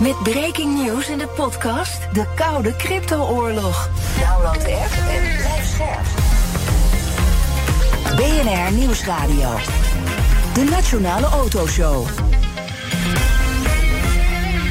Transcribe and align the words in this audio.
Met 0.00 0.22
breaking 0.22 0.84
news 0.84 1.08
in 1.08 1.18
de 1.18 1.26
podcast 1.26 2.14
De 2.14 2.26
Koude 2.34 2.76
Crypto-oorlog. 2.76 3.90
Download 4.18 4.60
de 4.64 4.74
app 4.74 4.92
en 5.08 5.36
blijf 5.36 5.64
scherp. 5.64 6.06
BNR 8.16 8.72
Nieuwsradio. 8.72 9.56
De 10.54 10.64
Nationale 10.70 11.26
Autoshow. 11.26 12.06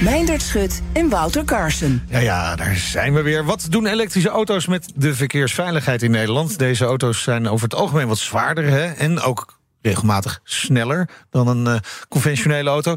Meindert 0.01 0.41
Schut 0.41 0.81
en 0.93 1.09
Wouter 1.09 1.43
Carson. 1.43 2.01
Ja, 2.09 2.19
ja, 2.19 2.55
daar 2.55 2.75
zijn 2.75 3.13
we 3.13 3.21
weer. 3.21 3.45
Wat 3.45 3.67
doen 3.69 3.85
elektrische 3.85 4.29
auto's 4.29 4.67
met 4.67 4.91
de 4.95 5.15
verkeersveiligheid 5.15 6.03
in 6.03 6.11
Nederland? 6.11 6.59
Deze 6.59 6.85
auto's 6.85 7.23
zijn 7.23 7.47
over 7.47 7.63
het 7.63 7.75
algemeen 7.75 8.07
wat 8.07 8.17
zwaarder 8.17 8.69
hè? 8.69 8.85
en 8.91 9.21
ook 9.21 9.59
regelmatig 9.81 10.39
sneller 10.43 11.09
dan 11.29 11.47
een 11.47 11.65
uh, 11.65 11.79
conventionele 12.09 12.69
auto. 12.69 12.95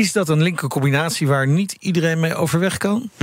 Is 0.00 0.12
dat 0.12 0.28
een 0.28 0.42
linker 0.42 0.68
combinatie 0.68 1.26
waar 1.26 1.46
niet 1.46 1.76
iedereen 1.78 2.20
mee 2.20 2.34
overweg 2.34 2.76
kan? 2.76 3.10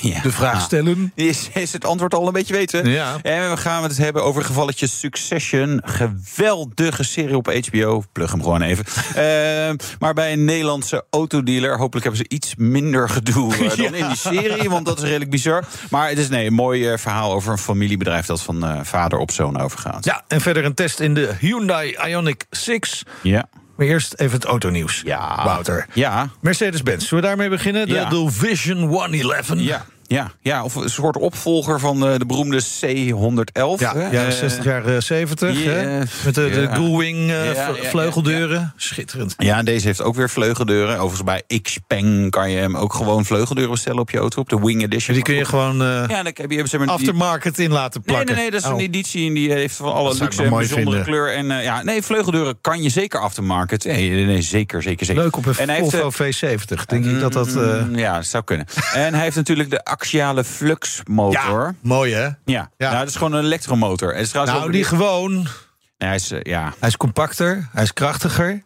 ja. 0.00 0.20
De 0.22 0.32
vraag 0.32 0.60
stellen. 0.60 1.12
Is, 1.14 1.50
is 1.54 1.72
het 1.72 1.84
antwoord 1.84 2.14
al 2.14 2.26
een 2.26 2.32
beetje 2.32 2.54
weten? 2.54 2.90
Ja. 2.90 3.16
En 3.22 3.50
we 3.50 3.56
gaan 3.56 3.82
het 3.82 3.96
hebben 3.96 4.24
over 4.24 4.44
gevalletje 4.44 4.86
Succession. 4.86 5.82
Geweldige 5.84 7.02
serie 7.04 7.36
op 7.36 7.46
HBO. 7.46 8.02
Plug 8.12 8.30
hem 8.30 8.42
gewoon 8.42 8.62
even. 8.62 8.84
uh, 9.08 9.76
maar 10.02 10.14
bij 10.14 10.32
een 10.32 10.44
Nederlandse 10.44 11.04
autodealer. 11.10 11.78
Hopelijk 11.78 12.04
hebben 12.04 12.24
ze 12.30 12.36
iets 12.36 12.54
minder 12.54 13.08
gedoe 13.08 13.56
uh, 13.56 13.76
dan 13.76 13.94
in 13.94 14.06
die 14.06 14.16
serie. 14.16 14.70
Want 14.70 14.86
dat 14.86 14.98
is 14.98 15.04
redelijk 15.04 15.30
bizar. 15.30 15.64
Maar 15.90 16.08
het 16.08 16.18
is 16.18 16.28
nee, 16.28 16.46
een 16.46 16.54
mooi 16.54 16.92
uh, 16.92 16.98
verhaal 16.98 17.32
over 17.32 17.52
een 17.52 17.58
familiebedrijf 17.58 18.26
dat 18.26 18.42
van 18.42 18.86
vader 18.86 19.18
op 19.18 19.30
zoon 19.30 19.60
overgaat. 19.60 20.04
Ja, 20.04 20.24
en 20.28 20.40
verder 20.40 20.64
een 20.64 20.74
test 20.74 21.00
in 21.00 21.14
de 21.14 21.34
Hyundai 21.40 21.96
Ioniq 22.08 22.48
6. 22.50 23.02
Ja. 23.22 23.48
Maar 23.76 23.86
eerst 23.86 24.14
even 24.16 24.34
het 24.34 24.44
autonieuws. 24.44 25.02
Ja. 25.04 25.44
Wouter. 25.44 25.86
Ja. 25.92 26.28
Mercedes-Benz. 26.40 27.06
Zullen 27.08 27.22
we 27.22 27.28
daarmee 27.28 27.48
beginnen? 27.48 27.86
De, 27.88 27.94
Ja. 27.94 28.08
de 28.08 28.26
Vision 28.30 28.78
111. 28.78 29.52
Ja. 29.56 29.84
Ja, 30.08 30.30
ja, 30.40 30.64
of 30.64 30.74
een 30.74 30.88
soort 30.90 31.16
opvolger 31.16 31.80
van 31.80 32.00
de, 32.00 32.14
de 32.18 32.26
beroemde 32.26 32.62
C111. 32.64 33.80
Ja, 33.80 33.92
hè? 33.94 34.00
jaren 34.10 34.26
Eh, 34.26 34.30
60, 34.30 34.64
jaren 34.64 35.02
70. 35.02 35.64
ja, 35.64 35.70
hè? 35.70 35.98
Met 35.98 36.34
de, 36.34 36.50
de 36.50 36.60
ja. 36.60 36.74
Gullwing 36.74 37.30
eh, 37.30 37.54
Ja, 37.54 37.72
vle- 37.72 37.82
ja, 37.82 37.88
vleugeldeuren. 37.88 38.72
Schitterend. 38.76 39.34
Ja, 39.38 39.62
deze 39.62 39.86
heeft 39.86 40.02
ook 40.02 40.14
weer 40.14 40.30
vleugeldeuren. 40.30 40.94
Overigens 40.98 41.24
bij 41.46 41.60
Xpeng 41.62 42.30
kan 42.30 42.50
je 42.50 42.58
hem 42.58 42.76
ook 42.76 42.94
gewoon 42.94 43.24
vleugeldeuren 43.24 43.72
bestellen 43.72 44.00
op 44.00 44.10
je 44.10 44.18
auto. 44.18 44.40
Op 44.40 44.48
de 44.48 44.58
Wing 44.60 44.82
Edition. 44.82 45.14
Die 45.14 45.24
kun 45.24 45.34
je 45.34 45.44
gewoon 45.44 45.82
eh 45.82 45.86
Ja, 46.08 46.22
dan 46.22 46.32
heb 46.34 46.50
je 46.50 46.78
maar, 46.78 46.88
aftermarket 46.88 47.58
in 47.58 47.70
laten 47.70 48.00
Nee, 48.04 48.14
plakken. 48.14 48.34
nee, 48.34 48.42
nee, 48.42 48.50
dat 48.52 48.60
is 48.60 48.66
Oh. 48.66 48.72
een 48.74 48.84
editie 48.84 49.28
en 49.28 49.34
die 49.34 49.52
heeft 49.52 49.76
van 49.76 49.92
alle 49.92 50.14
luxe 50.18 50.42
en 50.42 50.50
bijzondere 50.50 50.74
vinden. 50.84 51.04
kleur. 51.04 51.34
En 51.34 51.50
eh, 51.50 51.62
ja, 51.64 51.82
nee, 51.82 52.02
vleugeldeuren 52.02 52.58
kan 52.60 52.82
je 52.82 52.88
zeker 52.88 53.20
aftermarket. 53.20 53.84
Nee, 53.84 54.10
nee, 54.10 54.42
zeker, 54.42 54.82
zeker, 54.82 55.06
zeker. 55.06 55.22
Leuk 55.22 55.36
op 55.36 55.46
een 55.46 55.54
en 55.56 55.68
hij 55.68 55.78
heeft, 55.80 55.94
eh, 55.94 56.00
Volvo 56.00 56.24
V70. 56.24 56.84
Denk 56.86 57.04
ik 57.04 57.20
dat 57.20 57.32
dat... 57.32 57.48
eh, 57.56 57.84
mm, 57.84 57.96
Ja, 57.98 58.14
dat 58.14 58.26
zou 58.26 58.44
kunnen. 58.44 58.66
en 58.94 59.14
hij 59.14 59.22
heeft 59.22 59.36
natuurlijk 59.36 59.70
de 59.70 59.84
axiale 59.96 60.44
fluxmotor. 60.44 61.64
ja, 61.64 61.74
mooi 61.80 62.14
hè? 62.14 62.22
Ja, 62.24 62.34
Ja. 62.44 62.70
Nou, 62.76 62.98
dat 62.98 63.08
is 63.08 63.16
gewoon 63.16 63.32
een 63.32 63.44
elektromotor. 63.44 64.14
Het 64.14 64.26
is 64.26 64.32
Nou, 64.32 64.70
die 64.72 64.84
gewoon... 64.84 65.32
Nee, 65.32 66.08
hij 66.08 66.14
is, 66.14 66.30
eh, 66.30 66.40
ja, 66.42 66.72
Hij 66.78 66.88
is 66.88 66.96
compacter, 66.96 67.68
hij 67.72 67.82
is 67.82 67.92
krachtiger. 67.92 68.62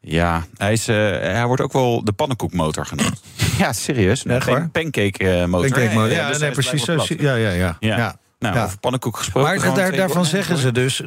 ja, 0.00 0.44
hij, 0.56 0.72
is, 0.72 0.88
eh, 0.88 0.96
hij 1.20 1.46
wordt 1.46 1.62
ook 1.62 1.72
wel 1.72 2.04
de 2.04 2.12
pannenkoekmotor 2.12 2.86
genoemd. 2.86 3.20
ja, 3.58 3.72
serieus. 3.72 4.24
Echt 4.24 4.46
Pan-? 4.46 4.70
Pancake 4.70 5.46
motor. 5.48 5.70
Maar. 5.70 6.06
Nee, 6.06 6.14
Ja, 6.14 6.28
dus 6.28 6.38
nee, 6.38 6.50
precies. 6.50 6.84
Zo, 6.84 6.96
ja, 7.18 7.34
ja, 7.34 7.50
ja. 7.50 7.76
Ja. 7.80 8.16
Nou, 8.38 8.54
Ja. 8.54 8.64
over 8.64 8.78
pannenkoek 8.78 9.16
gesproken. 9.16 9.60
Maar 9.60 9.74
daar, 9.74 9.96
daarvan 9.96 10.24
zeggen 10.24 10.56
ze 10.56 10.72
dus 10.72 11.02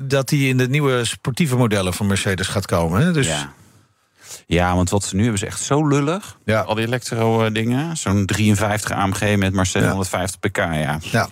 dat 0.00 0.30
hij 0.30 0.38
in 0.38 0.56
de 0.56 0.68
nieuwe 0.68 1.04
sportieve 1.04 1.56
modellen 1.56 1.92
van 1.94 2.06
Mercedes 2.06 2.46
gaat 2.46 2.66
komen. 2.66 3.00
Hè? 3.00 3.12
Dus 3.12 3.26
Ja. 3.26 3.52
Ja, 4.46 4.74
want 4.74 4.90
wat 4.90 5.04
ze 5.04 5.14
nu 5.16 5.22
hebben 5.22 5.40
is 5.42 5.46
echt 5.48 5.62
zo 5.62 5.86
lullig. 5.88 6.38
Ja. 6.44 6.60
Al 6.60 6.74
die 6.74 6.86
elektro-dingen. 6.86 7.96
Zo'n 7.96 8.26
53 8.26 8.90
AMG 8.90 9.36
met 9.36 9.52
maar 9.52 9.66
750 9.66 10.40
pk, 10.40 10.56
ja. 10.56 10.98
ja. 11.00 11.28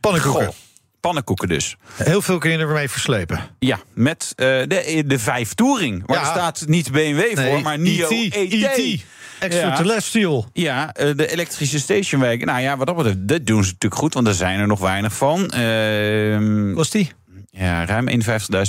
pannenkoeken. 0.00 0.44
Goh, 0.46 0.54
pannenkoeken 1.00 1.48
dus. 1.48 1.76
Heel 1.94 2.22
veel 2.22 2.38
kun 2.38 2.50
je 2.50 2.58
ermee 2.58 2.88
verslepen. 2.88 3.40
Ja, 3.58 3.78
met 3.94 4.32
eh, 4.36 4.46
de, 4.46 5.02
de 5.06 5.18
5 5.18 5.54
Touring. 5.54 6.02
Waar 6.06 6.18
Ja. 6.18 6.24
staat 6.30 6.64
niet 6.66 6.92
BMW 6.92 7.20
voor, 7.38 7.62
maar 7.62 7.78
NIO 7.78 8.08
E 8.08 8.24
ET. 8.28 8.34
ET. 8.52 8.78
ET. 8.78 9.04
Extra 9.40 9.66
Ja. 9.66 9.76
terrestrial. 9.76 10.48
Ja, 10.52 10.92
eh, 10.92 11.16
de 11.16 11.30
elektrische 11.32 11.78
stationwagen. 11.78 12.46
Nou 12.46 12.60
ja, 12.60 12.76
wat 12.76 12.86
dat 12.86 12.96
betreft, 12.96 13.28
dat 13.28 13.46
doen 13.46 13.64
ze 13.64 13.70
natuurlijk 13.72 14.00
goed, 14.00 14.14
want 14.14 14.26
er 14.26 14.34
zijn 14.34 14.60
er 14.60 14.66
nog 14.66 14.80
weinig 14.80 15.14
van. 15.14 15.50
Ehm, 15.50 16.72
Was 16.72 16.90
die? 16.90 17.12
Ja, 17.56 17.84
ruim 17.86 18.08
51.000 18.08 18.16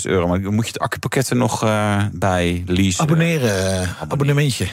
euro. 0.03 0.27
Maar 0.27 0.39
moet 0.39 0.65
je 0.65 0.71
het 0.71 0.79
accupakketten 0.79 1.37
nog 1.37 1.63
eh, 1.63 2.03
bij 2.11 2.63
leasen. 2.65 3.03
Abonneren. 3.03 3.81
eh, 3.81 4.01
Abonnementje. 4.01 4.67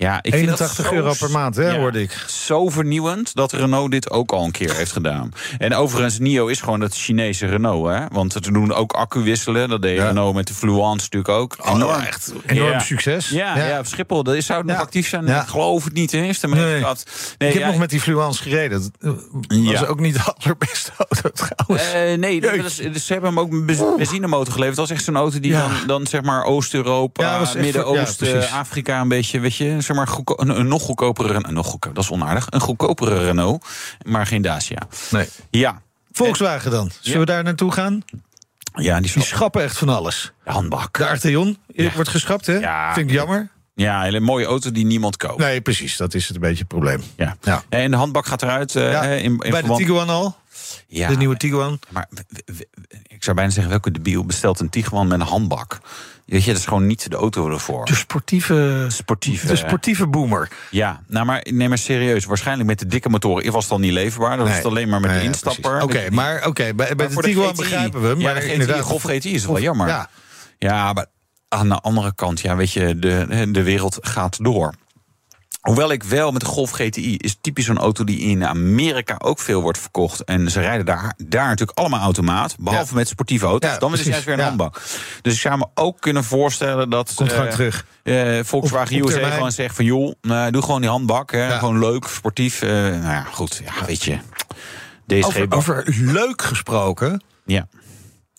Ja, 0.00 0.18
ik 0.22 0.34
vind 0.34 0.46
dat 0.48 0.60
81 0.60 0.86
zo- 0.86 0.92
euro 0.94 1.12
per 1.18 1.30
maand, 1.30 1.56
hè, 1.56 1.70
ja, 1.70 1.78
hoorde 1.78 2.00
ik. 2.02 2.24
Zo 2.26 2.68
vernieuwend 2.68 3.34
dat 3.34 3.52
Renault 3.52 3.90
dit 3.90 4.10
ook 4.10 4.32
al 4.32 4.44
een 4.44 4.50
keer 4.50 4.74
heeft 4.76 4.92
gedaan. 4.92 5.32
En 5.58 5.74
overigens, 5.74 6.18
NIO 6.18 6.46
is 6.46 6.60
gewoon 6.60 6.80
het 6.80 6.94
Chinese 6.94 7.46
Renault. 7.46 7.88
Hè? 7.88 8.04
Want 8.12 8.32
ze 8.32 8.52
doen 8.52 8.72
ook 8.72 8.92
accu 8.92 9.20
wisselen. 9.22 9.68
Dat 9.68 9.82
deed 9.82 9.96
Ja. 9.96 10.06
Renault 10.06 10.34
met 10.34 10.46
de 10.46 10.54
Fluence 10.54 11.02
natuurlijk 11.10 11.28
ook. 11.28 11.56
Enorm, 11.74 12.00
echt 12.00 12.32
enorm 12.46 12.70
Ja. 12.70 12.78
succes. 12.78 13.28
Ja, 13.28 13.56
ja. 13.68 13.78
op 13.78 13.86
Schiphol. 13.86 14.22
Dat 14.22 14.34
is, 14.34 14.46
zou 14.46 14.58
het 14.58 14.68
nog 14.68 14.78
actief 14.80 15.08
zijn? 15.08 15.26
Ja. 15.26 15.42
Ik 15.42 15.48
geloof 15.48 15.84
het 15.84 15.92
niet. 15.92 16.12
Is 16.12 16.42
er 16.42 16.48
maar 16.48 16.58
Nee. 16.58 16.80
Nee, 17.38 17.50
ik 17.52 17.58
heb 17.58 17.66
nog 17.66 17.78
met 17.78 17.90
die 17.90 18.00
Fluence 18.00 18.42
gereden. 18.42 18.92
Dat 18.98 19.14
eh, 19.48 19.70
was 19.72 19.86
ook 19.86 20.00
niet 20.00 20.14
de 20.14 20.22
allerbeste 20.38 20.90
auto 20.96 21.30
trouwens. 21.30 21.92
Eh, 21.92 22.18
nee, 22.18 22.40
dat 22.40 22.54
is, 22.54 22.76
dus 22.76 23.06
ze 23.06 23.12
hebben 23.12 23.30
hem 23.30 23.40
ook 23.40 23.52
een 23.52 23.66
benzinemotor 23.96 24.52
geleverd. 24.52 24.76
Dat 24.76 24.88
was 24.88 24.96
echt 24.96 25.04
zo'n 25.06 25.16
auto 25.16 25.40
die 25.40 25.52
dan, 25.52 25.70
dan 25.86 26.06
zeg 26.06 26.22
maar 26.22 26.44
Oost-Europa, 26.44 27.40
Midden-Oosten, 27.56 28.30
precies. 28.30 28.52
Afrika 28.52 29.00
een 29.00 29.08
beetje, 29.08 29.40
weet 29.40 29.56
je, 29.56 29.76
zeg 29.88 29.96
maar 29.96 30.06
goedko- 30.08 30.34
een, 30.36 30.48
een 30.58 30.68
nog 30.68 30.82
goedkopere, 30.82 31.34
een 31.42 31.54
nog 31.54 31.66
goedkoper, 31.66 31.94
dat 31.94 32.04
is 32.04 32.10
onaardig, 32.10 32.46
een 32.50 32.60
goedkopere 32.60 33.18
Renault, 33.24 33.64
maar 34.06 34.26
geen 34.26 34.42
Dacia. 34.42 34.82
nee. 35.10 35.28
Ja, 35.50 35.80
Volkswagen 36.12 36.70
dan. 36.70 36.90
Zullen 37.00 37.12
Ja. 37.12 37.18
we 37.18 37.24
daar 37.32 37.42
naartoe 37.44 37.72
gaan? 37.72 38.02
ja, 38.74 39.00
die 39.00 39.12
Die 39.12 39.22
schappen 39.22 39.62
echt 39.62 39.78
van 39.78 39.88
alles. 39.88 40.32
handbak. 40.44 40.98
De 40.98 41.06
Arteon 41.08 41.58
Ja. 41.66 41.90
wordt 41.94 42.08
geschrapt, 42.08 42.46
hè? 42.46 42.52
Ja. 42.58 42.94
Vind 42.94 43.08
ik 43.08 43.14
jammer. 43.16 43.48
Ja, 43.74 43.96
een 43.98 44.02
hele 44.04 44.20
mooie 44.20 44.46
auto 44.46 44.72
die 44.72 44.84
niemand 44.86 45.16
koopt. 45.16 45.38
Nee, 45.38 45.60
precies. 45.60 45.96
Dat 45.96 46.14
is 46.14 46.26
het 46.26 46.34
een 46.34 46.40
beetje 46.42 46.58
het 46.58 46.68
probleem. 46.68 47.02
Ja. 47.16 47.36
Ja. 47.40 47.62
En 47.68 47.90
de 47.90 47.96
handbak 47.96 48.26
gaat 48.26 48.42
eruit. 48.42 48.76
eh, 48.76 48.90
Ja, 48.92 49.02
in, 49.02 49.22
in 49.24 49.36
Bij 49.50 49.62
de 49.62 49.74
Tiguan 49.74 50.08
al. 50.08 50.36
ja, 50.86 51.08
De 51.08 51.16
nieuwe 51.16 51.36
Tiguan. 51.36 51.78
Maar 51.88 52.06
w- 52.10 52.18
w- 52.44 52.52
w- 52.58 52.60
ik 53.06 53.24
zou 53.24 53.36
bijna 53.36 53.50
zeggen, 53.50 53.70
welke 53.70 53.90
debiel 53.90 54.24
bestelt 54.24 54.60
een 54.60 54.68
Tiguan 54.70 55.06
met 55.06 55.20
een 55.20 55.26
handbak? 55.26 55.78
Weet 56.28 56.44
je, 56.44 56.50
dat 56.50 56.60
is 56.60 56.66
gewoon 56.66 56.86
niet 56.86 57.10
de 57.10 57.16
auto 57.16 57.50
ervoor. 57.50 57.84
De 57.84 57.94
sportieve, 57.94 58.84
Sportieve. 58.88 59.46
de 59.46 59.56
sportieve 59.56 60.06
boomer. 60.06 60.50
Ja, 60.70 61.02
nou 61.06 61.26
maar 61.26 61.46
neem 61.50 61.68
maar 61.68 61.78
serieus. 61.78 62.24
Waarschijnlijk 62.24 62.68
met 62.68 62.78
de 62.78 62.86
dikke 62.86 63.08
motoren 63.08 63.52
was 63.52 63.62
het 63.62 63.72
al 63.72 63.78
niet 63.78 63.92
leverbaar. 63.92 64.36
Dat 64.36 64.46
was 64.46 64.56
het 64.56 64.64
alleen 64.64 64.88
maar 64.88 65.00
met 65.00 65.10
Nee, 65.10 65.20
de 65.20 65.26
instapper. 65.26 65.82
Oké, 65.82 66.10
maar 66.10 66.46
oké, 66.46 66.74
bij, 66.74 66.94
bij 66.94 67.08
maar 67.08 67.22
de 67.22 67.28
Tiguan 67.28 67.56
begrijpen 67.56 68.02
we. 68.02 68.08
Ja, 68.08 68.32
Maar 68.32 68.34
de 68.34 68.40
GTI, 68.40 68.80
Golf 68.80 69.02
GTI 69.02 69.34
is 69.34 69.44
wel 69.46 69.60
jammer. 69.60 69.86
Ja, 69.88 70.08
Ja, 70.58 70.92
maar 70.92 71.06
aan 71.48 71.68
de 71.68 71.80
andere 71.80 72.14
kant, 72.14 72.40
ja, 72.40 72.56
weet 72.56 72.72
je, 72.72 72.98
de, 72.98 73.48
de 73.50 73.62
wereld 73.62 73.98
gaat 74.00 74.44
door. 74.44 74.74
Hoewel 75.68 75.92
ik 75.92 76.02
wel 76.02 76.30
met 76.32 76.40
de 76.40 76.46
Golf 76.46 76.70
GTI 76.70 77.16
is 77.16 77.38
typisch 77.40 77.64
zo'n 77.64 77.78
auto 77.78 78.04
die 78.04 78.18
in 78.20 78.44
Amerika 78.46 79.14
ook 79.18 79.38
veel 79.38 79.60
wordt 79.62 79.78
verkocht. 79.78 80.24
En 80.24 80.50
ze 80.50 80.60
rijden 80.60 80.86
daar, 80.86 81.14
daar 81.26 81.48
natuurlijk 81.48 81.78
allemaal 81.78 82.00
automaat. 82.00 82.56
Behalve 82.58 82.90
Ja. 82.90 82.94
met 82.98 83.08
sportieve 83.08 83.46
auto's. 83.46 83.70
Ja, 83.70 83.78
dan 83.78 83.92
is 83.92 83.98
het 83.98 84.08
juist 84.08 84.24
weer 84.24 84.34
een 84.34 84.40
ja. 84.40 84.46
handbak. 84.46 84.82
Dus 85.22 85.34
ik 85.34 85.40
zou 85.40 85.58
me 85.58 85.66
ook 85.74 86.00
kunnen 86.00 86.24
voorstellen 86.24 86.90
dat. 86.90 87.12
Komt 87.14 87.32
eh, 87.32 87.42
terug. 87.46 87.86
eh, 88.02 88.38
Volkswagen 88.44 89.02
Op- 89.02 89.08
USA 89.08 89.30
gewoon 89.30 89.52
zegt 89.52 89.74
van 89.74 89.84
joh, 89.84 90.12
nou, 90.20 90.50
doe 90.50 90.62
gewoon 90.62 90.80
die 90.80 90.90
handbak. 90.90 91.30
Hè. 91.32 91.58
Gewoon 91.58 91.78
leuk, 91.78 92.04
sportief. 92.06 92.62
eh, 92.62 92.68
nou 92.70 93.02
ja, 93.02 93.22
goed. 93.22 93.60
Ja, 93.64 93.84
weet 93.86 94.04
je. 94.04 94.18
DSG 95.06 95.24
Over, 95.26 95.46
over 95.50 95.84
leuk 95.98 96.42
gesproken. 96.42 97.22
Ja. 97.44 97.68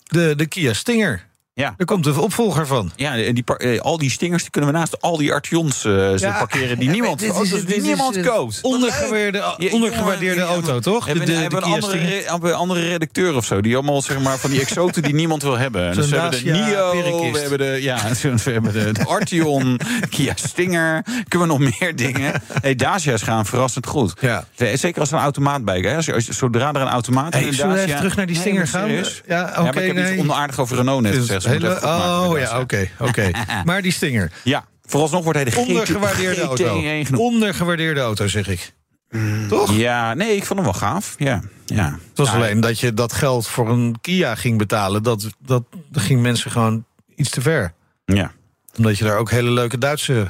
De, 0.04 0.34
de 0.36 0.46
Kia 0.46 0.72
Stinger. 0.72 1.26
Ja. 1.60 1.74
Er 1.76 1.84
komt 1.84 2.04
de 2.04 2.20
opvolger 2.20 2.66
van. 2.66 2.90
Ja, 2.96 3.16
en 3.16 3.34
die, 3.34 3.44
eh, 3.56 3.80
al 3.80 3.98
die 3.98 4.10
stingers 4.10 4.42
die 4.42 4.50
kunnen 4.50 4.70
we 4.72 4.76
naast 4.78 5.00
al 5.00 5.16
die 5.16 5.32
Artions 5.32 5.84
eh, 5.84 6.16
Ja. 6.16 6.38
parkeren 6.38 6.78
die 6.78 6.86
Ja, 6.86 6.92
niemand, 6.92 7.22
is- 7.22 7.30
auto's 7.30 7.64
die 7.64 7.74
is, 7.76 7.82
niemand 7.82 8.20
koopt. 8.20 8.58
Ondergewaardeerde, 8.62 9.38
Ja, 9.58 9.70
ondergewaardeerde 9.72 10.40
auto, 10.40 10.78
toch? 10.78 11.06
Hebben, 11.06 11.26
de, 11.26 11.32
de, 11.32 11.38
hebben 11.38 11.60
de 11.60 11.66
een 11.66 11.72
andere, 11.72 11.98
re- 11.98 12.24
een 12.48 12.54
andere 12.54 12.88
redacteur 12.88 13.34
of 13.36 13.44
zo. 13.44 13.60
Die 13.60 13.74
allemaal 13.74 14.02
zeg 14.02 14.18
maar, 14.20 14.38
van 14.38 14.50
die 14.50 14.60
exoten 14.66 15.02
die 15.02 15.14
niemand 15.14 15.42
wil 15.42 15.58
hebben. 15.58 15.94
Dus 15.94 16.08
we 16.08 16.16
hebben 16.16 16.44
de 16.44 16.50
Nio, 16.50 16.90
Perikist. 16.90 17.32
we 17.32 17.38
hebben 17.40 17.58
de, 17.58 17.82
ja, 17.82 17.98
we 18.44 18.50
hebben 18.50 18.72
de, 18.72 18.92
de 18.92 19.04
Artion, 19.06 19.80
Kia 20.10 20.32
Stinger. 20.34 21.02
Kunnen 21.28 21.48
we 21.48 21.54
nog 21.58 21.78
meer 21.80 21.96
dingen? 21.96 22.42
Hey, 22.60 22.74
Dacia's 22.74 23.22
gaan 23.22 23.46
verrassend 23.46 23.86
goed. 23.86 24.12
Ja. 24.20 24.44
Zeker 24.74 25.00
als 25.00 25.10
er 25.10 25.16
een 25.16 25.22
automaat 25.22 25.64
bij 25.64 25.78
hè? 25.80 25.96
Als, 25.96 26.04
je- 26.06 26.14
als, 26.14 26.26
je- 26.26 26.32
Zodra 26.32 26.72
er 26.72 26.80
een 26.80 26.88
automaat 26.88 27.32
Hey, 27.32 27.42
in 27.42 27.48
een 27.48 27.54
zullen 27.54 27.74
we 27.74 27.80
even 27.80 27.96
terug 27.96 28.16
naar 28.16 28.26
die 28.26 28.36
Stinger 28.36 28.66
gaan? 28.66 28.90
Ja, 28.90 29.02
oké, 29.50 29.62
maar 29.62 29.76
ik 29.76 29.86
heb 29.86 29.94
nee. 29.96 30.12
iets 30.12 30.22
onaardig 30.22 30.58
over 30.58 30.76
Renault 30.76 31.02
net 31.02 31.12
Dus 31.12 31.20
gezegd. 31.20 31.44
Hele- 31.50 31.80
oh 31.82 32.38
ja, 32.38 32.60
oké, 32.60 32.88
oké. 32.98 33.30
Maar 33.64 33.82
die 33.82 33.92
Stinger. 33.92 34.32
Ja, 34.44 34.64
vooralsnog 34.84 35.22
wordt 35.24 35.38
hij 35.38 35.50
de 35.50 35.56
Ondergewaardeerde 35.56 36.40
auto. 36.42 36.78
GT1 36.80 37.06
genoemd. 37.06 37.16
Ondergewaardeerde 37.18 38.00
auto, 38.00 38.26
zeg 38.26 38.48
ik. 38.48 38.72
Toch? 39.48 39.72
Ja, 39.72 40.14
nee, 40.14 40.36
ik 40.36 40.44
vond 40.44 40.58
hem 40.60 40.68
wel 40.70 40.78
gaaf. 40.80 41.14
Ja, 41.18 41.42
ja. 41.66 41.84
Het 42.08 42.18
was 42.18 42.28
Ja, 42.28 42.34
alleen 42.34 42.60
dat 42.60 42.80
je 42.80 42.94
dat 42.94 43.12
geld 43.12 43.46
voor 43.48 43.68
een 43.70 43.96
Kia 44.00 44.34
ging 44.34 44.58
betalen. 44.58 45.02
Dat, 45.02 45.26
dat, 45.38 45.62
dat 45.88 46.02
ging 46.02 46.20
mensen 46.22 46.50
gewoon 46.50 46.84
iets 47.16 47.30
te 47.30 47.40
ver. 47.40 47.72
Ja. 48.04 48.32
Omdat 48.76 48.98
je 48.98 49.04
daar 49.04 49.16
ook 49.18 49.30
hele 49.30 49.50
leuke 49.50 49.78
Duitse... 49.78 50.26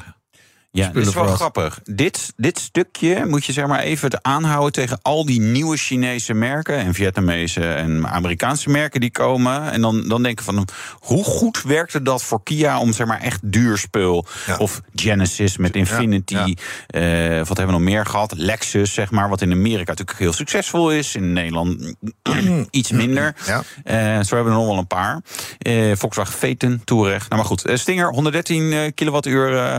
Ja, 0.73 0.87
dit 0.87 1.07
is 1.07 1.13
wel 1.13 1.25
grappig. 1.27 1.79
Dit, 1.83 2.33
dit 2.35 2.59
stukje 2.59 3.25
moet 3.25 3.45
je 3.45 3.53
zeg 3.53 3.67
maar 3.67 3.79
even 3.79 4.25
aanhouden 4.25 4.71
tegen 4.71 4.99
al 5.01 5.25
die 5.25 5.41
nieuwe 5.41 5.77
Chinese 5.77 6.33
merken 6.33 6.77
en 6.77 6.93
Vietnamese 6.93 7.73
en 7.73 8.07
Amerikaanse 8.07 8.69
merken 8.69 8.99
die 9.01 9.11
komen. 9.11 9.71
En 9.71 9.81
dan, 9.81 10.07
dan 10.07 10.23
denken 10.23 10.45
van 10.45 10.67
hoe 10.99 11.23
goed 11.23 11.61
werkte 11.61 12.01
dat 12.01 12.23
voor 12.23 12.43
Kia 12.43 12.79
om 12.79 12.93
zeg 12.93 13.07
maar 13.07 13.19
echt 13.19 13.39
duur 13.43 13.77
spul. 13.77 14.25
Ja. 14.47 14.57
Of 14.57 14.81
Genesis 14.95 15.57
met 15.57 15.75
Infinity. 15.75 16.33
ja. 16.33 16.45
Eh, 16.87 17.37
wat 17.37 17.57
hebben 17.57 17.65
we 17.75 17.81
nog 17.81 17.89
meer 17.89 18.05
gehad? 18.05 18.33
Lexus, 18.35 18.93
zeg 18.93 19.11
maar, 19.11 19.29
wat 19.29 19.41
in 19.41 19.51
Amerika 19.51 19.89
natuurlijk 19.89 20.19
heel 20.19 20.33
succesvol 20.33 20.91
is. 20.91 21.15
In 21.15 21.33
Nederland 21.33 21.95
iets 22.69 22.91
minder. 22.91 23.35
Eh, 23.83 23.97
zo 23.97 24.35
hebben 24.35 24.53
we 24.53 24.59
nog 24.59 24.67
wel 24.67 24.77
een 24.77 24.87
paar. 24.87 25.21
Eh, 25.57 25.91
Volkswagen 25.95 26.33
Phaeton, 26.33 26.81
Touareg. 26.83 27.29
Nou, 27.29 27.35
maar 27.35 27.45
goed. 27.45 27.63
Stinger, 27.73 28.09
113 28.09 28.73
eh, 28.73 28.91
kilowattuur 28.95 29.57
eh, 29.57 29.77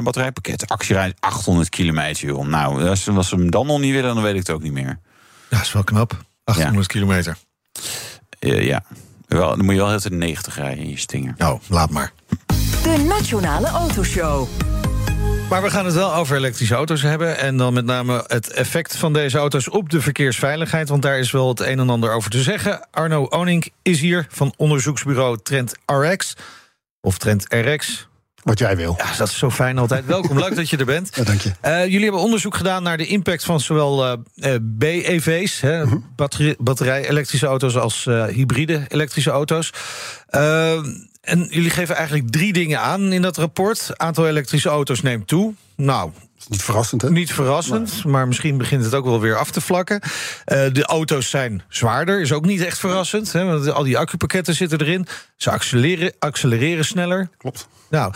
Actiereis 0.82 1.12
800 1.20 1.68
kilometer, 1.68 2.26
joh. 2.26 2.46
Nou, 2.46 2.88
als, 2.88 3.08
als 3.08 3.28
ze 3.28 3.34
hem 3.34 3.50
dan 3.50 3.66
nog 3.66 3.80
niet 3.80 3.92
willen, 3.92 4.14
dan 4.14 4.22
weet 4.22 4.32
ik 4.32 4.38
het 4.38 4.50
ook 4.50 4.62
niet 4.62 4.72
meer. 4.72 4.98
Ja, 5.48 5.60
is 5.60 5.72
wel 5.72 5.84
knap. 5.84 6.24
800 6.44 6.86
kilometer. 6.86 7.36
Eh, 8.38 8.66
ja. 8.66 8.84
Wel, 9.28 9.56
dan 9.56 9.64
moet 9.64 9.74
je 9.74 9.80
wel 9.80 9.88
heel 9.88 9.96
de 9.96 10.02
tijd 10.02 10.14
90 10.14 10.56
rijden 10.56 10.84
in 10.84 10.90
je 10.90 10.98
Stinger. 10.98 11.34
Nou, 11.36 11.60
laat 11.68 11.90
maar. 11.90 12.12
De 12.82 13.04
Nationale 13.08 13.66
Autoshow. 13.66 14.48
Maar 15.48 15.62
we 15.62 15.70
gaan 15.70 15.84
het 15.84 15.94
wel 15.94 16.14
over 16.14 16.36
elektrische 16.36 16.74
auto's 16.74 17.02
hebben. 17.02 17.38
En 17.38 17.56
dan 17.56 17.72
met 17.72 17.84
name 17.84 18.24
het 18.26 18.50
effect 18.50 18.96
van 18.96 19.12
deze 19.12 19.38
auto's 19.38 19.70
op 19.70 19.90
de 19.90 20.00
verkeersveiligheid. 20.00 20.88
Want 20.88 21.02
daar 21.02 21.18
is 21.18 21.30
wel 21.30 21.48
het 21.48 21.60
een 21.60 21.78
en 21.78 21.90
ander 21.90 22.12
over 22.12 22.30
te 22.30 22.42
zeggen. 22.42 22.88
Arno 22.90 23.24
Onink 23.24 23.68
is 23.82 24.00
hier 24.00 24.26
van 24.30 24.54
onderzoeksbureau 24.56 25.38
Trend 25.42 25.74
RX. 25.86 26.36
Of 27.00 27.18
Trend 27.18 27.44
RX. 27.48 28.08
Wat 28.42 28.58
jij 28.58 28.76
wil. 28.76 28.94
Ja, 28.98 29.16
dat 29.16 29.28
is 29.28 29.38
zo 29.38 29.50
fijn 29.50 29.78
altijd. 29.78 30.06
Welkom, 30.06 30.38
leuk 30.38 30.56
dat 30.56 30.70
je 30.70 30.76
er 30.76 30.84
bent. 30.84 31.10
Ja, 31.16 31.24
dank 31.24 31.40
je. 31.40 31.50
Eh, 31.60 31.84
jullie 31.84 32.02
hebben 32.02 32.20
onderzoek 32.20 32.54
gedaan 32.56 32.82
naar 32.82 32.96
de 32.96 33.06
impact 33.06 33.44
van 33.44 33.60
zowel 33.60 34.04
eh, 34.04 34.54
eh, 34.54 34.60
BEV's, 34.62 35.60
hè, 35.60 35.84
batterij- 36.16 36.56
batterij-elektrische 36.58 37.46
auto's, 37.46 37.76
als 37.76 38.04
hybride 38.30 38.84
elektrische 38.88 39.30
auto's. 39.30 39.70
En 41.22 41.46
jullie 41.50 41.70
geven 41.70 41.94
eigenlijk 41.96 42.30
drie 42.30 42.52
dingen 42.52 42.80
aan 42.80 43.12
in 43.12 43.22
dat 43.22 43.36
rapport. 43.36 43.90
Aantal 43.96 44.28
elektrische 44.28 44.68
auto's 44.68 45.02
neemt 45.02 45.26
toe. 45.28 45.54
Nou, 45.76 46.10
niet 46.48 46.62
verrassend, 46.62 47.02
hè? 47.02 47.10
niet 47.10 47.32
verrassend, 47.32 48.04
maar 48.04 48.28
misschien 48.28 48.56
begint 48.56 48.84
het 48.84 48.94
ook 48.94 49.04
wel 49.04 49.20
weer 49.20 49.36
af 49.36 49.50
te 49.50 49.60
vlakken. 49.60 50.00
Eh, 50.44 50.66
de 50.72 50.84
auto's 50.84 51.30
zijn 51.30 51.62
zwaarder, 51.68 52.20
is 52.20 52.32
ook 52.32 52.44
niet 52.44 52.60
echt 52.60 52.78
verrassend. 52.78 53.32
Hè, 53.32 53.44
want 53.44 53.72
al 53.72 53.82
die 53.82 53.98
accupakketten 53.98 54.54
zitten 54.54 54.80
erin. 54.80 55.06
Ze 55.36 55.50
accelereren, 55.50 56.12
accelereren 56.18 56.84
sneller. 56.84 57.28
Klopt. 57.36 57.68
Nou, 57.90 58.12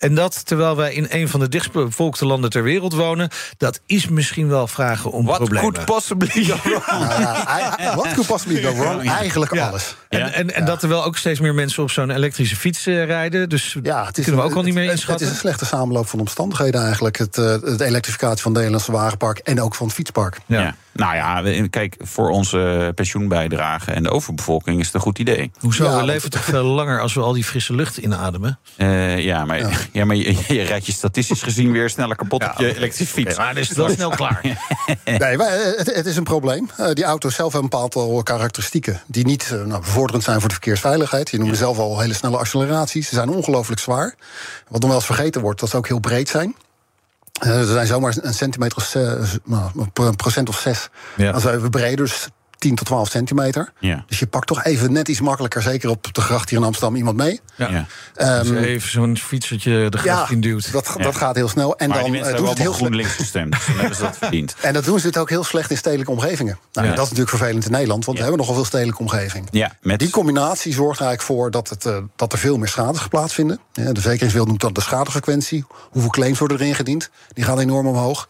en 0.00 0.14
dat 0.14 0.46
terwijl 0.46 0.76
wij 0.76 0.94
in 0.94 1.06
een 1.10 1.28
van 1.28 1.40
de 1.40 1.48
dichtstbevolkte 1.48 2.26
landen 2.26 2.50
ter 2.50 2.62
wereld 2.62 2.92
wonen, 2.94 3.28
dat 3.56 3.80
is 3.86 4.08
misschien 4.08 4.48
wel 4.48 4.66
vragen 4.66 5.10
om 5.10 5.24
Wat 5.26 5.36
problemen. 5.36 5.72
could 5.72 5.84
possibly 5.86 6.44
go 6.44 6.56
wrong? 6.62 6.84
Ja, 7.18 7.92
Wat 7.96 8.08
could 8.12 8.26
possibly 8.26 8.62
go 8.62 8.74
wrong? 8.74 9.08
Eigenlijk 9.10 9.54
Ja. 9.54 9.68
alles. 9.68 9.94
En, 10.08 10.32
en, 10.32 10.54
en 10.54 10.64
dat 10.64 10.82
er 10.82 10.88
wel 10.88 11.04
ook 11.04 11.16
steeds 11.16 11.40
meer 11.40 11.54
mensen 11.54 11.82
op 11.82 11.90
zo'n 11.90 12.10
elektrische 12.10 12.56
fiets 12.56 12.86
eh, 12.86 13.04
rijden. 13.04 13.48
Dus 13.48 13.76
Ja, 13.82 14.04
het 14.06 14.18
is, 14.18 14.24
kunnen 14.24 14.42
we 14.42 14.48
ook 14.50 14.56
al 14.56 14.62
niet 14.62 14.74
meer 14.74 14.82
het- 14.82 14.92
inschatten. 14.92 15.26
Het 15.26 15.34
is 15.36 15.42
een 15.42 15.48
slechte 15.48 15.66
samenloop 15.76 16.08
van 16.08 16.18
omstandigheden 16.20 16.82
eigenlijk. 16.84 17.18
Het, 17.18 17.38
eh, 17.38 17.44
de 17.76 17.84
elektrificatie 17.84 18.42
van 18.42 18.50
het 18.52 18.60
Nederlandse 18.60 18.92
wagenpark 18.92 19.38
en 19.38 19.60
ook 19.62 19.74
van 19.74 19.86
het 19.86 19.94
fietspark. 19.94 20.38
ja. 20.46 20.74
Ja. 21.00 21.40
Nou 21.40 21.48
ja, 21.48 21.66
kijk, 21.70 21.96
voor 21.98 22.30
onze 22.30 22.92
pensioenbijdrage 22.94 23.92
en 23.92 24.02
de 24.02 24.10
overbevolking 24.10 24.80
is 24.80 24.86
het 24.86 24.94
een 24.94 25.00
goed 25.00 25.18
idee. 25.18 25.50
Hoezo? 25.58 25.84
Ja, 25.84 25.96
we 25.96 26.04
leven 26.04 26.30
toch 26.30 26.44
veel 26.44 26.64
langer 26.64 27.00
als 27.00 27.14
we 27.14 27.20
al 27.20 27.32
die 27.32 27.44
frisse 27.44 27.74
lucht 27.74 27.96
inademen? 27.96 28.58
Eh, 28.76 29.18
ja, 29.18 29.44
maar, 29.44 29.86
ja. 29.92 30.04
maar 30.04 30.16
je, 30.16 30.36
je 30.48 30.62
rijdt 30.62 30.86
je 30.86 30.92
statistisch 30.92 31.42
gezien 31.42 31.72
weer 31.72 31.90
sneller 31.90 32.16
kapot 32.16 32.44
op 32.44 32.54
je 32.58 32.76
elektrische 32.76 33.14
fiets. 33.14 33.36
maar 33.36 33.46
dan 33.46 33.62
is 33.62 33.68
het 33.68 33.76
wel 33.76 33.88
snel 33.88 34.10
klaar. 34.10 34.40
Nee, 35.04 35.36
wij- 35.36 35.74
het, 35.76 35.94
het 35.94 36.06
is 36.06 36.16
een 36.16 36.24
probleem. 36.24 36.70
Eh, 36.76 36.92
die 36.92 37.04
auto's 37.04 37.34
zelf 37.34 37.52
hebben 37.52 37.72
een 37.72 37.78
aantal 37.78 38.22
karakteristieken... 38.22 39.00
die 39.06 39.24
niet 39.26 39.50
eh, 39.52 39.62
nou, 39.64 39.80
bevorderend 39.80 40.24
zijn 40.24 40.38
voor 40.40 40.48
de 40.48 40.54
verkeersveiligheid. 40.54 41.30
Je 41.30 41.38
noemde 41.38 41.54
zelf 41.56 41.78
al 41.78 42.00
hele 42.00 42.14
snelle 42.14 42.36
acceleraties. 42.36 43.08
Ze 43.08 43.14
zijn 43.14 43.28
ongelooflijk 43.28 43.80
zwaar. 43.80 44.14
Wat 44.68 44.80
nog 44.80 44.88
wel 44.90 44.98
eens 44.98 45.06
vergeten 45.06 45.40
wordt, 45.40 45.60
dat 45.60 45.68
ze 45.68 45.76
ook 45.76 45.88
heel 45.88 45.98
breed 46.00 46.28
zijn. 46.28 46.54
Eh, 47.40 47.58
ze 47.60 47.72
zijn 47.72 47.86
zomaar 47.86 48.16
een 48.20 48.34
centimeter 48.34 48.76
of 48.76 48.84
zes, 48.84 49.38
nou, 49.44 49.70
een 49.94 50.16
procent 50.16 50.48
of 50.48 50.58
zes. 50.58 50.88
Ja. 51.16 51.38
Zijn 51.38 51.60
we 51.60 51.70
breder, 51.70 51.96
dus 51.96 52.28
10 52.60 52.74
tot 52.74 52.86
12 52.86 53.08
centimeter. 53.08 53.72
Ja. 53.78 54.04
Dus 54.06 54.18
je 54.18 54.26
pakt 54.26 54.46
toch 54.46 54.64
even 54.64 54.92
net 54.92 55.08
iets 55.08 55.20
makkelijker, 55.20 55.62
zeker 55.62 55.90
op 55.90 56.14
de 56.14 56.20
gracht 56.20 56.50
hier 56.50 56.58
in 56.58 56.64
Amsterdam, 56.64 56.96
iemand 56.96 57.16
mee. 57.16 57.40
Ja. 57.56 57.68
Ja. 57.70 57.86
Dus 58.14 58.26
Ehm, 58.50 58.56
even 58.56 58.90
zo'n 58.90 59.16
fietsetje 59.16 59.88
de 59.88 59.98
gracht 59.98 60.30
in 60.30 60.40
duwt. 60.40 60.72
dat, 60.72 60.94
dat 60.96 61.16
gaat 61.16 61.34
heel 61.34 61.48
snel. 61.48 61.76
En 61.76 61.88
Maar 61.88 61.98
dan 62.02 62.14
eh, 62.14 62.22
doen 62.36 62.44
ze 62.44 62.48
het 62.50 62.58
heel. 62.58 62.72
GroenLinks 62.72 63.12
gestemd. 63.14 63.52
Dus 63.52 63.66
dan 63.66 63.76
hebben 63.76 63.96
ze 63.96 64.02
dat 64.02 64.16
verdiend. 64.16 64.54
En 64.60 64.72
dat 64.72 64.84
doen 64.84 65.00
ze 65.00 65.06
het 65.06 65.18
ook 65.18 65.28
heel 65.28 65.44
slecht 65.44 65.70
in 65.70 65.76
stedelijke 65.76 66.10
omgevingen. 66.12 66.58
Nou, 66.72 66.86
Ja. 66.86 66.92
Dat 66.94 67.02
is 67.04 67.10
natuurlijk 67.10 67.36
vervelend 67.36 67.64
in 67.64 67.70
Nederland, 67.72 68.04
want 68.04 68.18
Ja. 68.18 68.24
we 68.24 68.28
hebben 68.30 68.46
nogal 68.46 68.54
veel 68.62 68.70
stedelijke 68.70 69.00
omgeving. 69.02 69.48
Ja, 69.50 69.72
met 69.80 69.98
Die 69.98 70.10
combinatie 70.10 70.72
zorgt 70.72 71.00
er 71.00 71.06
eigenlijk 71.06 71.38
voor 71.38 71.50
dat, 71.50 71.68
het, 71.68 71.86
eh, 71.86 71.96
dat 72.16 72.32
er 72.32 72.38
veel 72.38 72.58
meer 72.58 72.68
schades 72.68 73.08
plaatsvinden. 73.08 73.58
Ja, 73.72 73.84
de 73.84 73.92
verzekeringswereld 74.00 74.48
noemt 74.48 74.60
dat 74.60 74.74
de 74.74 74.80
schadefrequentie. 74.80 75.64
Hoeveel 75.90 76.10
claims 76.10 76.38
worden 76.38 76.58
er 76.58 76.66
ingediend? 76.66 77.10
Die 77.32 77.44
gaan 77.44 77.58
enorm 77.58 77.86
omhoog. 77.86 78.28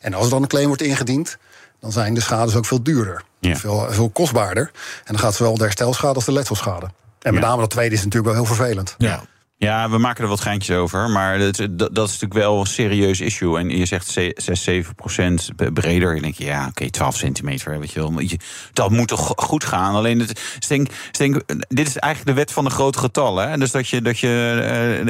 En 0.00 0.14
als 0.14 0.24
er 0.24 0.30
dan 0.30 0.42
een 0.42 0.48
claim 0.48 0.66
wordt 0.66 0.82
ingediend, 0.82 1.36
dan 1.80 1.92
zijn 1.92 2.14
de 2.14 2.20
schades 2.20 2.54
ook 2.54 2.66
veel 2.66 2.82
duurder. 2.82 3.22
Ja. 3.48 3.56
Veel, 3.56 3.86
veel 3.90 4.10
kostbaarder. 4.10 4.70
En 5.04 5.12
dan 5.14 5.18
gaat 5.18 5.34
zowel 5.34 5.56
de 5.56 5.62
herstelschade 5.62 6.14
als 6.14 6.24
de 6.24 6.32
letselschade. 6.32 6.86
En 7.20 7.32
met 7.34 7.42
Ja. 7.42 7.48
name 7.48 7.60
dat 7.60 7.70
tweede 7.70 7.94
is 7.94 8.04
natuurlijk 8.04 8.34
wel 8.34 8.44
heel 8.44 8.54
vervelend. 8.54 8.94
Ja. 8.98 9.22
Ja, 9.56 9.90
we 9.90 9.98
maken 9.98 10.22
er 10.22 10.28
wat 10.28 10.40
geintjes 10.40 10.76
over. 10.76 11.10
Maar 11.10 11.38
dat, 11.38 11.56
dat, 11.56 11.78
dat 11.94 12.06
is 12.08 12.12
natuurlijk 12.12 12.32
wel 12.32 12.60
een 12.60 12.66
serieus 12.66 13.20
issue. 13.20 13.58
En 13.58 13.68
je 13.70 13.86
zegt 13.86 14.06
6, 14.08 14.62
7 14.62 14.94
procent 14.94 15.48
breder. 15.74 16.14
Je 16.14 16.20
denkt, 16.20 16.36
ja, 16.38 16.66
oké, 16.66 16.90
12 16.90 17.16
centimeter. 17.16 17.78
Weet 17.78 17.92
je 17.92 18.00
wel. 18.00 18.10
Maar 18.10 18.22
je- 18.22 18.38
Dat 18.72 18.90
moet 18.90 19.08
toch 19.08 19.32
goed 19.36 19.64
gaan. 19.64 19.94
Alleen, 19.94 20.18
het, 20.20 20.30
ik 20.30 20.68
denk, 20.68 20.88
ik 20.88 21.18
denk, 21.18 21.42
dit 21.68 21.86
is 21.88 21.96
eigenlijk 21.96 22.36
de 22.36 22.42
wet 22.42 22.52
van 22.52 22.64
de 22.64 22.70
grote 22.70 22.98
getallen. 22.98 23.50
Hè? 23.50 23.56
Dus 23.58 23.70
dat 23.70 23.88
je, 23.88 24.02
dat 24.02 24.18
je 24.18 24.28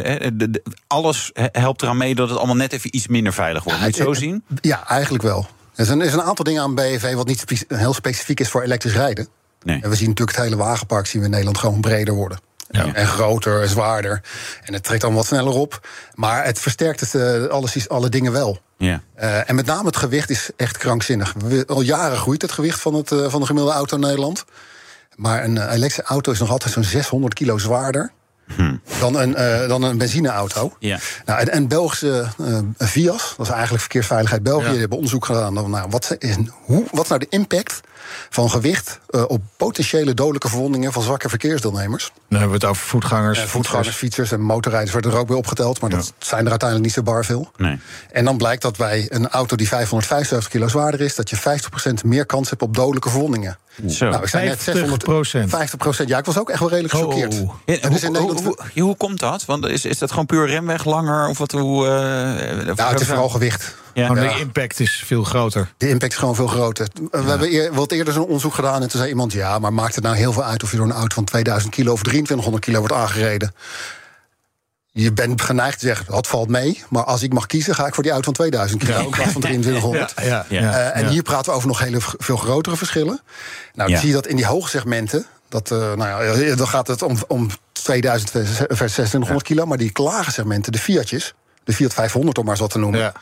eh, 0.04 0.30
de- 0.34 0.50
de- 0.50 0.62
alles 0.86 1.30
helpt 1.34 1.82
eraan 1.82 1.96
mee 1.96 2.14
dat 2.14 2.28
het 2.28 2.38
allemaal 2.38 2.56
net 2.56 2.72
even 2.72 2.96
iets 2.96 3.06
minder 3.06 3.32
veilig 3.32 3.64
wordt. 3.64 3.80
Moet 3.80 3.94
je 3.96 4.02
het 4.02 4.04
zo 4.08 4.14
Eh, 4.14 4.28
zien? 4.28 4.44
Ja, 4.60 4.86
eigenlijk 4.88 5.22
wel. 5.24 5.46
Er 5.82 5.88
zijn, 5.88 6.00
er 6.00 6.08
zijn 6.08 6.20
een 6.20 6.26
aantal 6.26 6.44
dingen 6.44 6.62
aan 6.62 6.74
BEV 6.74 7.14
wat 7.14 7.26
niet 7.26 7.64
heel 7.68 7.94
specifiek 7.94 8.40
is 8.40 8.48
voor 8.48 8.62
elektrisch 8.62 8.92
rijden. 8.94 9.28
Nee. 9.62 9.80
En 9.82 9.90
we 9.90 9.96
zien 9.96 10.08
natuurlijk 10.08 10.36
het 10.36 10.46
hele 10.46 10.56
wagenpark 10.62 11.06
zien 11.06 11.20
we 11.20 11.24
in 11.26 11.30
Nederland 11.32 11.58
gewoon 11.58 11.80
breder 11.80 12.14
worden. 12.14 12.38
Ja. 12.70 12.94
En 12.94 13.06
groter, 13.06 13.62
en 13.62 13.68
zwaarder. 13.68 14.22
En 14.64 14.72
het 14.72 14.82
trekt 14.82 15.02
allemaal 15.02 15.20
wat 15.20 15.28
sneller 15.30 15.52
op. 15.52 15.88
Maar 16.14 16.44
het 16.44 16.58
versterkt 16.58 17.00
het, 17.00 17.14
eh, 17.14 17.44
alles, 17.46 17.88
alle 17.88 18.08
dingen 18.08 18.32
wel. 18.32 18.60
Ja. 18.76 19.02
Eh, 19.14 19.48
en 19.50 19.54
met 19.54 19.66
name 19.66 19.86
het 19.86 19.96
gewicht 19.96 20.30
is 20.30 20.50
echt 20.56 20.76
krankzinnig. 20.78 21.34
We- 21.46 21.64
al 21.66 21.80
jaren 21.80 22.16
groeit 22.18 22.42
het 22.42 22.52
gewicht 22.52 22.80
van, 22.80 22.94
het, 22.94 23.12
eh, 23.12 23.28
van 23.28 23.40
de 23.40 23.46
gemiddelde 23.46 23.76
auto 23.76 23.96
in 23.96 24.02
Nederland. 24.02 24.44
Maar 25.16 25.44
een 25.44 25.56
elektrische 25.56 26.02
auto 26.02 26.32
is 26.32 26.38
nog 26.38 26.50
altijd 26.50 26.72
zo'n 26.72 26.84
600 26.84 27.34
kilo 27.34 27.58
zwaarder 27.58 28.12
dan, 29.00 29.18
een, 29.18 29.34
eh, 29.34 29.68
dan 29.68 29.82
een 29.82 29.98
benzineauto. 29.98 30.76
Ja. 30.78 30.98
Nou, 31.24 31.40
en, 31.40 31.48
en 31.48 31.68
Belgische 31.68 32.26
eh 32.38 32.58
VIAS, 32.88 33.34
dat 33.36 33.46
is 33.46 33.52
eigenlijk 33.52 33.80
Verkeersveiligheid 33.80 34.42
België, 34.42 34.64
Ja. 34.64 34.70
die 34.70 34.80
hebben 34.80 34.96
onderzoek 34.98 35.24
gedaan. 35.24 35.54
naar, 35.54 35.68
Nou, 35.68 35.86
wat, 35.90 36.16
is, 36.18 36.36
hoe, 36.52 36.84
wat 36.90 37.02
is 37.02 37.08
nou 37.08 37.20
de 37.20 37.26
impact 37.30 37.80
van 38.30 38.50
gewicht 38.50 39.00
eh, 39.10 39.24
op 39.28 39.42
potentiële 39.56 40.14
dodelijke 40.14 40.48
verwondingen 40.48 40.92
van 40.92 41.02
zwakke 41.02 41.28
verkeersdeelnemers? 41.28 42.12
Dan 42.28 42.40
hebben 42.40 42.58
we 42.58 42.66
het 42.66 42.74
over 42.74 42.86
voetgangers. 42.86 43.38
Eh, 43.38 43.44
voetgangers, 43.44 43.96
fietsers 43.96 44.32
en 44.32 44.40
motorrijders 44.40 44.92
worden 44.92 45.12
er 45.12 45.18
ook 45.18 45.28
weer 45.28 45.36
opgeteld, 45.36 45.80
maar 45.80 45.90
dat 45.90 46.12
zijn 46.18 46.44
er 46.44 46.50
uiteindelijk 46.50 46.88
niet 46.88 46.96
zo 46.96 47.12
bar 47.12 47.24
veel. 47.24 47.50
Nee. 47.56 47.78
En 48.12 48.24
dan 48.24 48.36
blijkt 48.36 48.62
dat 48.62 48.76
bij 48.76 49.06
een 49.08 49.28
auto 49.28 49.56
die 49.56 49.68
575 49.68 50.50
kilo 50.50 50.68
zwaarder 50.68 51.00
is, 51.00 51.14
dat 51.14 51.30
je 51.30 51.36
50% 51.36 52.04
meer 52.04 52.26
kans 52.26 52.50
hebt 52.50 52.62
op 52.62 52.74
dodelijke 52.74 53.10
verwondingen. 53.10 53.58
Zo. 53.88 54.08
Nou, 54.08 54.22
ik 54.22 54.28
zei 54.28 54.48
net 54.48 54.62
600, 54.62 55.02
50%. 55.02 55.48
50 55.48 55.78
procent. 55.78 56.08
Ja, 56.08 56.18
ik 56.18 56.24
was 56.24 56.38
ook 56.38 56.50
echt 56.50 56.60
wel 56.60 56.68
redelijk 56.68 56.94
gechoqueerd. 56.94 57.40
Oh. 57.40 57.54
Ja, 57.66 57.76
En 57.80 57.92
dus 57.92 58.02
hoe, 58.02 58.56
hoe 58.74 58.96
komt 58.96 59.20
dat? 59.20 59.44
Want 59.44 59.66
is, 59.66 59.84
is 59.84 59.98
dat 59.98 60.10
gewoon 60.10 60.26
puur 60.26 60.46
remweg 60.46 60.84
langer? 60.84 61.28
Of 61.28 61.38
wat, 61.38 61.52
hoe, 61.52 61.86
eh, 61.86 62.74
Nou, 62.76 62.90
het 62.92 63.00
is 63.00 63.06
vooral 63.06 63.28
gewicht. 63.28 63.74
Ja. 63.94 64.14
Ja. 64.14 64.14
De 64.14 64.40
impact 64.40 64.80
is 64.80 65.02
veel 65.06 65.24
groter. 65.24 65.72
De 65.76 65.88
impact 65.88 66.12
is 66.12 66.18
gewoon 66.18 66.34
veel 66.34 66.46
groter. 66.46 66.88
We 67.10 67.18
hebben 67.18 67.52
eer, 67.52 67.74
wat 67.74 67.92
eerder 67.92 68.14
zo'n 68.14 68.24
onderzoek 68.24 68.54
gedaan 68.54 68.82
en 68.82 68.88
toen 68.88 68.98
zei 68.98 69.08
iemand... 69.08 69.32
ja, 69.32 69.58
maar 69.58 69.72
maakt 69.72 69.94
het 69.94 70.04
nou 70.04 70.16
heel 70.16 70.32
veel 70.32 70.44
uit 70.44 70.62
of 70.62 70.70
je 70.70 70.76
door 70.76 70.86
een 70.86 70.92
auto 70.92 71.14
van 71.14 71.24
2000 71.24 71.74
kilo... 71.74 71.92
of 71.92 72.02
2300 72.02 72.64
kilo 72.64 72.78
wordt 72.78 72.94
aangereden? 72.94 73.54
Je 74.94 75.12
bent 75.12 75.42
geneigd 75.42 75.78
te 75.78 75.86
zeggen, 75.86 76.06
dat 76.06 76.26
valt 76.26 76.48
mee. 76.48 76.82
Maar 76.88 77.04
als 77.04 77.22
ik 77.22 77.32
mag 77.32 77.46
kiezen, 77.46 77.74
ga 77.74 77.86
ik 77.86 77.94
voor 77.94 78.02
die 78.02 78.12
auto 78.12 78.24
van 78.24 78.34
2000 78.34 78.84
kilo... 78.84 78.98
in 78.98 79.10
plaats 79.10 79.32
van 79.32 79.40
2300. 79.40 80.12
ja, 80.22 80.46
Ja. 80.48 80.72
Eh, 80.72 80.96
en 80.96 81.04
ja. 81.04 81.10
hier 81.10 81.22
praten 81.22 81.50
we 81.50 81.56
over 81.56 81.68
nog 81.68 81.78
hele 81.78 81.98
veel 82.00 82.36
grotere 82.36 82.76
verschillen. 82.76 83.20
Nou, 83.74 83.88
dan 83.88 83.88
Ja. 83.88 83.98
zie 83.98 84.08
je 84.08 84.14
dat 84.14 84.26
in 84.26 84.36
die 84.36 84.46
hoge 84.46 84.68
segmenten... 84.68 85.26
Dat, 85.48 85.70
eh, 85.70 85.78
nou 85.78 85.98
ja, 85.98 86.20
eh, 86.20 86.56
dan 86.56 86.68
gaat 86.68 86.86
het 86.86 87.02
om, 87.02 87.16
om 87.28 87.48
2000 87.72 88.30
versus 88.30 88.56
2600 88.56 89.42
kilo... 89.42 89.66
maar 89.66 89.78
die 89.78 89.90
lage 89.94 90.30
segmenten, 90.30 90.72
de 90.72 90.78
Fiatjes... 90.78 91.34
de 91.64 91.72
Fiat 91.72 91.94
500 91.94 92.38
om 92.38 92.44
maar 92.44 92.56
wat 92.56 92.70
te 92.70 92.78
noemen... 92.78 93.00
Ja. 93.00 93.12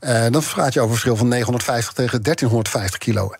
eh, 0.00 0.32
dan 0.32 0.42
praat 0.42 0.72
je 0.72 0.80
over 0.80 0.82
een 0.82 0.88
verschil 0.88 1.16
van 1.16 1.28
950 1.28 1.94
tegen 1.94 2.22
1350 2.22 2.98
kilo. 2.98 3.34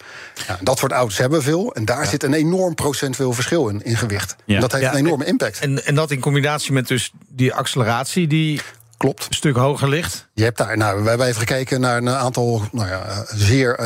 Ja, 0.47 0.59
dat 0.61 0.79
soort 0.79 0.93
auto's 0.93 1.19
hebben 1.19 1.43
veel. 1.43 1.75
En 1.75 1.85
daar 1.85 2.07
zit 2.07 2.23
een 2.23 2.35
enorm 2.35 2.75
procentueel 2.75 3.33
verschil 3.33 3.69
in, 3.69 3.85
in 3.85 3.97
gewicht. 3.97 4.37
Dat 4.47 4.73
heeft 4.73 4.85
een 4.85 4.95
enorme 4.95 5.25
impact. 5.25 5.59
En, 5.59 5.85
en 5.85 5.95
dat 5.95 6.11
in 6.11 6.21
combinatie 6.21 6.73
met 6.73 6.89
dus 6.89 7.13
die 7.29 7.55
acceleratie 7.55 8.27
die 8.27 8.61
Klopt. 8.97 9.27
een 9.29 9.35
stuk 9.35 9.57
hoger 9.57 9.89
ligt. 9.89 10.29
Je 10.35 10.45
hebt 10.45 10.59
daar, 10.59 10.77
nou, 10.77 11.03
we 11.03 11.09
hebben 11.09 11.27
even 11.27 11.41
gekeken 11.41 11.81
naar 11.81 11.97
een 11.97 12.09
aantal 12.09 12.63
nou 12.73 12.89
ja, 12.89 13.25
zeer 13.35 13.77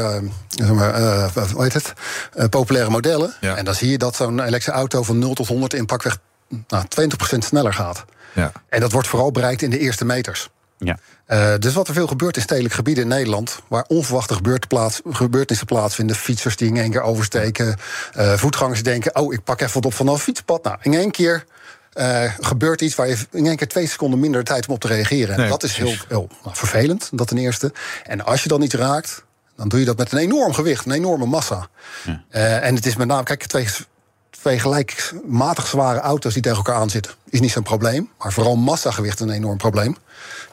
zeg 0.48 0.72
maar, 0.72 0.94
eh, 0.94 1.50
hoe 1.52 1.62
heet 1.62 1.72
het? 1.72 1.92
Populaire 2.50 2.90
modellen. 2.90 3.34
Ja. 3.40 3.56
En 3.56 3.64
dan 3.64 3.74
zie 3.74 3.90
je 3.90 3.98
dat 3.98 4.16
zo'n 4.16 4.38
elektrische 4.40 4.70
auto 4.70 5.02
van 5.02 5.18
0 5.18 5.34
tot 5.34 5.46
100 5.46 5.74
in 5.74 5.86
pakweg 5.86 6.18
nou, 6.68 6.84
20% 7.34 7.38
sneller 7.38 7.74
gaat. 7.74 8.04
Ja. 8.32 8.52
En 8.68 8.80
dat 8.80 8.92
wordt 8.92 9.08
vooral 9.08 9.30
bereikt 9.30 9.62
in 9.62 9.70
de 9.70 9.78
eerste 9.78 10.04
meters. 10.04 10.50
Ja. 10.84 10.98
Eh, 11.26 11.54
dus 11.58 11.74
wat 11.74 11.88
er 11.88 11.94
veel 11.94 12.06
gebeurt 12.06 12.36
in 12.36 12.42
stedelijk 12.42 12.74
gebieden 12.74 13.02
in 13.02 13.08
Nederland, 13.08 13.60
waar 13.68 13.84
onverwachte 13.88 14.34
gebeurten 14.34 14.68
plaats, 14.68 15.00
gebeurtenissen 15.10 15.66
plaatsvinden, 15.66 16.16
fietsers 16.16 16.56
die 16.56 16.68
in 16.68 16.76
één 16.76 16.90
keer 16.90 17.02
oversteken, 17.02 17.76
eh, 18.12 18.32
voetgangers 18.32 18.82
die 18.82 18.92
denken: 18.92 19.16
oh, 19.16 19.32
ik 19.32 19.44
pak 19.44 19.60
even 19.60 19.74
wat 19.74 19.86
op 19.86 19.94
vanaf 19.94 20.22
fietspad. 20.22 20.64
Nou, 20.64 20.76
in 20.82 20.94
één 20.94 21.10
keer 21.10 21.44
eh, 21.92 22.32
gebeurt 22.40 22.80
iets 22.80 22.94
waar 22.94 23.08
je 23.08 23.16
in 23.30 23.46
één 23.46 23.56
keer 23.56 23.68
twee 23.68 23.86
seconden 23.86 24.20
minder 24.20 24.44
tijd 24.44 24.66
om 24.66 24.74
op 24.74 24.80
te 24.80 24.86
reageren. 24.86 25.34
En 25.34 25.40
Nee, 25.40 25.48
dat 25.48 25.62
is 25.62 25.76
heel, 25.76 25.94
nou, 26.08 26.28
vervelend, 26.44 27.10
dat 27.12 27.28
ten 27.28 27.38
eerste. 27.38 27.72
En 28.04 28.24
als 28.24 28.42
je 28.42 28.48
dan 28.48 28.62
iets 28.62 28.74
raakt, 28.74 29.24
dan 29.56 29.68
doe 29.68 29.80
je 29.80 29.84
dat 29.84 29.96
met 29.96 30.12
een 30.12 30.18
enorm 30.18 30.52
gewicht, 30.52 30.86
een 30.86 30.92
enorme 30.92 31.26
massa. 31.26 31.68
Eh, 32.28 32.66
en 32.66 32.74
het 32.74 32.86
is 32.86 32.96
met 32.96 33.06
name, 33.06 33.22
kijk, 33.22 33.46
twee, 33.46 33.68
twee 34.42 34.58
gelijkmatig 34.58 35.66
zware 35.66 36.00
auto's 36.00 36.32
die 36.32 36.42
tegen 36.42 36.56
elkaar 36.56 36.76
aanzitten, 36.76 37.12
is 37.28 37.40
niet 37.40 37.50
zo'n 37.50 37.62
probleem. 37.62 38.10
Maar 38.18 38.32
vooral 38.32 38.56
massagewicht 38.56 39.20
is 39.20 39.26
een 39.26 39.32
enorm 39.32 39.56
probleem. 39.56 39.96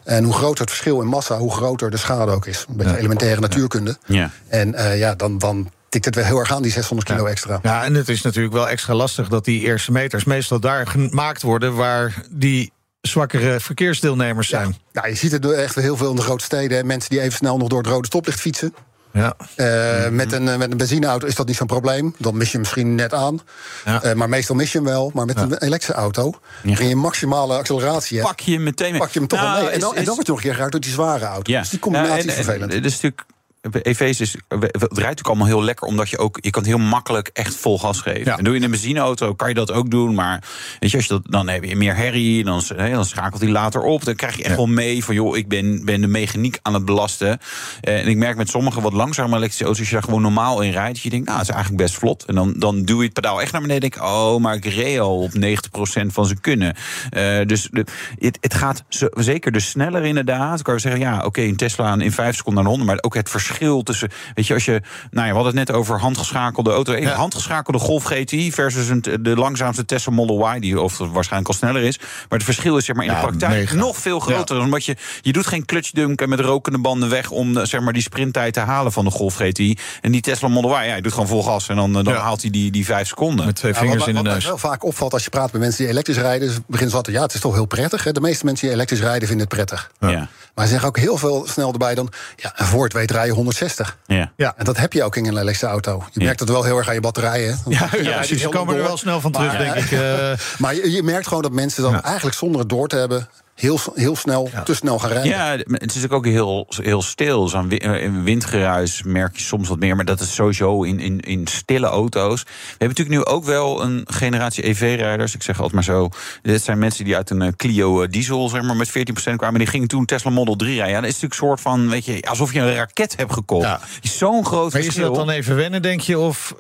En 0.04 0.24
hoe 0.24 0.34
groter 0.34 0.60
het 0.60 0.70
verschil 0.70 1.02
in 1.02 1.08
massa, 1.08 1.38
hoe 1.38 1.52
groter 1.52 1.92
de 1.92 1.98
schade 1.98 2.32
ook 2.32 2.46
is. 2.46 2.66
Een 2.70 2.76
beetje 2.78 2.98
elementaire 2.98 3.42
natuurkunde. 3.42 3.98
Ja. 4.06 4.32
En 4.48 4.74
eh, 4.74 5.00
ja, 5.00 5.16
dan, 5.16 5.38
dan 5.38 5.72
tikt 5.90 6.06
het 6.06 6.16
wel 6.16 6.24
heel 6.24 6.40
erg 6.40 6.52
aan, 6.52 6.62
die 6.62 6.72
600 6.72 7.10
kilo 7.10 7.26
extra. 7.26 7.60
Ja, 7.64 7.84
en 7.84 7.94
het 7.94 8.10
is 8.10 8.22
natuurlijk 8.22 8.54
wel 8.54 8.70
extra 8.70 8.94
lastig 8.94 9.28
dat 9.28 9.46
die 9.46 9.62
eerste 9.62 9.92
meters 9.92 10.24
meestal 10.24 10.60
daar 10.60 10.88
gemaakt 10.88 11.42
worden 11.42 11.76
waar 11.76 12.24
die 12.30 12.72
zwakkere 13.02 13.60
verkeersdeelnemers 13.60 14.48
zijn. 14.48 14.78
Nou, 14.94 15.08
je 15.08 15.16
ziet 15.16 15.32
het 15.32 15.52
echt 15.52 15.76
heel 15.76 15.98
veel 15.98 16.10
in 16.10 16.16
de 16.16 16.22
grote 16.22 16.44
steden. 16.44 16.78
hè. 16.78 16.84
Mensen 16.84 17.10
die 17.10 17.22
even 17.22 17.38
snel 17.38 17.58
nog 17.58 17.68
door 17.68 17.82
het 17.82 17.88
rode 17.88 18.08
stoplicht 18.08 18.40
fietsen. 18.40 18.74
Ja. 19.14 19.34
Eh, 19.56 20.10
met, 20.10 20.32
een, 20.32 20.48
eh, 20.48 20.58
met 20.58 20.72
een 20.72 20.78
benzineauto 20.78 21.28
is 21.28 21.36
dat 21.36 21.48
niet 21.48 21.56
zo'n 21.56 21.68
probleem. 21.68 22.16
Dan 22.18 22.38
mis 22.38 22.46
je 22.46 22.52
hem 22.52 22.62
misschien 22.62 22.96
net 22.96 23.14
aan. 23.14 23.40
Ja. 23.86 24.04
Eh, 24.04 24.14
maar 24.14 24.30
meestal 24.30 24.56
mis 24.56 24.72
je 24.72 24.78
hem 24.78 24.88
wel. 24.88 25.12
Maar 25.14 25.26
met 25.26 25.38
een 25.38 25.54
elektrische 25.58 25.94
auto, 26.02 26.34
waarin 26.64 26.88
je 26.88 26.96
maximale 26.96 27.58
acceleratie 27.58 28.18
hebt, 28.18 28.30
Pak 28.30 28.40
je 28.40 28.52
hem 28.54 28.64
meteen 28.64 28.92
mee. 28.92 29.00
pak 29.00 29.10
je 29.10 29.20
hem 29.20 29.28
toch 29.28 29.40
Nou, 29.40 29.54
wel 29.54 29.64
mee. 29.64 29.74
En 29.74 29.80
dan, 29.80 29.92
is- 29.92 29.98
en 29.98 30.04
dan 30.06 30.10
is- 30.12 30.16
word 30.16 30.26
je 30.26 30.32
nog 30.32 30.38
een 30.42 30.46
keer 30.46 30.54
geraakt 30.54 30.72
door 30.72 30.82
die 30.82 30.92
zware 30.92 31.26
auto. 31.26 31.52
Ja. 31.52 31.60
Dus 31.60 31.70
die 31.70 31.80
combinatie 31.80 32.14
en- 32.22 32.28
is 32.28 32.36
en- 32.38 32.44
vervelend. 32.44 32.74
Het 32.74 32.86
is 32.86 32.92
natuurlijk. 32.94 33.22
EV's 33.62 34.20
is, 34.20 34.36
het 34.48 34.62
rijdt 34.72 34.92
natuurlijk 34.92 35.28
allemaal 35.28 35.48
heel 35.48 35.64
lekker, 35.64 35.88
omdat 35.88 36.10
je 36.10 36.18
ook 36.18 36.38
je 36.42 36.50
kan 36.50 36.64
heel 36.64 36.78
makkelijk 36.78 37.30
echt 37.34 37.56
vol 37.56 37.80
gas 37.80 38.02
geven. 38.02 38.26
Ja. 38.26 38.38
En 38.38 38.44
doe 38.44 38.54
je 38.54 38.60
in 38.60 38.66
een 38.66 38.72
benzineauto, 38.72 39.34
kan 39.34 39.48
je 39.48 39.54
dat 39.54 39.72
ook 39.72 39.92
doen, 39.92 40.16
maar 40.16 40.44
weet 40.80 40.92
je, 40.92 40.98
als 40.98 41.06
je 41.06 41.14
dat, 41.14 41.22
dan 41.32 41.48
heb 41.48 41.64
je 41.64 41.76
meer 41.76 41.96
herrie, 41.96 42.44
dan, 42.44 42.62
dan 42.76 43.06
schakelt 43.06 43.42
hij 43.42 43.50
later 43.50 43.82
op, 43.82 44.06
dan 44.06 44.16
krijg 44.16 44.38
je 44.38 44.44
echt 44.44 44.56
wel 44.56 44.68
mee 44.68 45.04
van 45.04 45.16
joh, 45.16 45.38
ik 45.38 45.48
ben, 45.48 45.86
ben 45.86 46.02
de 46.02 46.08
mechaniek 46.08 46.60
aan 46.62 46.74
het 46.74 46.86
belasten. 46.86 47.40
Eh, 47.82 48.00
en 48.00 48.08
ik 48.08 48.18
merk 48.18 48.38
met 48.38 48.50
sommige 48.50 48.82
wat 48.82 48.94
langzame 48.94 49.36
elektrische 49.36 49.64
auto's, 49.64 49.80
als 49.80 49.90
je 49.90 49.96
daar 49.96 50.04
gewoon 50.04 50.22
normaal 50.22 50.62
in 50.62 50.72
rijdt, 50.72 50.94
dat 50.94 51.04
je 51.04 51.10
denkt, 51.10 51.26
nou, 51.26 51.40
het 51.40 51.48
is 51.48 51.54
eigenlijk 51.54 51.84
best 51.84 51.98
vlot. 51.98 52.26
En 52.26 52.36
dan, 52.36 52.54
dan 52.58 52.84
duw 52.84 52.98
je 52.98 53.04
het 53.04 53.14
pedaal 53.14 53.42
echt 53.42 53.52
naar 53.52 53.62
beneden, 53.62 53.82
denk 53.82 53.96
ik, 53.96 54.04
oh, 54.04 54.38
maar 54.38 54.56
ik 54.56 54.66
reed 54.66 55.00
al 55.00 55.22
op 55.22 55.32
90% 55.32 56.06
van 56.06 56.26
zijn 56.26 56.42
kunnen. 56.42 56.76
Eh, 57.10 57.46
dus 57.46 57.68
de, 57.72 57.86
het, 58.20 58.38
het 58.42 58.54
gaat 58.54 58.84
zeker 59.14 59.52
dus 59.52 59.70
sneller 59.70 60.06
inderdaad. 60.06 60.54
Dan 60.54 60.62
kan 60.62 60.74
je 60.74 60.80
zeggen, 60.80 61.02
ja, 61.02 61.26
oké, 61.26 61.42
een 61.42 61.56
Tesla 61.56 61.98
in 61.98 62.12
5 62.12 62.36
seconden 62.36 62.64
naar 62.64 62.72
de 62.72 62.78
100, 62.78 62.96
maar 62.96 63.06
ook 63.06 63.16
het 63.16 63.30
verschil 63.60 63.84
tussen, 63.84 64.10
weet 64.34 64.48
je, 64.48 64.54
als 64.54 64.66
je, 64.66 64.82
nou 65.12 65.26
ja, 65.28 65.34
we 65.34 65.40
hadden 65.40 65.58
het 65.58 65.68
net 65.68 65.78
over 65.78 66.00
handgeschakelde 66.00 66.72
auto, 66.72 66.94
een 66.94 67.08
handgeschakelde 67.08 67.80
Golf 67.80 68.04
GTI 68.04 68.52
versus 68.52 68.90
een, 68.90 69.02
de 69.22 69.36
langzaamste 69.36 69.86
Tesla 69.86 70.14
Model 70.14 70.56
Y, 70.56 70.60
die 70.60 70.82
of 70.82 70.98
waarschijnlijk 70.98 71.48
al 71.48 71.54
sneller 71.58 71.82
is. 71.82 71.98
Maar 71.98 72.08
het 72.30 72.44
verschil 72.44 72.78
is 72.78 72.86
zeg 72.86 72.96
maar 72.96 73.06
in 73.06 73.12
Ja, 73.12 73.22
de 73.22 73.26
praktijk 73.28 73.52
mega. 73.54 73.76
nog 73.76 73.98
veel 73.98 74.20
groter, 74.20 74.60
omdat 74.60 74.86
je, 74.86 74.96
je 75.22 75.32
doet 75.32 75.48
geen 75.48 75.66
clutchdunk 75.66 76.22
en 76.22 76.30
met 76.30 76.40
rokende 76.40 76.80
banden 76.80 77.10
weg 77.10 77.30
om 77.32 77.66
zeg 77.66 77.82
maar 77.82 77.94
die 77.94 78.02
sprinttijd 78.02 78.54
te 78.54 78.60
halen 78.60 78.92
van 78.92 79.06
de 79.06 79.12
Golf 79.12 79.36
GTI. 79.36 79.78
En 80.02 80.12
die 80.12 80.22
Tesla 80.22 80.48
Model 80.48 80.72
Y, 80.82 80.86
ja, 80.86 80.96
je 80.96 81.02
doet 81.02 81.12
gewoon 81.14 81.28
vol 81.28 81.44
gas 81.44 81.70
en 81.70 81.76
dan, 81.76 81.94
dan 81.94 82.04
Ja. 82.04 82.16
haalt 82.20 82.42
hij 82.42 82.50
die, 82.52 82.72
die 82.72 82.86
5 82.86 83.08
seconden. 83.08 83.46
Met 83.46 83.56
twee 83.56 83.74
Ja, 83.74 83.80
vingers 83.80 84.00
wat, 84.00 84.08
in 84.08 84.14
de 84.16 84.22
wat 84.22 84.34
neus. 84.34 84.46
wel 84.46 84.58
vaak 84.58 84.84
opvalt 84.86 85.14
als 85.14 85.24
je 85.24 85.30
praat 85.30 85.52
met 85.52 85.62
mensen 85.62 85.84
die 85.84 85.92
elektrisch 85.92 86.18
rijden... 86.18 86.52
ze 86.52 86.96
altijd, 86.96 87.16
ja, 87.16 87.22
het 87.22 87.34
is 87.34 87.40
toch 87.40 87.54
heel 87.54 87.66
prettig. 87.66 88.04
Hè? 88.04 88.12
De 88.12 88.22
meeste 88.22 88.46
mensen 88.46 88.66
die 88.68 88.76
elektrisch 88.76 89.00
rijden 89.02 89.28
vinden 89.28 89.46
het 89.48 89.56
prettig. 89.56 89.92
ja. 90.00 90.28
Maar 90.56 90.68
ze 90.68 90.74
zeggen 90.74 90.90
ook 90.90 90.98
heel 91.00 91.18
veel 91.18 91.48
snel 91.48 91.72
erbij 91.72 91.96
dan... 91.96 92.12
ja, 92.36 92.54
en 92.56 92.66
voor 92.66 92.84
het 92.84 92.94
weet 92.94 93.12
rij 93.12 93.26
je 93.26 93.32
160. 93.40 93.98
Ja. 94.06 94.32
Ja. 94.36 94.54
En 94.58 94.66
dat 94.66 94.78
heb 94.78 94.94
je 94.94 95.04
ook 95.04 95.16
in 95.16 95.24
een 95.26 95.32
elektrische 95.32 95.66
auto. 95.66 96.04
Je 96.12 96.24
merkt 96.24 96.40
dat 96.40 96.50
wel 96.50 96.64
heel 96.64 96.78
erg 96.78 96.88
aan 96.88 96.94
je 96.94 97.00
batterijen. 97.02 97.60
Ja, 97.68 97.80
ja, 97.92 97.98
die 97.98 98.12
precies. 98.14 98.42
Ze 98.42 98.50
komen 98.50 98.76
er 98.76 98.84
wel 98.84 98.98
snel 98.98 99.22
van 99.22 99.32
terug, 99.32 99.48
Maar, 99.58 99.58
denk 99.58 99.76
eh, 99.76 99.84
ik. 99.84 99.92
eh. 99.92 100.38
Maar 100.62 100.76
je, 100.76 100.92
je 100.92 101.04
merkt 101.04 101.28
gewoon 101.28 101.44
dat 101.44 101.52
mensen 101.52 101.84
dan 101.84 101.92
Ja. 101.92 102.04
eigenlijk 102.04 102.36
zonder 102.36 102.60
het 102.60 102.70
door 102.70 102.88
te 102.88 102.96
hebben... 102.96 103.28
heel, 103.60 103.80
heel 103.96 104.16
snel, 104.16 104.50
te 104.64 104.74
snel 104.76 105.00
gaan 105.00 105.10
rijden. 105.10 105.30
Ja, 105.30 105.52
het 105.52 105.66
is 105.68 105.78
natuurlijk 105.80 106.14
ook 106.14 106.26
heel, 106.26 106.68
heel 106.70 107.02
stil. 107.02 107.48
Zo'n 107.48 107.72
eh, 107.72 108.10
windgeruis 108.24 109.04
merk 109.04 109.36
je 109.38 109.44
soms 109.44 109.68
wat 109.70 109.80
meer. 109.80 109.96
Maar 109.96 110.06
dat 110.06 110.20
is 110.20 110.34
sowieso 110.36 110.84
in, 110.84 111.00
in, 111.00 111.20
in 111.20 111.48
stille 111.48 111.88
auto's. 111.88 112.44
We 112.44 112.50
hebben 112.70 112.88
natuurlijk 112.88 113.18
nu 113.18 113.26
ook 113.34 113.44
wel 113.44 113.84
een 113.84 114.04
generatie 114.06 114.68
EV-rijders. 114.68 115.36
Ik 115.36 115.44
zeg 115.44 115.56
altijd 115.56 115.74
maar 115.74 115.84
zo. 115.84 116.10
Dit 116.42 116.62
zijn 116.64 116.80
mensen 116.80 117.06
die 117.06 117.16
uit 117.16 117.30
een 117.30 117.42
eh, 117.42 117.52
Clio 117.56 118.02
eh, 118.02 118.10
diesel 118.10 118.50
zeg 118.50 118.62
maar, 118.62 118.76
met 118.76 118.90
14% 118.90 119.36
kwamen. 119.36 119.60
Die 119.60 119.68
gingen 119.68 119.88
toen 119.88 120.06
Tesla 120.06 120.32
Model 120.32 120.56
3 120.56 120.76
rijden. 120.76 120.94
Ja, 120.94 121.02
dat 121.02 121.10
is 121.10 121.14
natuurlijk 121.22 121.42
een 121.42 121.48
soort 121.48 121.62
van, 121.62 121.90
weet 121.90 122.06
je, 122.06 122.22
alsof 122.30 122.54
je 122.54 122.60
een 122.60 122.76
raket 122.76 123.16
hebt 123.18 123.34
gekocht. 123.34 123.66
Ja. 123.66 123.80
Zo'n 124.02 124.46
groot 124.46 124.72
Maar 124.72 124.82
is 124.82 124.88
verschil. 124.88 125.14
dat 125.14 125.16
dan 125.26 125.30
even 125.30 125.56
wennen, 125.56 125.82
denk 125.82 126.02
je? 126.02 126.20
Of 126.20 126.54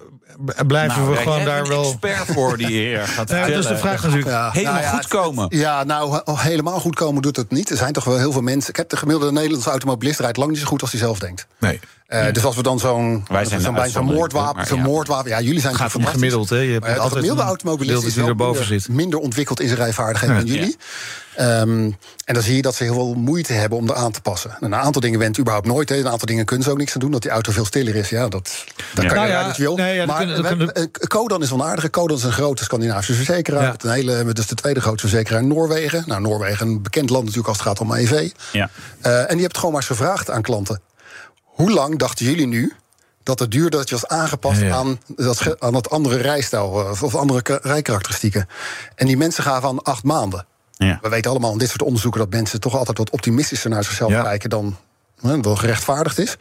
blijven 0.68 0.98
Nou, 1.01 1.10
we 1.10 1.15
ja, 1.15 1.22
gewoon 1.22 1.46
daar 1.46 1.68
wel... 1.68 1.84
expert 1.84 2.25
voor 2.34 2.58
die 2.58 2.68
hier 2.68 3.00
gaat 3.08 3.27
dat 3.27 3.48
is 3.48 3.68
de 3.68 3.77
vraag 3.77 4.01
natuurlijk. 4.03 4.27
Ja, 4.32 4.51
Helemaal 4.51 4.74
nou 4.74 4.86
ja, 4.86 4.91
goed 4.91 5.08
komen. 5.08 5.46
Ja, 5.50 5.84
nou, 5.84 6.13
he- 6.25 6.38
helemaal 6.38 6.79
goed 6.79 6.88
komen 6.96 7.22
doet 7.22 7.36
het 7.36 7.51
niet. 7.51 7.69
Er 7.69 7.77
zijn 7.77 7.93
toch 7.93 8.03
wel 8.03 8.17
heel 8.17 8.31
veel 8.31 8.41
mensen... 8.41 8.69
Ik 8.69 8.75
heb 8.75 8.89
de 8.89 8.98
gemiddelde 8.98 9.31
Nederlandse 9.31 9.69
automobilist 9.69 10.19
rijdt 10.19 10.38
lang 10.38 10.51
niet 10.51 10.60
zo 10.60 10.65
goed 10.65 10.81
als 10.81 10.91
hij 10.91 11.00
zelf 11.00 11.19
denkt. 11.19 11.48
Nee. 11.60 11.79
Eh, 12.10 12.34
Dus 12.34 12.44
als 12.46 12.56
we 12.56 12.63
dan 12.63 12.80
zo'n 12.80 13.25
zo'n 13.60 13.74
bij 13.74 13.92
moordwapen, 14.01 14.56
maar 14.56 14.68
zo'n 14.68 14.78
ja. 14.78 14.84
moordwapen, 14.84 15.30
ja, 15.30 15.42
jullie 15.42 15.62
zijn 15.62 15.75
gaat 15.75 15.92
gemiddeld, 16.04 16.50
hè? 16.50 16.58
Je 16.58 16.72
hebt 16.72 16.84
Maar 16.86 16.94
altijd 16.94 17.13
gemiddelde 17.13 17.42
automobilist 17.44 18.04
is 18.04 18.13
die 18.13 18.22
wel 18.22 18.30
erboven 18.32 18.60
minder, 18.62 18.80
zit. 18.82 18.96
minder 18.96 19.20
ontwikkeld 19.20 19.60
in 19.60 19.68
zijn 19.68 19.80
rijvaardigheden 19.80 20.36
dan 20.36 20.46
jullie. 20.46 20.78
Ehm, 21.36 21.70
en 22.25 22.34
dan 22.34 22.44
zie 22.44 22.56
je 22.56 22.62
dat 22.62 22.75
ze 22.75 22.84
heel 22.84 22.94
veel 22.94 23.13
moeite 23.13 23.54
hebben 23.54 23.78
om 23.78 23.89
er 23.89 23.96
aan 23.96 24.12
te 24.12 24.22
passen. 24.22 24.51
En 24.60 24.66
een 24.66 24.75
aantal 24.75 25.01
dingen 25.01 25.20
went 25.20 25.39
überhaupt 25.39 25.68
nooit. 25.68 25.89
Hè. 25.89 25.96
Een 25.98 26.08
aantal 26.10 26.28
dingen 26.28 26.46
kunnen 26.46 26.66
ze 26.66 26.72
ook 26.72 26.78
niks 26.78 26.94
aan 26.94 27.00
doen. 27.00 27.12
Dat 27.12 27.22
die 27.22 27.32
auto 27.32 27.51
veel 27.51 27.66
stiller 27.66 27.96
is. 27.96 28.10
Ja, 28.10 28.28
dat, 28.28 28.66
dat 28.94 29.04
Ja. 29.04 29.10
kan 29.10 29.18
Nou 29.18 29.28
je 29.28 29.34
ja, 29.34 29.54
wil. 29.58 29.75
nee, 29.75 29.94
ja, 29.94 29.98
dat 29.98 30.08
maar 30.08 30.18
kunnen- 30.18 30.36
dat 30.36 30.51
we- 30.51 30.58
kunnen- 30.58 30.75
eh, 30.75 31.08
Codan 31.08 31.42
is 31.42 31.50
wel 31.50 31.60
een 31.60 31.66
aardige. 31.66 31.89
Codan 31.89 32.18
is 32.18 32.24
een 32.24 32.32
grote 32.32 32.63
Scandinavische 32.63 33.13
verzekeraar. 33.13 33.63
Ja. 33.63 33.74
Een 33.78 33.92
hele, 33.92 34.34
dus 34.34 34.48
de 34.48 34.56
tweede 34.56 34.82
grootste 34.82 35.08
verzekeraar 35.08 35.42
in 35.42 35.48
Noorwegen. 35.48 36.04
Nou, 36.06 36.22
Noorwegen, 36.22 36.68
een 36.68 36.82
bekend 36.82 37.10
land 37.10 37.22
natuurlijk 37.24 37.48
als 37.50 37.58
het 37.58 37.68
gaat 37.68 37.80
om 37.80 37.94
EV. 37.94 38.30
Ja. 38.51 38.70
Eh, 39.01 39.20
en 39.20 39.34
die 39.34 39.42
hebt 39.42 39.56
gewoon 39.58 39.72
maar 39.72 39.82
eens 39.82 39.89
gevraagd 39.89 40.30
aan 40.30 40.42
klanten. 40.42 40.82
Hoe 41.60 41.72
lang 41.72 41.98
dachten 41.98 42.25
jullie 42.25 42.48
nu 42.48 42.74
dat 43.24 43.39
het 43.39 43.51
duurde 43.51 43.78
dat 43.78 43.89
je 43.89 43.96
was 43.96 44.08
aangepast 44.08 44.60
Ja, 44.60 44.66
ja. 44.66 44.74
Aan, 44.75 45.00
dat, 45.16 45.62
aan 45.62 45.74
dat 45.74 45.89
andere 45.89 46.18
rijstijl 46.18 46.89
eh, 46.92 47.04
of 47.04 47.16
andere 47.16 47.42
ka- 47.42 47.60
rijkarakteristieken? 47.62 48.48
En 48.96 49.06
die 49.08 49.18
mensen 49.18 49.44
gaven 49.44 49.70
aan 49.70 49.82
acht 49.84 50.04
maanden. 50.04 50.46
Ja. 50.72 51.00
We 51.01 51.10
weten 51.10 51.32
allemaal 51.32 51.51
in 51.51 51.58
dit 51.58 51.70
soort 51.70 51.82
onderzoeken 51.82 52.20
dat 52.20 52.30
mensen 52.30 52.60
toch 52.60 52.75
altijd 52.75 52.98
wat 52.98 53.10
optimistischer 53.10 53.70
naar 53.70 53.84
zichzelf 53.84 54.12
kijken 54.12 54.50
dan 54.50 54.78
hè, 55.22 55.42
wel 55.42 55.56
gerechtvaardigd 55.56 56.18
is. 56.18 56.36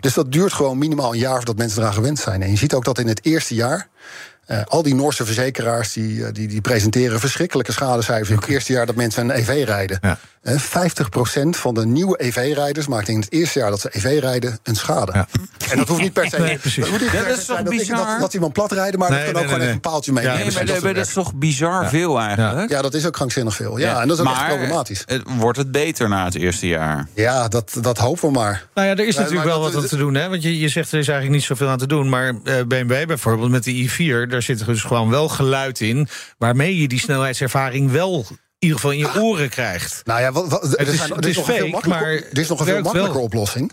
Dus 0.00 0.14
dat 0.14 0.32
duurt 0.32 0.52
gewoon 0.52 0.78
minimaal 0.78 1.12
een 1.12 1.18
jaar 1.18 1.36
voordat 1.36 1.56
mensen 1.56 1.80
eraan 1.80 1.94
gewend 1.94 2.18
zijn. 2.18 2.42
En 2.42 2.50
je 2.50 2.56
ziet 2.56 2.74
ook 2.74 2.84
dat 2.84 2.98
in 2.98 3.08
het 3.08 3.24
eerste 3.24 3.54
jaar 3.54 3.88
Uh, 4.48 4.62
al 4.64 4.82
die 4.82 4.94
Noorse 4.94 5.24
verzekeraars 5.24 5.92
die, 5.92 6.32
die, 6.32 6.48
die 6.48 6.60
presenteren 6.60 7.20
verschrikkelijke 7.20 7.72
schadecijfers 7.72 8.28
in 8.30 8.36
het 8.36 8.46
eerste 8.46 8.72
jaar 8.72 8.86
dat 8.86 8.94
mensen 8.94 9.22
een 9.28 9.36
EV 9.36 9.62
rijden. 9.66 9.98
Ja. 10.02 10.18
Uh, 10.42 10.60
50% 10.60 10.62
van 11.50 11.74
de 11.74 11.86
nieuwe 11.86 12.22
EV-rijders 12.22 12.86
maakt 12.86 13.08
in 13.08 13.20
het 13.20 13.32
eerste 13.32 13.58
jaar 13.58 13.70
dat 13.70 13.80
ze 13.80 13.88
EV 13.92 14.18
rijden 14.20 14.58
een 14.62 14.76
schade. 14.76 15.12
Ja. 15.14 15.26
En 15.70 15.76
dat 15.78 15.88
hoeft 15.88 16.00
niet 16.00 16.12
per 16.12 16.28
se. 16.28 16.38
Nee, 16.38 16.58
precies. 16.58 16.82
dat, 16.82 16.90
moet 16.90 17.00
niet 17.00 17.12
Dat 17.12 17.24
per 17.24 17.34
se 17.34 17.40
is 17.40 17.46
toch 17.46 17.62
bizar? 17.62 17.96
dat, 17.96 18.20
dat 18.20 18.34
iemand 18.34 18.52
plat 18.52 18.72
rijden, 18.72 18.98
maar 18.98 19.10
Nee, 19.10 19.18
dat 19.18 19.32
kan 19.32 19.34
nee, 19.34 19.42
ook 19.42 19.48
gewoon 19.48 19.58
nee, 19.66 19.68
even 19.74 19.84
een 19.84 19.90
paaltje 19.90 20.12
mee. 20.12 20.24
Ja. 20.24 20.34
Nee, 20.36 20.80
maar, 20.82 20.94
Dat 20.94 21.06
is 21.06 21.12
toch 21.12 21.34
bizar 21.34 21.88
veel 21.88 22.20
eigenlijk? 22.20 22.70
ja, 22.70 22.82
dat 22.82 22.94
is 22.94 23.06
ook 23.06 23.12
krankzinnig 23.12 23.54
veel. 23.54 23.78
Ja, 23.78 24.00
en 24.00 24.08
dat 24.08 24.18
is 24.18 24.24
ook 24.24 24.30
maar 24.30 24.38
echt 24.44 24.48
problematisch. 24.54 25.02
het- 25.06 25.22
wordt 25.38 25.58
het 25.58 25.72
beter 25.72 26.08
na 26.08 26.24
het 26.24 26.34
eerste 26.34 26.66
jaar? 26.66 27.08
Ja, 27.14 27.48
dat, 27.48 27.76
dat 27.80 27.98
hopen 27.98 28.28
we 28.32 28.38
maar. 28.38 28.66
Nou 28.74 28.88
ja, 28.88 28.96
er 28.96 29.06
is 29.06 29.16
natuurlijk 29.16 29.44
wel 29.44 29.60
wat 29.60 29.76
aan 29.76 29.86
te 29.86 29.96
doen. 29.96 30.14
Hè? 30.14 30.28
Want 30.28 30.42
je, 30.42 30.58
je 30.58 30.68
zegt 30.68 30.92
er 30.92 30.98
is 30.98 31.08
eigenlijk 31.08 31.38
niet 31.38 31.46
zoveel 31.46 31.68
aan 31.68 31.78
te 31.78 31.86
doen. 31.86 32.08
Maar 32.08 32.34
eh, 32.44 32.54
BMW 32.66 33.06
bijvoorbeeld 33.06 33.50
met 33.50 33.64
de 33.64 33.88
i4, 33.88 34.28
daar 34.34 34.42
zit 34.42 34.60
er 34.60 34.66
dus 34.66 34.82
gewoon 34.82 35.10
wel 35.10 35.28
geluid 35.28 35.80
in. 35.80 36.08
waarmee 36.38 36.80
je 36.80 36.88
die 36.88 37.00
snelheidservaring 37.00 37.90
wel 37.90 38.26
in 38.28 38.38
ieder 38.58 38.76
geval 38.76 38.90
in 38.90 38.98
je 38.98 39.20
oren 39.20 39.48
krijgt. 39.48 40.00
Nou 40.04 40.20
ja, 40.20 40.32
wat, 40.32 40.48
wat, 40.48 40.78
er, 40.80 40.88
is- 40.88 40.96
zijn, 40.96 41.10
het 41.12 41.24
er, 41.24 41.30
is 41.30 41.30
is 41.30 41.36
nog 41.36 41.48
een 41.48 41.54
veel 41.54 41.62
fake, 41.62 41.70
makkelijker, 41.72 42.06
maar 42.06 42.30
er 42.32 42.38
is 42.38 42.48
nog 42.48 42.58
een 42.58 42.64
veel 42.64 42.74
wel. 42.74 42.82
makkelijker 42.82 43.20
oplossing. 43.20 43.72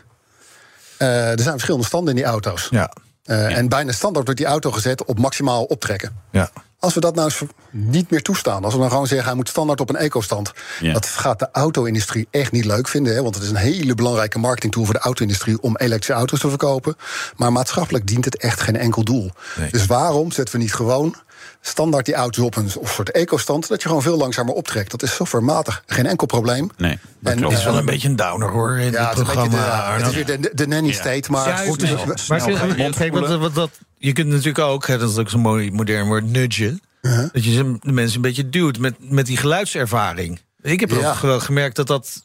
Eh, 0.97 1.31
er 1.31 1.39
zijn 1.39 1.51
verschillende 1.51 1.85
standen 1.85 2.09
in 2.15 2.15
die 2.21 2.29
auto's. 2.31 2.67
Ja. 2.71 2.91
Eh, 3.23 3.57
En 3.57 3.69
bijna 3.69 3.91
standaard 3.91 4.25
wordt 4.25 4.39
die 4.39 4.49
auto 4.49 4.71
gezet 4.71 5.05
op 5.05 5.19
maximaal 5.19 5.63
optrekken. 5.63 6.15
ja. 6.31 6.51
Als 6.81 6.93
we 6.93 6.99
dat 6.99 7.15
nou 7.15 7.25
eens 7.27 7.41
niet 7.71 8.09
meer 8.09 8.21
toestaan, 8.21 8.63
als 8.63 8.73
we 8.73 8.79
dan 8.79 8.89
gewoon 8.89 9.07
zeggen 9.07 9.27
hij 9.27 9.35
moet 9.35 9.49
standaard 9.49 9.79
op 9.81 9.89
een 9.89 9.95
eco-stand, 9.95 10.51
Ja. 10.79 10.93
dat 10.93 11.05
gaat 11.05 11.39
de 11.39 11.49
auto-industrie 11.51 12.27
echt 12.31 12.51
niet 12.51 12.65
leuk 12.65 12.87
vinden. 12.87 13.13
Hè, 13.15 13.21
want 13.21 13.35
het 13.35 13.43
is 13.43 13.49
een 13.49 13.55
hele 13.55 13.95
belangrijke 13.95 14.39
marketingtool 14.39 14.83
voor 14.85 14.93
de 14.93 14.99
auto-industrie 14.99 15.61
om 15.61 15.77
elektrische 15.77 16.13
auto's 16.13 16.39
te 16.39 16.49
verkopen. 16.49 16.95
Maar 17.35 17.51
maatschappelijk 17.51 18.07
dient 18.07 18.25
het 18.25 18.37
echt 18.37 18.61
geen 18.61 18.77
enkel 18.77 19.03
doel. 19.03 19.31
Nee. 19.57 19.71
Dus 19.71 19.85
waarom 19.85 20.31
zetten 20.31 20.55
we 20.55 20.61
niet 20.61 20.73
gewoon 20.73 21.15
standaard 21.61 22.05
die 22.05 22.15
auto's 22.15 22.45
op 22.45 22.55
een 22.55 22.71
soort 22.83 23.11
eco-stand, 23.11 23.67
dat 23.67 23.81
je 23.81 23.87
gewoon 23.87 24.03
veel 24.03 24.17
langzamer 24.17 24.53
optrekt? 24.53 24.91
Dat 24.91 25.03
is 25.03 25.15
softwarematig 25.15 25.83
geen 25.85 26.05
enkel 26.05 26.27
probleem. 26.27 26.69
Nee, 26.77 26.99
dat 27.19 27.33
En- 27.33 27.39
klopt. 27.39 27.57
is 27.57 27.63
wel 27.63 27.77
een 27.77 27.85
beetje 27.85 28.07
een 28.07 28.15
downer 28.15 28.49
hoor 28.49 28.77
in 28.79 28.91
Ja, 28.91 29.09
het 29.09 29.17
is, 29.17 29.23
programma. 29.23 29.87
de, 29.97 30.03
het 30.03 30.07
is 30.07 30.13
weer 30.23 30.41
de, 30.41 30.51
de 30.53 30.67
nanny 30.67 30.91
state, 30.91 31.31
maar 31.31 31.47
Juist, 31.47 31.67
goed, 31.67 31.79
dus- 31.79 31.89
nee. 31.89 32.05
Maar 32.05 32.17
Snel 32.41 32.91
kijk, 32.91 33.13
wat, 33.13 33.55
dat, 33.55 33.69
je 34.01 34.13
kunt 34.13 34.27
natuurlijk 34.27 34.59
ook, 34.59 34.87
hè, 34.87 34.97
dat 34.97 35.09
is 35.09 35.17
ook 35.17 35.29
zo'n 35.29 35.39
mooi 35.41 35.71
modern 35.71 36.07
woord, 36.07 36.25
nudgen. 36.29 36.81
Uh-huh. 37.01 37.29
Dat 37.33 37.43
je 37.43 37.51
ze- 37.51 37.77
de 37.81 37.91
mensen 37.91 38.15
een 38.15 38.21
beetje 38.21 38.49
duwt 38.49 38.77
met, 38.79 38.93
met 38.99 39.25
die 39.25 39.37
geluidservaring. 39.37 40.39
Ik 40.61 40.79
heb 40.79 40.89
Ja. 40.91 41.09
ook 41.09 41.19
wel 41.19 41.39
gemerkt 41.39 41.75
dat 41.75 41.87
dat 41.87 42.21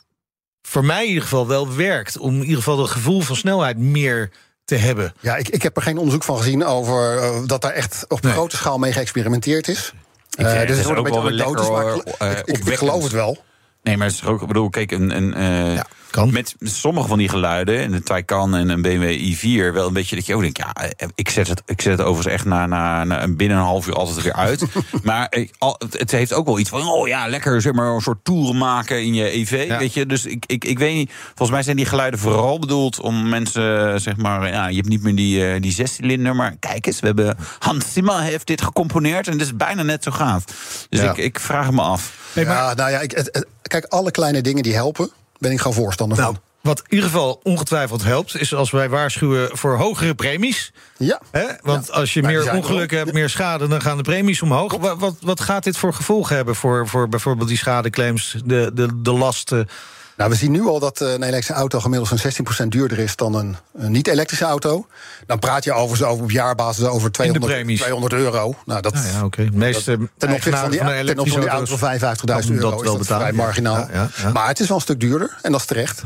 voor 0.63 0.85
mij 0.85 1.03
in 1.03 1.09
ieder 1.09 1.23
geval 1.23 1.47
wel 1.47 1.75
werkt. 1.75 2.19
Om 2.19 2.35
in 2.35 2.41
ieder 2.43 2.57
geval 2.57 2.79
het 2.79 2.91
gevoel 2.91 3.21
van 3.21 3.37
snelheid 3.37 3.79
meer 3.79 4.31
te 4.65 4.75
hebben. 4.75 5.15
Ja, 5.21 5.37
ik, 5.37 5.49
ik 5.49 5.63
heb 5.63 5.77
er 5.77 5.83
geen 5.83 5.97
onderzoek 5.99 6.23
van 6.25 6.37
gezien 6.37 6.65
over 6.65 7.19
eh, 7.19 7.39
dat 7.47 7.63
daar 7.63 7.73
echt 7.73 8.05
op 8.09 8.23
Nee. 8.23 8.33
grote 8.33 8.57
schaal 8.57 8.79
mee 8.79 8.93
geëxperimenteerd 8.93 9.69
is. 9.69 9.93
Eh, 10.31 10.53
het 10.53 10.61
dus 10.69 10.71
is 10.71 10.77
het 10.77 10.85
wordt 10.95 11.01
ook 11.01 11.07
een 11.07 11.23
beetje 11.23 11.37
wel 11.37 11.47
anekdotisch, 11.47 11.71
maar 11.71 11.95
ik- 11.95 12.33
ik, 12.33 12.39
ik, 12.39 12.47
ik 12.47 12.55
opwekkend. 12.55 12.79
geloof 12.79 13.03
het 13.03 13.13
wel. 13.13 13.45
Nee, 13.83 13.97
maar 13.97 14.07
het 14.07 14.17
is 14.17 14.25
ook, 14.25 14.41
ik 14.41 14.47
bedoel, 14.47 14.71
kijk, 14.71 14.91
een, 14.91 15.17
een, 15.17 15.35
eh, 15.35 15.75
Ja, 15.75 15.87
kan. 16.17 16.33
met 16.33 16.55
sommige 16.61 17.09
van 17.09 17.19
die 17.19 17.29
geluiden, 17.29 17.79
en 17.81 17.91
de 17.91 18.03
Taycan 18.03 18.55
en 18.55 18.69
een 18.69 18.83
BMW 18.83 19.35
i4, 19.35 19.73
wel 19.75 19.87
een 19.87 19.93
beetje 19.93 20.17
dat 20.17 20.27
je 20.27 20.35
ook 20.35 20.41
denkt, 20.41 20.59
ja, 20.59 20.73
ik 21.15 21.29
zet 21.29 21.49
het, 21.49 21.63
ik 21.67 21.81
zet 21.81 21.99
het 21.99 22.07
overigens 22.07 22.35
echt 22.35 22.45
na, 22.45 22.67
na, 22.67 23.05
na 23.05 23.23
een- 23.23 23.37
binnen 23.37 23.57
een 23.59 23.63
half 23.65 23.87
uur 23.87 23.95
altijd 23.95 24.23
weer 24.23 24.33
uit. 24.33 24.63
maar 25.03 25.27
ik, 25.31 25.55
al, 25.59 25.81
het- 25.91 26.11
heeft 26.11 26.33
ook 26.33 26.47
wel 26.47 26.59
iets 26.59 26.71
van, 26.71 26.89
oh 26.89 27.09
ja, 27.09 27.27
lekker 27.29 27.61
zeg 27.61 27.73
maar 27.73 27.87
een 27.95 28.01
soort 28.01 28.25
toeren 28.25 28.57
maken 28.59 29.03
in 29.05 29.15
je 29.15 29.31
EV, 29.37 29.65
Ja. 29.69 29.79
weet 29.79 29.95
je. 29.95 30.07
Dus 30.07 30.25
ik, 30.27 30.45
ik, 30.47 30.65
ik 30.65 30.79
weet 30.79 30.95
niet, 30.95 31.11
volgens 31.27 31.51
mij 31.51 31.63
zijn 31.63 31.77
die 31.77 31.87
geluiden 31.87 32.21
vooral 32.21 32.59
bedoeld 32.59 33.01
om 33.01 33.29
mensen, 33.29 34.01
zeg 34.01 34.17
maar, 34.17 34.49
ja, 34.53 34.67
je 34.69 34.77
hebt 34.77 34.89
niet 34.89 35.03
meer 35.03 35.15
die, 35.15 35.47
eh, 35.53 35.61
die 35.61 35.73
zescilinder, 35.73 36.37
maar 36.37 36.57
kijk 36.61 36.87
eens, 36.87 37.01
we 37.01 37.07
hebben, 37.07 37.37
Hans 37.59 37.93
Zimmer 37.93 38.21
heeft 38.21 38.47
dit 38.47 38.63
gecomponeerd 38.63 39.27
en 39.27 39.33
het 39.33 39.43
is 39.43 39.57
bijna 39.57 39.83
net 39.83 40.03
zo 40.03 40.11
gaaf. 40.11 40.45
Dus 40.89 41.01
Ja. 41.01 41.11
ik, 41.11 41.17
ik 41.17 41.41
vraag 41.41 41.71
me 41.71 41.81
af. 41.83 42.15
Nee, 42.33 42.45
maar- 42.47 42.55
ja, 42.57 42.75
nou 42.75 42.91
ja, 42.91 43.01
ik, 43.01 43.11
het- 43.11 43.29
het- 43.33 43.47
kijk, 43.63 43.85
alle 43.85 44.11
kleine 44.11 44.41
dingen 44.41 44.63
die 44.63 44.75
helpen, 44.75 45.11
ben 45.39 45.51
ik 45.51 45.59
gewoon 45.59 45.77
voorstander 45.77 46.19
Nou, 46.19 46.33
van. 46.35 46.43
wat 46.61 46.79
in 46.79 46.85
ieder 46.89 47.05
geval 47.11 47.41
ongetwijfeld 47.43 48.03
helpt, 48.05 48.37
is 48.41 48.55
als 48.55 48.71
wij 48.71 48.89
waarschuwen 48.89 49.57
voor 49.57 49.77
hogere 49.77 50.15
premies. 50.15 50.73
Ja. 50.97 51.21
Want 51.63 51.91
als 51.93 52.13
je 52.15 52.23
maar 52.23 52.31
die 52.31 52.41
meer 52.41 52.49
er 52.49 52.57
ongelukken 52.57 52.99
hebt, 52.99 53.13
meer 53.13 53.29
schade, 53.31 53.69
dan 53.69 53.81
gaan 53.81 53.97
de 53.97 54.03
premies 54.03 54.43
omhoog. 54.43 54.77
Wat, 54.77 54.99
wat, 54.99 55.17
wat 55.21 55.41
gaat 55.41 55.65
dit 55.65 55.77
voor 55.77 55.95
gevolgen 55.95 56.37
hebben 56.37 56.55
voor, 56.55 56.89
voor 56.89 57.09
bijvoorbeeld 57.09 57.49
die 57.49 57.59
schadeclaims, 57.59 58.37
de, 58.45 58.71
de, 58.75 59.03
de 59.03 59.13
lasten? 59.13 59.69
Nou, 60.17 60.31
we 60.31 60.37
zien 60.37 60.51
nu 60.51 60.67
al 60.67 60.79
dat 60.81 61.01
eh, 61.01 61.09
een 61.13 61.23
elektrische 61.23 61.53
auto 61.53 61.81
gemiddeld 61.81 62.21
zo'n 62.21 62.65
16% 62.65 62.69
duurder 62.69 62.99
is 62.99 63.17
dan 63.17 63.35
een, 63.35 63.57
een 63.75 63.93
niet-elektrische 63.93 64.45
auto. 64.45 64.87
Dan 65.27 65.39
praat 65.39 65.65
je 65.65 65.73
over, 65.73 66.07
over 66.07 66.25
op 66.25 66.31
jaarbasis 66.31 66.85
over 66.85 67.13
200, 67.13 67.53
premies. 67.53 67.81
200 67.81 68.13
euro. 68.13 68.55
Nou, 68.65 68.81
dat, 68.81 68.95
ja, 69.13 69.25
oké. 69.25 69.49
Meeste 69.53 69.99
ten 70.19 70.33
opzichte 70.33 70.61
van 70.61 70.71
die, 70.71 70.79
ten 70.79 70.89
opzichte 71.19 71.31
van 71.31 71.41
die 71.41 71.49
auto 71.49 71.77
van 71.77 71.99
55.000 72.01 72.01
kan 72.25 72.29
euro 72.49 72.71
dat 72.71 72.79
is 72.79 72.85
wel 72.85 72.93
dat 72.93 72.99
betalen. 72.99 73.27
vrij 73.27 73.33
marginaal. 73.33 73.77
Ja, 73.79 73.89
ja, 73.93 74.09
ja. 74.23 74.33
Maar 74.33 74.49
het 74.49 74.61
is 74.61 74.67
wel 74.69 74.77
een 74.77 74.83
stuk 74.83 75.01
duurder 75.01 75.37
en 75.43 75.51
dat 75.53 75.61
is 75.61 75.67
terecht. 75.67 76.03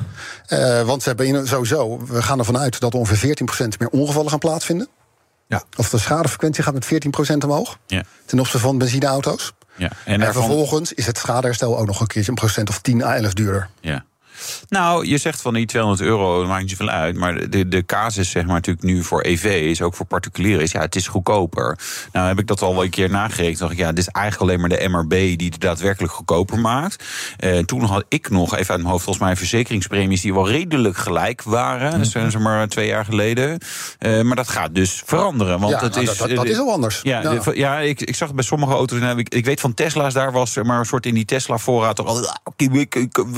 Eh, 0.47 0.83
want 0.83 1.03
ze 1.03 1.09
hebben 1.09 1.27
in- 1.27 1.47
sowieso, 1.47 2.05
we 2.07 2.23
gaan 2.23 2.39
ervan 2.39 2.59
uit 2.59 2.81
dat 2.81 2.95
ongeveer 2.95 3.17
14% 3.17 3.79
meer 3.79 3.89
ongevallen 3.89 4.31
gaan 4.31 4.39
plaatsvinden. 4.39 4.89
Ja. 5.47 5.63
Of 5.77 5.89
de 5.91 5.99
schadefrequentie 5.99 6.63
gaat 6.63 6.75
met 6.75 6.85
14% 6.87 7.45
omhoog 7.45 7.79
Ja. 7.87 8.03
ten 8.27 8.39
opzichte 8.39 8.59
van 8.67 8.79
benzineauto's. 8.79 9.53
Ja. 9.81 9.91
En, 10.05 10.21
daarvan- 10.21 10.43
vervolgens 10.43 10.93
is 10.93 11.07
het 11.07 11.19
schadeherstel 11.19 11.79
ook 11.79 11.87
nog 11.87 12.01
een 12.01 12.07
keertje 12.07 12.31
een 12.31 12.37
procent 12.37 12.69
of 12.69 12.79
10 12.81 13.03
à 13.03 13.15
11 13.15 13.33
duurder. 13.33 13.69
Ja. 13.81 14.05
Nou, 14.69 15.07
je 15.07 15.19
zegt 15.19 15.41
van 15.41 15.55
die 15.55 15.67
200 15.67 16.03
euro, 16.09 16.39
dat 16.39 16.49
maakt 16.49 16.61
niet 16.63 16.71
zoveel 16.71 16.89
uit. 16.89 17.17
Maar 17.17 17.51
de, 17.51 17.69
de 17.69 17.85
casus, 17.87 18.31
zeg 18.31 18.45
maar, 18.45 18.55
natuurlijk 18.55 18.87
nu 18.87 19.03
voor 19.03 19.21
EV 19.23 19.45
is, 19.45 19.83
ook 19.83 19.95
voor 19.95 20.07
particulieren, 20.07 20.63
is 20.63 20.73
ja, 20.73 20.81
het 20.81 20.97
is 20.97 21.07
goedkoper. 21.09 21.79
Nou, 22.13 22.29
heb 22.29 22.39
ik 22.39 22.47
dat 22.47 22.63
al 22.63 22.75
wel 22.75 22.85
een 22.85 22.91
keer 22.91 23.11
nagerekend. 23.11 23.59
dacht 23.59 23.73
ik, 23.73 23.79
ja, 23.79 23.89
dit 23.93 23.99
is 23.99 24.09
eigenlijk 24.09 24.51
alleen 24.51 24.61
maar 24.69 24.79
de 24.79 24.89
MRB 24.89 25.11
die 25.39 25.49
het 25.51 25.61
daadwerkelijk 25.61 26.13
goedkoper 26.13 26.59
maakt. 26.59 27.05
Eh, 27.37 27.59
toen 27.59 27.85
had 27.85 28.05
ik 28.09 28.31
nog, 28.31 28.53
even 28.57 28.71
uit 28.71 28.79
mijn 28.81 28.91
hoofd, 28.93 29.05
volgens 29.05 29.25
mij 29.25 29.37
verzekeringspremies 29.37 30.21
die 30.21 30.35
wel 30.35 30.49
redelijk 30.49 30.97
gelijk 30.97 31.43
waren. 31.43 31.99
Dat 31.99 32.07
zijn 32.09 32.31
zeg 32.31 32.41
maar 32.41 32.69
twee 32.69 32.87
jaar 32.87 33.05
geleden. 33.05 33.59
Eh, 33.99 34.21
maar 34.23 34.37
dat 34.37 34.49
gaat 34.49 34.75
dus 34.75 35.03
veranderen. 35.05 35.59
Want 35.61 35.73
ja, 35.73 35.81
het 35.83 35.91
nou, 35.95 36.03
is, 36.03 36.17
dat, 36.19 36.29
dat, 36.29 36.37
dat 36.37 36.47
is 36.47 36.59
al 36.59 36.73
anders. 36.73 37.01
ja, 37.03 37.23
Ja. 37.23 37.35
de- 37.35 37.51
ja 37.59 37.79
ik, 37.79 38.01
ik 38.01 38.15
zag 38.17 38.27
het 38.29 38.37
bij 38.37 38.45
sommige 38.47 38.73
auto's. 38.73 38.99
Nou, 38.99 39.19
ik, 39.19 39.29
ik 39.35 39.45
weet 39.45 39.61
van 39.61 39.75
Tesla's, 39.75 40.15
daar 40.15 40.33
was 40.33 40.57
er 40.57 40.67
maar 40.67 40.79
een 40.79 40.85
soort 40.87 41.07
in 41.07 41.15
die 41.15 41.25
Tesla-voorraad. 41.25 41.97
toch 41.97 42.07
al, 42.07 42.29
ah, 42.29 42.35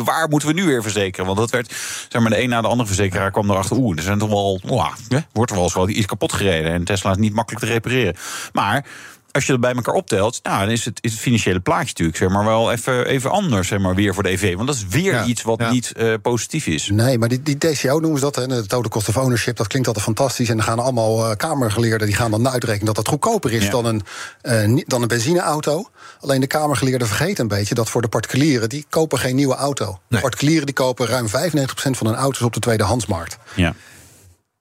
Waar 0.04 0.28
moeten 0.28 0.48
we 0.48 0.54
nu 0.54 0.64
weer 0.64 0.82
Want 1.24 1.36
dat 1.36 1.50
werd, 1.50 1.74
zeg 2.08 2.22
maar, 2.22 2.30
de 2.30 2.42
een 2.42 2.48
na 2.48 2.60
de 2.60 2.68
andere 2.68 2.86
verzekeraar 2.86 3.30
kwam 3.30 3.50
erachter. 3.50 3.76
Oeh, 3.76 3.96
er 3.96 4.02
zijn 4.02 4.18
toch 4.18 4.28
wel, 4.28 4.60
hè, 5.08 5.18
wordt 5.32 5.50
er 5.50 5.56
wel 5.56 5.64
eens 5.64 5.74
wel 5.74 5.88
iets 5.88 6.06
kapot 6.06 6.32
gereden. 6.32 6.72
En 6.72 6.84
Tesla 6.84 7.10
is 7.10 7.16
niet 7.16 7.34
makkelijk 7.34 7.64
te 7.64 7.70
repareren. 7.70 8.16
Maar 8.52 8.84
als 9.32 9.46
je 9.46 9.52
dat 9.52 9.60
bij 9.60 9.72
elkaar 9.74 9.94
optelt, 9.94 10.40
nou, 10.42 10.60
dan 10.60 10.70
is 10.70 10.84
het, 10.84 10.98
is 11.00 11.10
het 11.12 11.20
financiële 11.20 11.60
plaatje 11.60 11.86
natuurlijk 11.86 12.18
zeg 12.18 12.28
maar, 12.28 12.44
wel 12.44 12.72
even, 12.72 13.06
even 13.06 13.30
anders 13.30 13.68
zeg 13.68 13.78
maar, 13.78 13.94
weer 13.94 14.14
voor 14.14 14.22
de 14.22 14.28
EV. 14.28 14.54
Want 14.54 14.66
dat 14.66 14.76
is 14.76 14.86
weer 14.86 15.12
Ja, 15.12 15.24
iets 15.24 15.42
wat 15.42 15.60
ja. 15.60 15.70
niet 15.70 15.92
eh, 15.92 16.14
positief 16.22 16.66
is. 16.66 16.88
Nee, 16.92 17.18
maar 17.18 17.28
die, 17.28 17.42
die 17.42 17.58
TCO 17.58 17.98
noemen 17.98 18.18
ze 18.18 18.24
dat, 18.24 18.36
hè, 18.36 18.46
de 18.46 18.60
total 18.66 18.88
cost 18.90 19.08
of 19.08 19.16
ownership. 19.16 19.56
Dat 19.56 19.66
klinkt 19.66 19.86
altijd 19.88 20.04
fantastisch. 20.06 20.48
En 20.48 20.56
dan 20.56 20.64
gaan 20.64 20.78
allemaal 20.78 21.30
eh, 21.30 21.36
kamergeleerden 21.36 22.06
die 22.06 22.16
gaan 22.16 22.30
dan 22.30 22.48
uitrekenen 22.48 22.86
dat 22.86 22.94
dat 22.94 23.08
goedkoper 23.08 23.52
is 23.52 23.64
Ja. 23.64 23.70
dan, 23.70 23.84
een, 23.84 24.02
eh, 24.40 24.82
dan 24.86 25.02
een 25.02 25.08
benzineauto. 25.08 25.90
Alleen 26.20 26.40
de 26.40 26.46
kamergeleerden 26.46 27.06
vergeten 27.08 27.42
een 27.42 27.48
beetje 27.48 27.74
dat 27.74 27.90
voor 27.90 28.02
de 28.02 28.08
particulieren, 28.08 28.68
die 28.68 28.86
kopen 28.88 29.18
geen 29.18 29.36
nieuwe 29.36 29.54
auto. 29.54 29.98
Nee. 30.08 30.20
Particulieren 30.20 30.66
die 30.66 30.74
kopen 30.74 31.06
ruim 31.06 31.28
95% 31.28 31.96
van 31.96 32.06
hun 32.06 32.16
auto's 32.16 32.42
op 32.42 32.52
de 32.52 32.60
tweedehandsmarkt. 32.60 33.38
Ja. 33.54 33.74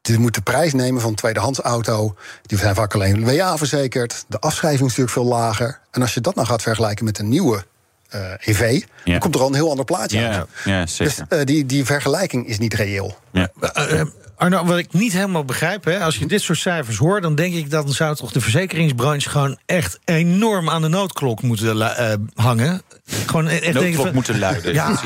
Je 0.01 0.19
moet 0.19 0.35
de 0.35 0.41
prijs 0.41 0.73
nemen 0.73 1.01
van 1.01 1.09
een 1.09 1.15
tweedehands 1.15 1.59
auto. 1.59 2.15
Die 2.41 2.57
zijn 2.57 2.75
vaak 2.75 2.93
alleen 2.93 3.25
WA 3.37 3.57
verzekerd. 3.57 4.25
De 4.27 4.39
afschrijving 4.39 4.81
is 4.89 4.97
natuurlijk 4.97 5.13
veel 5.27 5.37
lager. 5.37 5.79
En 5.91 6.01
als 6.01 6.13
je 6.13 6.21
dat 6.21 6.35
nou 6.35 6.47
gaat 6.47 6.61
vergelijken 6.61 7.05
met 7.05 7.19
een 7.19 7.29
nieuwe 7.29 7.65
eh, 8.09 8.31
EV, 8.39 8.83
dan 9.05 9.19
komt 9.19 9.35
er 9.35 9.41
al 9.41 9.47
een 9.47 9.53
heel 9.53 9.69
ander 9.69 9.85
plaatje 9.85 10.19
Ja, 10.19 10.29
uit. 10.31 10.47
ja, 10.65 10.81
Dus 10.81 10.95
zeker. 10.95 11.25
eh, 11.29 11.45
die, 11.45 11.65
die 11.65 11.85
vergelijking 11.85 12.47
is 12.47 12.57
niet 12.59 12.73
reëel. 12.73 13.17
Ja. 13.31 13.49
Eh, 13.73 14.01
Arno, 14.41 14.65
wat 14.65 14.77
ik 14.77 14.93
niet 14.93 15.13
helemaal 15.13 15.45
begrijp, 15.45 15.83
hè, 15.85 15.99
als 15.99 16.17
je 16.17 16.25
dit 16.25 16.41
soort 16.41 16.57
cijfers 16.59 16.97
hoort, 16.97 17.21
dan 17.23 17.35
denk 17.35 17.53
ik 17.53 17.69
dat 17.69 17.85
dan 17.85 17.93
zou 17.93 18.15
toch 18.15 18.31
de 18.31 18.41
verzekeringsbranche 18.41 19.29
gewoon 19.29 19.57
echt 19.65 19.99
enorm 20.05 20.69
aan 20.69 20.81
de 20.81 20.87
noodklok 20.87 21.41
moeten 21.41 21.81
eh, 21.97 22.13
hangen. 22.35 22.81
Gewoon 23.25 23.47
echt 23.47 23.61
denken 23.61 23.81
Noodklok 23.83 24.05
van- 24.05 24.13
moeten 24.15 24.39
luiden. 24.39 24.73
Ja, 24.73 24.99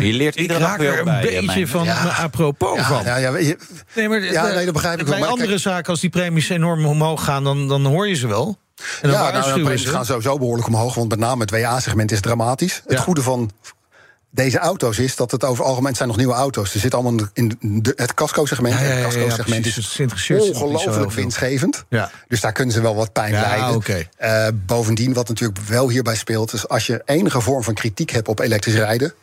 je. 0.00 0.12
Leert 0.12 0.34
iedere 0.36 0.58
dag 0.58 0.76
weer 0.76 0.92
er 0.92 0.98
een 0.98 1.04
bij, 1.04 1.20
beetje 1.20 1.46
mijn- 1.46 1.68
van 1.68 1.84
Ja. 1.84 1.94
apropos 2.06 2.80
van. 2.80 3.02
Ja, 3.04 3.16
ja, 3.16 3.36
je- 3.36 3.58
Nee, 3.94 4.08
maar 4.08 4.22
Ja, 4.22 4.46
nee, 4.46 4.64
dat 4.64 4.74
begrijp 4.74 5.00
ik 5.00 5.06
wel, 5.06 5.18
Bij 5.18 5.28
andere 5.28 5.48
kijk- 5.48 5.60
zaken, 5.60 5.90
als 5.90 6.00
die 6.00 6.10
premies 6.10 6.48
enorm 6.48 6.86
omhoog 6.86 7.24
gaan, 7.24 7.44
dan, 7.44 7.68
dan 7.68 7.84
hoor 7.86 8.08
je 8.08 8.14
ze 8.14 8.26
wel. 8.26 8.58
En 8.76 8.84
dan 9.00 9.10
ja 9.10 9.30
nou, 9.30 9.54
de 9.54 9.60
premies 9.60 9.82
ze. 9.82 9.88
gaan 9.88 10.04
sowieso 10.04 10.38
behoorlijk 10.38 10.68
omhoog. 10.68 10.94
Want 10.94 11.08
met 11.08 11.18
name 11.18 11.40
het 11.40 11.50
WA-segment 11.50 12.12
is 12.12 12.20
dramatisch. 12.20 12.82
Het 12.86 12.98
goede 12.98 13.22
van 13.22 13.50
deze 14.30 14.58
auto's 14.58 14.98
is 14.98 15.16
dat 15.16 15.30
het 15.30 15.44
over 15.44 15.58
het 15.58 15.68
algemeen 15.68 15.94
zijn 15.94 16.08
nog 16.08 16.16
nieuwe 16.16 16.32
auto's. 16.32 16.70
Ze 16.70 16.78
zitten 16.78 17.00
allemaal 17.00 17.26
in 17.32 17.58
de, 17.60 17.92
het 17.96 18.14
casco-segment. 18.14 18.74
Ja, 18.74 18.80
ja, 18.80 18.90
En 18.90 18.96
ja, 18.96 19.04
het 19.04 19.14
casco-segment 19.14 19.66
is 19.66 20.00
ongelooflijk 20.60 21.12
winstgevend. 21.12 21.84
Ja. 21.88 22.10
Dus 22.28 22.40
daar 22.40 22.52
kunnen 22.52 22.74
ze 22.74 22.80
wel 22.80 22.94
wat 22.94 23.12
pijn 23.12 23.32
lijden. 23.32 23.74
Eh, 24.16 24.48
bovendien, 24.66 25.12
wat 25.12 25.28
natuurlijk 25.28 25.58
wel 25.58 25.88
hierbij 25.88 26.16
speelt... 26.16 26.52
is 26.52 26.68
als 26.68 26.86
je 26.86 27.02
enige 27.04 27.40
vorm 27.40 27.62
van 27.62 27.74
kritiek 27.74 28.10
hebt 28.10 28.28
op 28.28 28.38
elektrisch 28.38 28.74
rijden... 28.74 29.14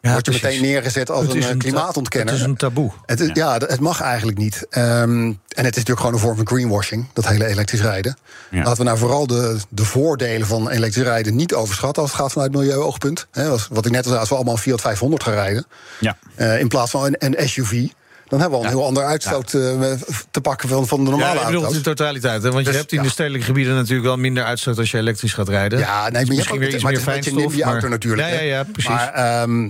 Ja, 0.00 0.12
word 0.12 0.24
je 0.26 0.30
precies. 0.32 0.42
meteen 0.58 0.70
neergezet 0.72 1.10
als 1.10 1.26
een, 1.26 1.36
een 1.36 1.40
ta- 1.42 1.54
klimaatontkenner. 1.56 2.28
Het 2.32 2.40
is 2.42 2.46
een 2.46 2.56
taboe. 2.56 2.90
Het 3.06 3.30
ja, 3.32 3.56
het 3.56 3.80
mag 3.80 4.00
eigenlijk 4.00 4.38
niet. 4.38 4.66
Ehm, 4.70 4.86
en 5.08 5.34
het 5.48 5.56
is 5.56 5.62
natuurlijk 5.64 5.98
gewoon 5.98 6.12
een 6.12 6.18
vorm 6.20 6.36
van 6.36 6.46
greenwashing, 6.46 7.06
dat 7.12 7.26
hele 7.28 7.46
elektrisch 7.46 7.80
rijden. 7.80 8.16
Ja. 8.50 8.62
Laten 8.62 8.76
we 8.78 8.84
nou 8.84 8.98
vooral 8.98 9.26
de, 9.26 9.56
de 9.68 9.84
voordelen 9.84 10.46
van 10.46 10.70
elektrisch 10.70 11.04
rijden 11.04 11.36
niet 11.36 11.54
overschatten 11.54 12.02
als 12.02 12.12
het 12.12 12.20
gaat 12.20 12.32
vanuit 12.32 12.52
milieuoogpunt. 12.52 13.26
Hè, 13.30 13.48
als- 13.48 13.68
wat 13.72 13.86
ik 13.86 13.92
net 13.92 14.00
al 14.02 14.08
zei, 14.08 14.20
als 14.20 14.28
we 14.28 14.34
allemaal 14.34 14.54
een 14.54 14.60
Fiat 14.60 14.80
500 14.80 15.22
gaan 15.22 15.32
rijden, 15.34 15.66
Ja. 16.00 16.16
eh, 16.34 16.60
in 16.60 16.68
plaats 16.68 16.90
van 16.90 17.04
een, 17.04 17.16
een 17.36 17.48
SUV, 17.48 17.86
dan 18.28 18.40
hebben 18.40 18.58
we 18.58 18.64
al 18.64 18.70
een 18.70 18.76
Ja. 18.76 18.76
heel 18.78 18.86
ander 18.86 19.04
uitstoot 19.04 19.54
eh, 19.54 19.92
te 20.30 20.40
pakken 20.40 20.68
van, 20.68 20.86
van 20.86 21.04
de 21.04 21.10
normale 21.10 21.34
Ja, 21.34 21.40
ik 21.40 21.46
bedoel 21.46 21.72
in 21.74 21.82
totaliteit. 21.82 22.42
Hè? 22.42 22.50
Want 22.50 22.64
je 22.64 22.70
Dus, 22.70 22.76
hebt 22.80 22.92
in 22.92 22.98
ja. 22.98 23.04
de 23.04 23.10
stedelijke 23.10 23.46
gebieden 23.46 23.74
natuurlijk 23.74 24.06
wel 24.06 24.16
minder 24.16 24.44
uitstoot 24.44 24.78
als 24.78 24.90
je 24.90 24.98
elektrisch 24.98 25.32
gaat 25.32 25.48
rijden. 25.48 25.78
Ja, 25.78 25.86
nee, 25.86 26.00
maar 26.00 26.10
je 26.10 26.16
hebt 26.18 26.28
misschien 26.28 26.54
ook- 26.54 26.60
weer 26.62 26.74
iets 26.74 26.82
maar 26.82 26.92
meer 26.92 27.00
fijnstof. 27.00 27.34
NIMBY-auto 27.36 27.80
maar- 27.80 27.90
natuurlijk, 27.90 28.28
Ja, 28.28 28.40
ja, 28.40 28.62
precies. 28.72 28.90
Maar 28.90 29.12
ehm, 29.12 29.68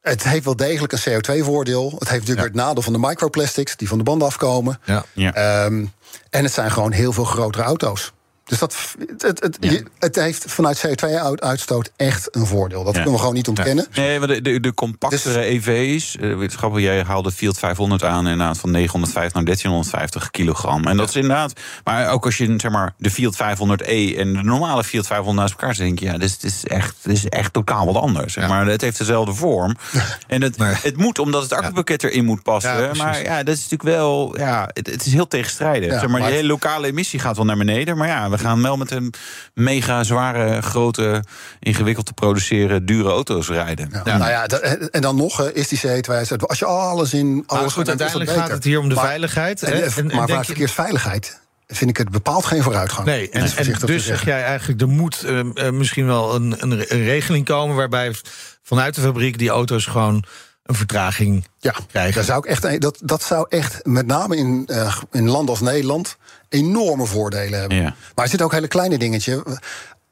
het 0.00 0.22
heeft 0.24 0.44
wel 0.44 0.56
degelijk 0.56 0.92
een 0.92 0.98
CO2-voordeel. 1.12 1.84
Het 1.84 2.08
heeft 2.08 2.10
natuurlijk 2.20 2.38
weer 2.38 2.46
het 2.46 2.54
nadeel 2.54 2.82
van 2.82 2.92
de 2.92 2.98
microplastics 2.98 3.76
die 3.76 3.88
van 3.88 3.98
de 3.98 4.04
banden 4.04 4.26
afkomen. 4.28 4.78
ja. 4.84 5.04
Ja. 5.12 5.34
Ehm, 5.34 5.84
en 6.30 6.44
het 6.44 6.52
zijn 6.52 6.70
gewoon 6.70 6.92
heel 6.92 7.12
veel 7.12 7.24
grotere 7.24 7.62
auto's. 7.64 8.12
Dus 8.44 8.58
dat, 8.58 8.76
het, 9.08 9.22
het, 9.22 9.40
het, 9.42 9.56
Ja. 9.60 9.70
je- 9.70 9.84
het 9.98 10.16
heeft 10.16 10.44
vanuit 10.48 10.84
CO2-uitstoot 10.86 11.90
echt 11.96 12.36
een 12.36 12.46
voordeel. 12.46 12.78
Dat 12.84 12.86
Ja. 12.86 12.92
kunnen 12.92 13.12
we 13.12 13.18
gewoon 13.18 13.34
niet 13.34 13.48
ontkennen. 13.48 13.86
Nee, 13.94 14.18
maar 14.18 14.28
de, 14.28 14.42
de, 14.42 14.60
de 14.60 14.74
compactere 14.74 15.40
EV's. 15.44 16.16
eh, 16.16 16.48
grappig, 16.48 16.80
jij 16.80 17.02
haalde 17.02 17.32
Fiat 17.32 17.58
500 17.58 18.04
aan 18.04 18.26
inderdaad 18.28 18.58
van 18.58 18.70
950 18.70 19.34
naar 19.34 19.44
1350 19.44 20.30
kilogram. 20.30 20.84
En 20.86 20.96
dat 20.96 21.08
is 21.08 21.14
inderdaad. 21.16 21.52
Maar 21.84 22.10
ook 22.10 22.24
als 22.24 22.36
je 22.38 22.54
zeg 22.56 22.70
maar 22.70 22.94
de 22.96 23.10
Fiat 23.10 23.34
500e 23.36 24.16
en 24.18 24.32
de 24.32 24.42
normale 24.42 24.84
Fiat 24.84 25.06
500 25.06 25.36
naast 25.38 25.50
elkaar 25.60 25.74
zet, 25.74 25.86
denk 25.86 25.98
je, 25.98 26.04
ja, 26.04 26.12
dit 26.12 26.22
is, 26.22 26.38
dit 26.38 26.50
is 26.52 26.64
echt, 26.64 26.96
dit 27.02 27.16
is 27.16 27.28
echt 27.28 27.52
totaal 27.52 27.86
wat 27.86 27.96
anders. 28.02 28.32
Zeg 28.32 28.48
maar 28.48 28.66
het 28.66 28.80
heeft 28.80 28.98
dezelfde 28.98 29.34
vorm. 29.34 29.76
En 30.26 30.42
het, 30.42 30.56
Maar- 30.58 30.80
het 30.82 30.96
moet 30.96 31.18
omdat 31.18 31.42
het 31.42 31.52
accupakket 31.52 32.04
erin 32.04 32.24
moet 32.24 32.42
passen. 32.42 32.96
Maar 32.96 33.22
ja, 33.22 33.42
dat 33.42 33.54
is 33.56 33.62
natuurlijk 33.68 33.96
wel. 33.98 34.38
Ja, 34.38 34.68
het, 34.72 34.86
het 34.86 35.06
is 35.06 35.12
heel 35.12 35.28
tegenstrijdig. 35.28 35.90
Ja, 35.90 35.98
zeg 35.98 36.08
maar, 36.08 36.18
maar- 36.20 36.28
die 36.28 36.36
hele 36.36 36.48
lokale 36.48 36.86
emissie 36.86 37.18
gaat 37.20 37.36
wel 37.36 37.44
naar 37.44 37.56
beneden. 37.56 37.96
Maar 37.96 38.08
ja, 38.08 38.28
we 38.32 38.38
gaan 38.38 38.62
wel 38.62 38.76
met 38.76 38.90
een 38.90 39.14
mega 39.54 40.02
zware, 40.02 40.62
grote, 40.62 41.24
ingewikkeld 41.60 42.06
te 42.06 42.12
produceren, 42.12 42.86
dure 42.86 43.08
auto's 43.10 43.48
rijden. 43.48 43.90
Ja. 44.04 44.16
Nou 44.18 44.30
ja, 44.30 44.46
dat- 44.46 44.60
en 44.60 45.00
dan 45.00 45.16
nog 45.16 45.40
eh, 45.40 45.46
is 45.56 45.68
die 45.68 45.78
CO2-uitstoot. 45.86 46.48
Als 46.48 46.58
je 46.58 46.64
alles 46.64 47.14
in. 47.14 47.34
Maar 47.34 47.58
Alles 47.58 47.72
goed, 47.72 47.88
uiteindelijk 47.88 48.30
gaat 48.30 48.50
het 48.50 48.64
hier 48.64 48.78
om 48.78 48.88
de 48.88 48.94
Maar- 48.94 49.04
veiligheid. 49.04 49.62
En, 49.62 49.72
hè? 49.72 49.78
eh, 49.78 49.96
En- 49.96 50.10
en 50.10 50.16
maar 50.16 50.28
je- 50.28 50.44
verkeersveiligheid 50.44 51.40
vind 51.66 51.90
ik 51.90 51.96
het 51.96 52.10
bepaald 52.10 52.44
geen 52.44 52.62
vooruitgang. 52.62 53.06
Nee, 53.06 53.30
en, 53.30 53.40
dus 53.86 54.04
zeg 54.06 54.24
jij 54.24 54.44
eigenlijk, 54.44 54.80
er 54.80 54.88
moet 54.88 55.22
eh, 55.22 55.38
eh, 55.66 55.72
misschien 55.72 56.06
wel 56.06 56.34
een, 56.34 56.54
een, 56.58 56.70
een 56.70 57.04
regeling 57.04 57.44
komen 57.44 57.76
waarbij 57.76 58.14
vanuit 58.62 58.94
de 58.94 59.00
fabriek 59.00 59.38
die 59.38 59.48
auto's 59.48 59.86
gewoon 59.86 60.24
een 60.72 60.78
vertraging 60.78 61.46
Ja, 61.58 61.74
krijgen. 61.88 62.14
daar 62.14 62.24
zou 62.24 62.38
ik 62.38 62.44
echt, 62.44 62.80
dat, 62.80 62.98
dat 63.02 63.22
zou 63.22 63.46
echt, 63.48 63.86
met 63.86 64.06
name 64.06 64.36
in, 64.36 64.64
eh, 64.66 64.96
in 65.10 65.28
landen 65.28 65.50
als 65.50 65.60
Nederland, 65.60 66.16
enorme 66.48 67.06
voordelen 67.06 67.60
hebben. 67.60 67.78
Ja. 67.78 67.94
Maar 68.14 68.24
er 68.24 68.30
zit 68.30 68.42
ook 68.42 68.48
een 68.50 68.56
hele 68.56 68.68
kleine 68.68 68.98
dingetje. 68.98 69.44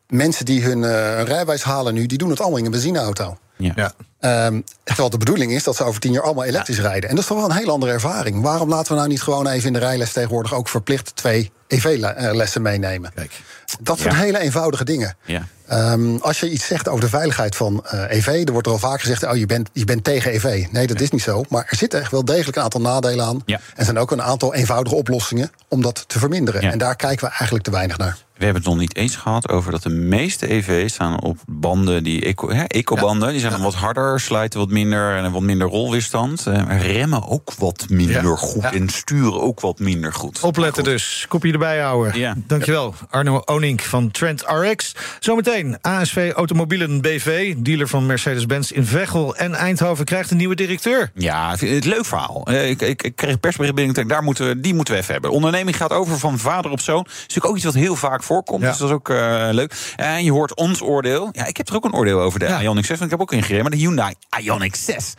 Mensen 0.08 0.44
die 0.44 0.62
hun 0.62 0.84
eh, 0.84 1.22
rijbewijs 1.22 1.62
halen 1.62 1.94
nu, 1.94 2.06
die 2.06 2.18
doen 2.18 2.30
het 2.30 2.40
allemaal 2.40 2.58
in 2.58 2.64
een 2.64 2.70
benzineauto. 2.70 3.38
Ja. 3.56 3.72
Ja. 3.76 3.92
Ehm, 4.20 4.60
terwijl 4.82 5.10
de 5.10 5.18
bedoeling 5.18 5.52
is 5.52 5.64
dat 5.64 5.76
ze 5.76 5.84
over 5.84 6.00
tien 6.00 6.12
jaar 6.12 6.22
allemaal 6.22 6.44
elektrisch 6.44 6.80
rijden. 6.80 7.08
En 7.08 7.14
dat 7.14 7.24
is 7.24 7.30
toch 7.30 7.38
wel 7.40 7.50
een 7.50 7.56
hele 7.56 7.70
andere 7.70 7.92
ervaring. 7.92 8.42
Waarom 8.42 8.68
laten 8.68 8.92
we 8.92 8.98
nou 8.98 9.08
niet 9.08 9.22
gewoon 9.22 9.46
even 9.46 9.66
in 9.66 9.72
de 9.72 9.78
rijles 9.78 10.12
tegenwoordig 10.12 10.54
ook 10.54 10.68
verplicht 10.68 11.16
twee 11.16 11.50
EV-lessen 11.72 12.62
meenemen? 12.62 13.10
Kijk. 13.14 13.32
Dat 13.80 13.98
soort 13.98 14.12
Ja. 14.14 14.18
hele 14.20 14.38
eenvoudige 14.38 14.84
dingen. 14.84 15.16
Ja. 15.24 15.46
Ehm, 15.66 16.16
als 16.16 16.40
je 16.40 16.50
iets 16.50 16.66
zegt 16.66 16.88
over 16.88 17.00
de 17.04 17.08
veiligheid 17.10 17.56
van 17.56 17.86
eh, 17.86 18.16
EV, 18.16 18.26
er 18.26 18.52
wordt 18.52 18.66
er 18.66 18.72
al 18.72 18.78
vaak 18.78 19.00
gezegd: 19.00 19.26
oh, 19.26 19.36
je 19.36 19.46
bent, 19.46 19.68
je 19.72 19.84
bent 19.84 20.04
tegen 20.04 20.32
EV. 20.32 20.66
Nee, 20.70 20.86
dat 20.86 21.00
is 21.00 21.10
niet 21.10 21.22
zo. 21.22 21.44
Maar 21.48 21.66
er 21.70 21.76
zitten 21.76 22.00
echt 22.00 22.10
wel 22.10 22.24
degelijk 22.24 22.56
een 22.56 22.62
aantal 22.62 22.80
nadelen 22.80 23.24
aan. 23.24 23.42
Ja. 23.46 23.56
En 23.56 23.62
er 23.76 23.84
zijn 23.84 23.98
ook 23.98 24.10
een 24.10 24.22
aantal 24.22 24.54
eenvoudige 24.54 24.94
oplossingen 24.96 25.50
om 25.68 25.82
dat 25.82 26.04
te 26.08 26.18
verminderen. 26.18 26.62
Ja. 26.62 26.70
En 26.70 26.78
daar 26.78 26.96
kijken 26.96 27.24
we 27.26 27.30
eigenlijk 27.34 27.64
te 27.64 27.70
weinig 27.70 27.98
naar. 27.98 28.16
We 28.36 28.46
hebben 28.46 28.62
het 28.62 28.72
nog 28.72 28.80
niet 28.80 28.96
eens 28.96 29.16
gehad 29.16 29.48
over 29.48 29.70
dat 29.72 29.82
de 29.82 29.88
meeste 29.88 30.46
EV's 30.50 30.92
staan 30.92 31.20
op 31.22 31.38
banden, 31.46 32.04
die 32.04 32.24
eco, 32.24 32.50
hè, 32.50 32.62
ecobanden. 32.64 33.30
Die 33.30 33.40
zijn 33.40 33.52
dan 33.52 33.62
wat 33.62 33.74
harder, 33.74 34.20
slijten 34.20 34.58
wat 34.58 34.68
minder 34.68 35.16
en 35.16 35.32
wat 35.32 35.42
minder 35.42 35.66
rolweerstand. 35.68 36.46
Eh, 36.46 36.82
remmen 36.82 37.28
ook 37.28 37.52
wat 37.58 37.84
minder 37.88 38.22
Ja. 38.24 38.36
goed 38.36 38.62
Ja. 38.62 38.72
en 38.72 38.88
sturen 38.88 39.40
ook 39.40 39.60
wat 39.60 39.78
minder 39.78 40.12
goed. 40.12 40.40
Opletten 40.40 40.84
dus. 40.84 41.24
Kopje 41.28 41.52
erbij 41.60 41.80
houden. 41.80 42.18
Ja. 42.18 42.34
Dankjewel. 42.46 42.94
Arno 43.10 43.42
Onink 43.44 43.80
van 43.80 44.10
Trend 44.10 44.42
RX. 44.46 44.94
Zometeen 45.18 45.78
ASV 45.80 46.32
Automobielen 46.34 47.00
BV, 47.00 47.54
dealer 47.56 47.88
van 47.88 48.06
Mercedes-Benz 48.06 48.70
in 48.70 48.86
Veghel 48.86 49.36
en 49.36 49.54
Eindhoven, 49.54 50.04
krijgt 50.04 50.30
een 50.30 50.36
nieuwe 50.36 50.54
directeur. 50.54 51.10
Ja, 51.14 51.52
ik 51.52 51.58
vind 51.58 51.74
het 51.74 51.84
een 51.84 51.90
leuk 51.90 52.04
verhaal. 52.04 52.46
Eh, 52.46 52.70
Ik, 52.70 52.80
ik, 52.82 53.02
ik 53.02 53.16
kreeg 53.16 53.40
persbericht 53.40 53.74
binnen. 53.74 53.90
ik 53.94 53.94
denk, 54.00 54.08
Daar 54.08 54.22
moeten 54.22 54.46
we, 54.48 54.60
die 54.60 54.74
moeten 54.74 54.94
we 54.94 55.00
even 55.00 55.12
hebben. 55.12 55.30
Onderneming 55.30 55.76
gaat 55.76 55.92
over 55.92 56.18
van 56.18 56.38
vader 56.38 56.70
op 56.70 56.80
zoon. 56.80 57.02
Dat 57.02 57.12
is 57.12 57.18
natuurlijk 57.20 57.46
ook 57.46 57.56
iets 57.56 57.64
wat 57.64 57.74
heel 57.74 57.96
vaak 57.96 58.22
voorkomt. 58.22 58.62
Ja. 58.62 58.68
Dus 58.68 58.78
dat 58.78 58.88
is 58.88 58.94
ook 58.94 59.08
eh, 59.08 59.48
leuk. 59.50 59.92
En 59.96 60.24
je 60.24 60.32
hoort 60.32 60.54
ons 60.54 60.82
oordeel. 60.82 61.28
Ja, 61.32 61.46
ik 61.46 61.56
heb 61.56 61.68
er 61.68 61.74
ook 61.74 61.84
een 61.84 61.94
oordeel 61.94 62.20
over 62.20 62.38
de 62.38 62.44
Ja. 62.44 62.60
Ioniq 62.62 62.64
6. 62.86 62.88
Want 62.88 63.02
ik 63.02 63.10
heb 63.10 63.20
ook 63.20 63.32
ingereden. 63.32 63.62
Maar 63.62 63.70
de 63.70 63.76
Hyundai 63.76 64.14
Ioniq 64.42 64.76
6. 64.78 65.14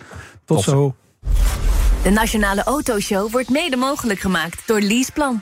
Tot 0.45 0.63
zo. 0.63 0.95
De 2.03 2.09
Nationale 2.09 2.63
Autoshow 2.63 3.31
wordt 3.31 3.49
mede 3.49 3.75
mogelijk 3.75 4.19
gemaakt 4.19 4.61
door 4.65 4.79
Leaseplan. 4.81 5.41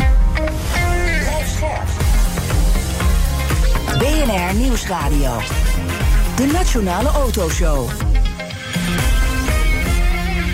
BNR 4.01 4.55
Nieuwsradio. 4.55 5.37
De 6.35 6.49
Nationale 6.53 7.09
Autoshow. 7.09 7.89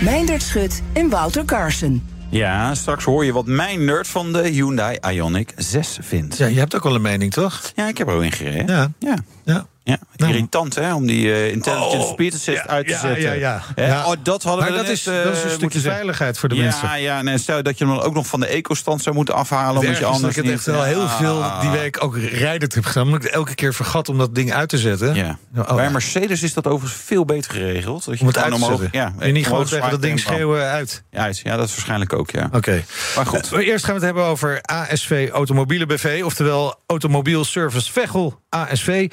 Meindert 0.02 0.42
Schut 0.42 0.82
en 0.92 1.08
Wouter 1.08 1.44
Carson. 1.44 2.08
Ja, 2.30 2.74
straks 2.74 3.04
hoor 3.04 3.24
je 3.24 3.32
wat 3.32 3.46
mijn 3.46 3.84
nerd 3.84 4.08
van 4.08 4.32
de 4.32 4.48
Hyundai 4.48 4.98
Ioniq 5.12 5.54
6 5.56 5.98
vindt. 6.02 6.36
Ja, 6.36 6.46
je 6.46 6.58
hebt 6.58 6.76
ook 6.76 6.82
wel 6.82 6.94
een 6.94 7.02
mening, 7.02 7.32
toch? 7.32 7.72
Ja, 7.74 7.88
ik 7.88 7.98
heb 7.98 8.08
er 8.08 8.14
ook 8.14 8.22
in 8.22 8.32
gereden. 8.32 8.66
Ja. 8.66 8.90
ja. 8.98 9.16
Ja. 9.44 9.66
Ja, 9.88 9.98
Nou. 10.16 10.32
irritant 10.32 10.74
hè, 10.74 10.94
om 10.94 11.06
die 11.06 11.32
eh, 11.32 11.50
intelligence 11.52 12.06
Oh, 12.06 12.12
speed 12.12 12.34
assist 12.34 12.62
ja, 12.64 12.66
uit 12.66 12.86
te 12.86 12.92
ja, 12.92 12.98
zetten. 13.00 13.22
ja, 13.22 13.32
ja. 13.32 13.62
Ja. 13.76 14.06
Oh, 14.06 14.12
dat 14.22 14.42
hadden 14.42 14.62
Maar 14.62 14.72
we 14.72 14.76
dat 14.78 14.86
net, 14.86 14.96
is, 14.96 15.06
eh, 15.06 15.22
dat 15.24 15.36
is 15.36 15.42
een 15.42 15.50
stukje 15.50 15.70
zeggen. 15.80 15.90
veiligheid 15.92 16.38
voor 16.38 16.48
de 16.48 16.54
ja, 16.54 16.62
mensen. 16.62 17.00
Ja, 17.00 17.22
nee, 17.22 17.38
stel 17.38 17.62
dat 17.62 17.78
je 17.78 17.84
hem 17.84 17.94
dan 17.94 18.02
ook 18.04 18.14
nog 18.14 18.26
van 18.26 18.40
de 18.40 18.46
eco-stand 18.46 19.02
zou 19.02 19.14
moeten 19.14 19.34
afhalen. 19.34 19.80
omdat 19.80 19.98
je 19.98 20.04
anders 20.04 20.30
ik 20.30 20.36
het 20.36 20.44
niet... 20.44 20.54
echt 20.54 20.64
wel 20.66 20.82
heel 20.82 21.00
Ja. 21.00 21.16
veel 21.16 21.44
die 21.60 21.70
week 21.70 22.04
ook 22.04 22.16
rijdend 22.18 22.74
heb 22.74 22.84
gedaan. 22.84 23.04
Omdat 23.06 23.24
ik 23.24 23.30
elke 23.30 23.54
keer 23.54 23.74
vergat 23.74 24.08
om 24.08 24.18
dat 24.18 24.34
ding 24.34 24.52
uit 24.52 24.68
te 24.68 24.78
zetten. 24.78 25.14
Ja. 25.14 25.38
Oh, 25.56 25.74
Bij 25.74 25.84
ja. 25.84 25.90
Mercedes 25.90 26.42
is 26.42 26.54
dat 26.54 26.66
overigens 26.66 27.02
veel 27.04 27.24
beter 27.24 27.50
geregeld. 27.52 28.04
Dat 28.04 28.14
je 28.14 28.20
Om 28.20 28.26
het 28.26 28.36
gewoon 28.36 28.52
uit 28.52 28.60
te 28.60 28.66
omhoog- 28.66 28.82
zetten. 28.82 29.00
Ja, 29.00 29.12
en 29.26 29.32
niet 29.32 29.46
gewoon 29.46 29.64
tegen 29.64 29.90
dat 29.90 30.02
ding 30.02 30.20
schreeuwen 30.20 30.62
uit. 30.68 31.02
Ja, 31.10 31.30
ja, 31.42 31.56
dat 31.56 31.66
is 31.68 31.74
waarschijnlijk 31.74 32.12
ook, 32.12 32.30
ja. 32.30 32.48
Oké. 32.52 32.82
Maar 33.16 33.26
goed. 33.26 33.52
Eh, 33.52 33.66
eerst 33.66 33.84
gaan 33.84 33.94
we 33.94 34.00
het 34.00 34.04
hebben 34.14 34.24
over 34.24 34.58
ASV 34.62 35.28
Automobielen 35.32 35.88
BV, 35.88 36.22
oftewel 36.24 36.74
Automobiel 36.86 37.44
Service 37.44 37.92
Veghel, 37.92 38.40
ASV. 38.48 39.10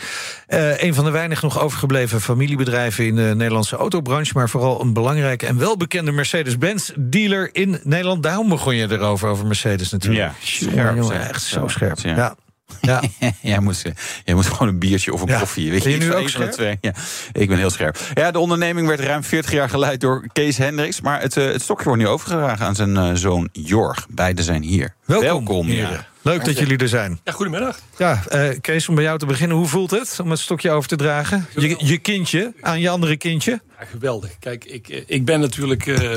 Eh, 0.71 0.83
een 0.87 0.93
van 0.93 1.03
de 1.05 1.11
weinig 1.11 1.41
nog 1.41 1.59
overgebleven 1.59 2.21
familiebedrijven 2.21 3.05
in 3.05 3.15
de 3.15 3.33
Nederlandse 3.35 3.75
autobranche, 3.75 4.31
maar 4.35 4.49
vooral 4.49 4.81
een 4.81 4.93
belangrijke 4.93 5.45
en 5.45 5.57
welbekende 5.57 6.11
Mercedes-Benz 6.11 6.89
dealer 6.97 7.49
in 7.51 7.79
Nederland. 7.83 8.23
Daarom 8.23 8.49
begon 8.49 8.75
je 8.75 8.91
erover, 8.91 9.29
over 9.29 9.45
Mercedes 9.45 9.91
natuurlijk. 9.91 10.23
Ja, 10.23 10.33
scherp, 10.43 10.95
jongen, 10.95 11.29
echt 11.29 11.43
zo 11.43 11.59
Zo, 11.59 11.67
scherp. 11.67 11.99
ja. 11.99 12.15
Ja. 12.15 12.35
Ja. 12.81 13.01
jij, 13.41 13.59
moet, 13.59 13.81
jij 14.25 14.35
moet 14.35 14.45
gewoon 14.45 14.67
een 14.67 14.79
biertje 14.79 15.13
of 15.13 15.21
een 15.21 15.27
Ja. 15.27 15.39
koffie. 15.39 15.71
Weet 15.71 15.83
Ben 15.83 15.91
je 15.91 15.97
iets 15.97 16.05
nu 16.05 16.13
ook 16.13 16.19
één 16.19 16.29
van 16.29 16.41
de 16.45 16.51
scherp? 16.51 16.77
twee. 16.79 16.91
Ja, 16.91 16.93
ik 17.41 17.47
ben 17.49 17.57
heel 17.57 17.69
scherp. 17.69 17.97
Ja, 18.13 18.31
de 18.31 18.39
onderneming 18.39 18.87
werd 18.87 18.99
ruim 18.99 19.23
40 19.23 19.51
jaar 19.51 19.69
geleid 19.69 20.01
door 20.01 20.27
Kees 20.33 20.57
Hendricks. 20.57 21.01
Maar 21.01 21.21
het, 21.21 21.37
eh, 21.37 21.45
het 21.45 21.61
stokje 21.61 21.85
wordt 21.85 22.01
nu 22.01 22.07
overgedragen 22.07 22.65
aan 22.65 22.75
zijn 22.75 22.97
eh, 22.97 23.09
zoon 23.13 23.49
Jorg. 23.51 24.05
Beiden 24.09 24.43
zijn 24.43 24.63
hier. 24.63 24.93
Welkom, 25.05 25.67
heren. 25.67 26.05
Leuk 26.21 26.45
dat 26.45 26.57
jullie 26.59 26.77
er 26.77 26.87
zijn. 26.87 27.19
Ja, 27.23 27.31
goedemiddag. 27.31 27.79
Ja, 27.97 28.23
eh, 28.27 28.49
Kees, 28.61 28.89
om 28.89 28.95
bij 28.95 29.03
jou 29.03 29.17
te 29.19 29.25
beginnen. 29.25 29.57
Hoe 29.57 29.67
voelt 29.67 29.91
het 29.91 30.19
om 30.21 30.29
het 30.29 30.39
stokje 30.39 30.71
over 30.71 30.89
te 30.89 30.95
dragen? 30.95 31.45
Je, 31.55 31.75
je 31.77 31.97
kindje 31.97 32.53
aan 32.61 32.79
je 32.79 32.89
andere 32.89 33.17
kindje? 33.17 33.61
Ja, 33.79 33.85
geweldig. 33.85 34.29
Kijk, 34.39 34.65
ik, 34.65 34.87
eh, 34.89 35.01
ik 35.05 35.25
ben 35.25 35.39
natuurlijk 35.39 35.87
eh, 35.87 36.11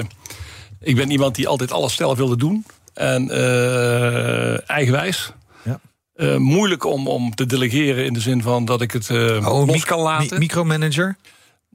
ik 0.81 0.97
ben 0.97 1.11
iemand 1.11 1.35
die 1.35 1.49
altijd 1.49 1.73
alles 1.73 1.95
zelf 1.95 2.17
wilde 2.17 2.37
doen. 2.37 2.65
En 2.95 3.31
eh, 3.31 4.71
eigenwijs. 4.71 5.33
Ja. 6.19 6.25
Eh, 6.33 6.37
moeilijk 6.37 6.85
om, 6.85 7.07
om 7.09 7.35
te 7.35 7.47
delegeren 7.47 8.05
in 8.05 8.13
de 8.13 8.21
zin 8.21 8.43
van 8.43 8.65
dat 8.65 8.81
ik 8.81 8.91
het 8.93 9.11
eh 9.11 9.65
los 9.67 9.85
kan 9.85 9.99
laten. 10.01 10.29
mi- 10.33 10.39
micromanager? 10.39 11.17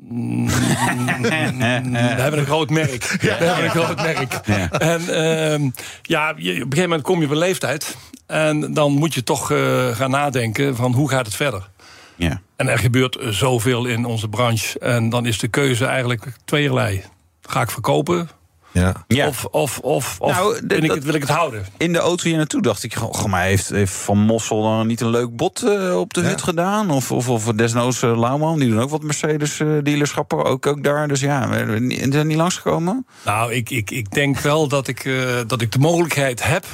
We 0.09 1.97
hebben 1.97 2.39
een 2.39 2.45
groot 2.45 2.69
merk. 2.69 3.03
We 3.21 3.27
hebben 3.29 3.63
een 3.63 3.69
groot 3.71 3.95
merk. 3.95 4.39
Ja. 4.45 4.69
En 4.71 5.01
ehm, 5.09 5.69
ja, 6.01 6.33
je, 6.37 6.51
op 6.51 6.57
een 6.57 6.61
gegeven 6.61 6.81
moment 6.81 7.01
kom 7.01 7.19
je 7.19 7.25
op 7.25 7.31
een 7.31 7.37
leeftijd. 7.37 7.97
En 8.27 8.73
dan 8.73 8.91
moet 8.91 9.13
je 9.13 9.23
toch 9.23 9.51
eh, 9.51 9.87
gaan 9.87 10.11
nadenken 10.11 10.75
van 10.75 10.93
hoe 10.93 11.09
gaat 11.09 11.25
het 11.25 11.35
verder. 11.35 11.69
Ja. 12.15 12.41
En 12.55 12.67
er 12.69 12.77
gebeurt 12.79 13.17
zoveel 13.29 13.85
in 13.85 14.05
onze 14.05 14.27
branche. 14.27 14.79
En 14.79 15.09
dan 15.09 15.25
is 15.25 15.39
de 15.39 15.47
keuze 15.47 15.85
eigenlijk 15.85 16.25
tweeërlei. 16.45 17.03
Ga 17.41 17.61
ik 17.61 17.71
verkopen? 17.71 18.29
Ja. 18.73 18.93
Ja. 19.07 19.27
Of, 19.27 19.45
of, 19.45 19.79
of, 19.79 20.15
of 20.19 20.31
Nou, 20.31 20.57
ik 20.67 20.91
het, 20.91 21.03
wil 21.03 21.13
ik 21.13 21.21
het 21.21 21.29
houden? 21.29 21.65
In 21.77 21.93
de 21.93 21.99
auto 21.99 22.23
hier 22.27 22.37
naartoe 22.37 22.61
dacht 22.61 22.83
ik, 22.83 22.95
goh, 22.95 23.25
maar 23.25 23.43
heeft, 23.43 23.69
heeft 23.69 23.93
Van 23.93 24.17
Mossel 24.17 24.61
dan 24.63 24.87
niet 24.87 25.01
een 25.01 25.09
leuk 25.09 25.35
bot 25.35 25.63
eh, 25.63 25.99
op 25.99 26.13
de 26.13 26.21
Ja. 26.21 26.27
hut 26.27 26.41
gedaan? 26.41 26.89
Of, 26.91 27.11
of, 27.11 27.29
of 27.29 27.43
desnoods 27.45 28.01
uh, 28.01 28.19
Lauwman, 28.19 28.59
die 28.59 28.69
doen 28.69 28.81
ook 28.81 28.89
wat 28.89 29.01
Mercedes-dealerschappen, 29.03 30.43
ook, 30.45 30.67
ook 30.67 30.83
daar. 30.83 31.07
Dus 31.07 31.19
ja, 31.19 31.49
we 31.49 31.65
we- 31.65 31.87
die 31.87 32.11
zijn 32.11 32.27
niet 32.27 32.37
langsgekomen. 32.37 33.05
Nou, 33.25 33.53
ik, 33.53 33.69
ik, 33.69 33.91
ik 33.91 34.11
denk 34.11 34.39
wel 34.39 34.67
dat 34.67 34.87
ik, 34.87 35.05
eh, 35.05 35.13
dat 35.47 35.61
ik 35.61 35.71
de 35.71 35.79
mogelijkheid 35.79 36.43
heb 36.43 36.65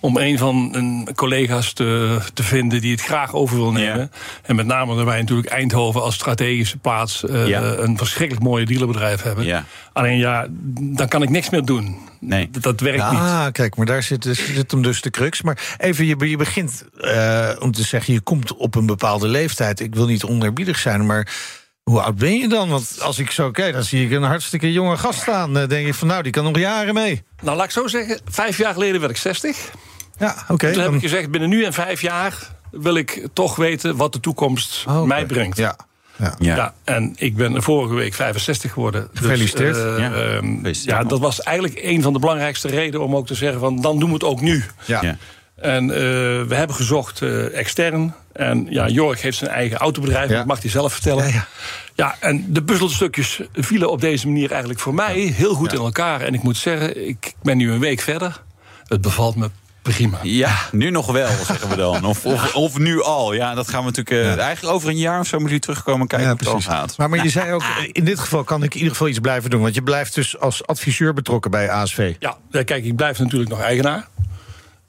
om 0.00 0.16
een 0.16 0.38
van 0.38 0.68
een 0.72 1.08
collega's 1.14 1.72
te, 1.72 2.18
te 2.34 2.42
vinden 2.42 2.80
die 2.80 2.92
het 2.92 3.02
graag 3.02 3.34
over 3.34 3.56
wil 3.56 3.72
nemen. 3.72 3.98
Ja. 3.98 4.08
En 4.42 4.56
met 4.56 4.66
name 4.66 4.96
dat 4.96 5.04
wij 5.04 5.20
natuurlijk 5.20 5.48
Eindhoven 5.48 6.02
als 6.02 6.14
strategische 6.14 6.78
plaats 6.78 7.24
eh, 7.24 7.46
Ja. 7.48 7.62
een 7.62 7.96
verschrikkelijk 7.96 8.44
mooie 8.46 8.64
dealerbedrijf 8.66 9.22
hebben. 9.22 9.44
Alleen 9.92 10.18
ja, 10.18 10.46
dan 10.80 11.08
kan 11.08 11.22
ik 11.22 11.28
niks 11.30 11.50
meer 11.50 11.64
doen. 11.64 11.96
Nee. 12.20 12.50
Dat, 12.50 12.62
dat 12.62 12.80
werkt 12.80 13.10
niet. 13.10 13.20
Ah, 13.20 13.46
kijk, 13.52 13.76
maar 13.76 13.86
daar 13.86 14.02
zit, 14.02 14.24
zit 14.30 14.70
hem 14.70 14.82
dus 14.82 15.00
de 15.00 15.10
crux. 15.10 15.42
Maar 15.42 15.76
even, 15.78 16.06
je, 16.06 16.28
je 16.28 16.36
begint 16.36 16.84
eh, 17.00 17.50
om 17.58 17.72
te 17.72 17.82
zeggen, 17.82 18.12
je 18.14 18.20
komt 18.20 18.56
op 18.56 18.74
een 18.74 18.86
bepaalde 18.86 19.28
leeftijd. 19.28 19.80
Ik 19.80 19.94
wil 19.94 20.06
niet 20.06 20.24
onerbiedig 20.24 20.78
zijn, 20.78 21.06
maar 21.06 21.28
hoe 21.82 22.00
oud 22.00 22.16
ben 22.16 22.36
je 22.36 22.48
dan? 22.48 22.68
Want 22.68 22.98
als 23.00 23.18
ik 23.18 23.30
zo 23.30 23.50
kijk, 23.50 23.72
dan 23.74 23.82
zie 23.82 24.04
ik 24.04 24.10
een 24.12 24.22
hartstikke 24.22 24.72
jonge 24.72 24.96
gast 24.96 25.20
staan. 25.20 25.52
Dan 25.54 25.68
denk 25.68 25.86
je 25.86 25.94
van, 25.94 26.08
nou, 26.08 26.22
die 26.22 26.32
kan 26.32 26.44
nog 26.44 26.58
jaren 26.58 26.94
mee. 26.94 27.22
Nou, 27.42 27.56
laat 27.56 27.66
ik 27.66 27.70
zo 27.72 27.86
zeggen, 27.86 28.20
vijf 28.30 28.58
jaar 28.58 28.72
geleden 28.72 29.00
werd 29.00 29.12
ik 29.12 29.18
60. 29.18 29.70
Ja, 30.18 30.34
oké. 30.48 30.70
Toen 30.72 30.80
heb 30.80 30.84
dan- 30.84 30.94
ik 30.94 31.00
gezegd, 31.00 31.30
binnen 31.30 31.48
nu 31.48 31.64
en 31.64 31.72
vijf 31.72 32.00
jaar 32.00 32.34
wil 32.70 32.94
ik 32.94 33.26
toch 33.32 33.56
weten 33.56 33.96
wat 33.96 34.12
de 34.12 34.20
toekomst 34.20 34.84
Oh, 34.88 35.02
mij 35.02 35.26
brengt. 35.26 35.56
Ja. 35.56 35.76
Ja. 36.38 36.54
Ja. 36.56 36.74
En 36.84 37.12
ik 37.16 37.36
ben 37.36 37.62
vorige 37.62 37.94
week 37.94 38.14
65 38.14 38.72
geworden. 38.72 39.08
Dus, 39.12 39.20
Gefeliciteerd. 39.20 39.76
eh, 39.76 39.82
Ja. 39.98 40.12
ehm, 40.12 40.46
Gefeliciteerd, 40.46 40.82
ja, 40.98 41.04
dat 41.08 41.18
was 41.18 41.42
eigenlijk 41.42 41.78
een 41.82 42.02
van 42.02 42.12
de 42.12 42.18
belangrijkste 42.18 42.68
redenen 42.68 43.00
om 43.06 43.16
ook 43.16 43.26
te 43.26 43.34
zeggen: 43.34 43.60
van 43.60 43.80
dan 43.80 43.98
doen 43.98 44.08
we 44.08 44.14
het 44.14 44.24
ook 44.24 44.40
nu. 44.40 44.64
Ja. 44.84 45.02
Ja. 45.02 45.16
En 45.56 45.90
eh, 45.90 45.96
we 46.42 46.54
hebben 46.54 46.76
gezocht 46.76 47.22
eh, 47.22 47.58
extern. 47.58 48.14
En 48.32 48.66
ja, 48.70 48.88
Jorg 48.88 49.22
heeft 49.22 49.36
zijn 49.38 49.50
eigen 49.50 49.76
autobedrijf, 49.78 50.30
Ja. 50.30 50.36
dat 50.36 50.46
mag 50.46 50.60
hij 50.62 50.70
zelf 50.70 50.92
vertellen. 50.92 51.24
Ja, 51.26 51.30
Ja, 51.32 51.46
ja. 51.94 52.16
en 52.20 52.44
de 52.52 52.62
puzzelstukjes 52.62 53.40
vielen 53.54 53.90
op 53.90 54.00
deze 54.00 54.26
manier 54.26 54.50
eigenlijk 54.50 54.80
voor 54.80 54.94
mij 54.94 55.14
heel 55.18 55.54
goed 55.54 55.72
in 55.72 55.78
elkaar. 55.78 56.20
En 56.20 56.34
ik 56.34 56.42
moet 56.42 56.56
zeggen, 56.56 57.08
ik 57.08 57.34
ben 57.42 57.56
nu 57.56 57.72
een 57.72 57.80
week 57.80 58.00
verder. 58.00 58.42
Het 58.86 59.00
bevalt 59.00 59.36
me 59.36 59.50
prima. 59.82 60.18
Ja, 60.22 60.56
nu 60.72 60.90
nog 60.90 61.12
wel, 61.12 61.28
zeggen 61.46 61.68
we 61.68 61.76
dan. 61.76 62.04
Of, 62.04 62.26
of, 62.26 62.54
of 62.54 62.78
nu 62.78 63.02
al. 63.02 63.32
Ja, 63.32 63.54
dat 63.54 63.68
gaan 63.68 63.84
we 63.84 63.90
natuurlijk... 63.94 64.36
eh, 64.38 64.44
Eigenlijk 64.44 64.74
over 64.74 64.88
een 64.88 64.96
jaar 64.96 65.20
of 65.20 65.26
zo 65.26 65.38
moet 65.38 65.50
u 65.50 65.58
terugkomen 65.58 66.00
en 66.00 66.06
kijken 66.06 66.28
Ja, 66.28 66.44
hoe 66.46 66.54
het 66.54 66.64
gaat. 66.64 66.96
Maar, 66.96 67.08
maar 67.10 67.22
je 67.22 67.30
zei 67.30 67.52
ook, 67.52 67.62
in 67.92 68.04
dit 68.04 68.18
geval 68.18 68.44
kan 68.44 68.62
ik 68.62 68.70
in 68.70 68.76
ieder 68.76 68.92
geval 68.92 69.08
iets 69.08 69.18
blijven 69.18 69.50
doen. 69.50 69.60
Want 69.60 69.74
je 69.74 69.82
blijft 69.82 70.14
dus 70.14 70.38
als 70.38 70.66
adviseur 70.66 71.14
betrokken 71.14 71.50
bij 71.50 71.70
ASV. 71.70 72.14
Ja, 72.18 72.36
eh, 72.50 72.64
kijk, 72.64 72.84
ik 72.84 72.96
blijf 72.96 73.18
natuurlijk 73.18 73.50
nog 73.50 73.60
eigenaar. 73.60 74.08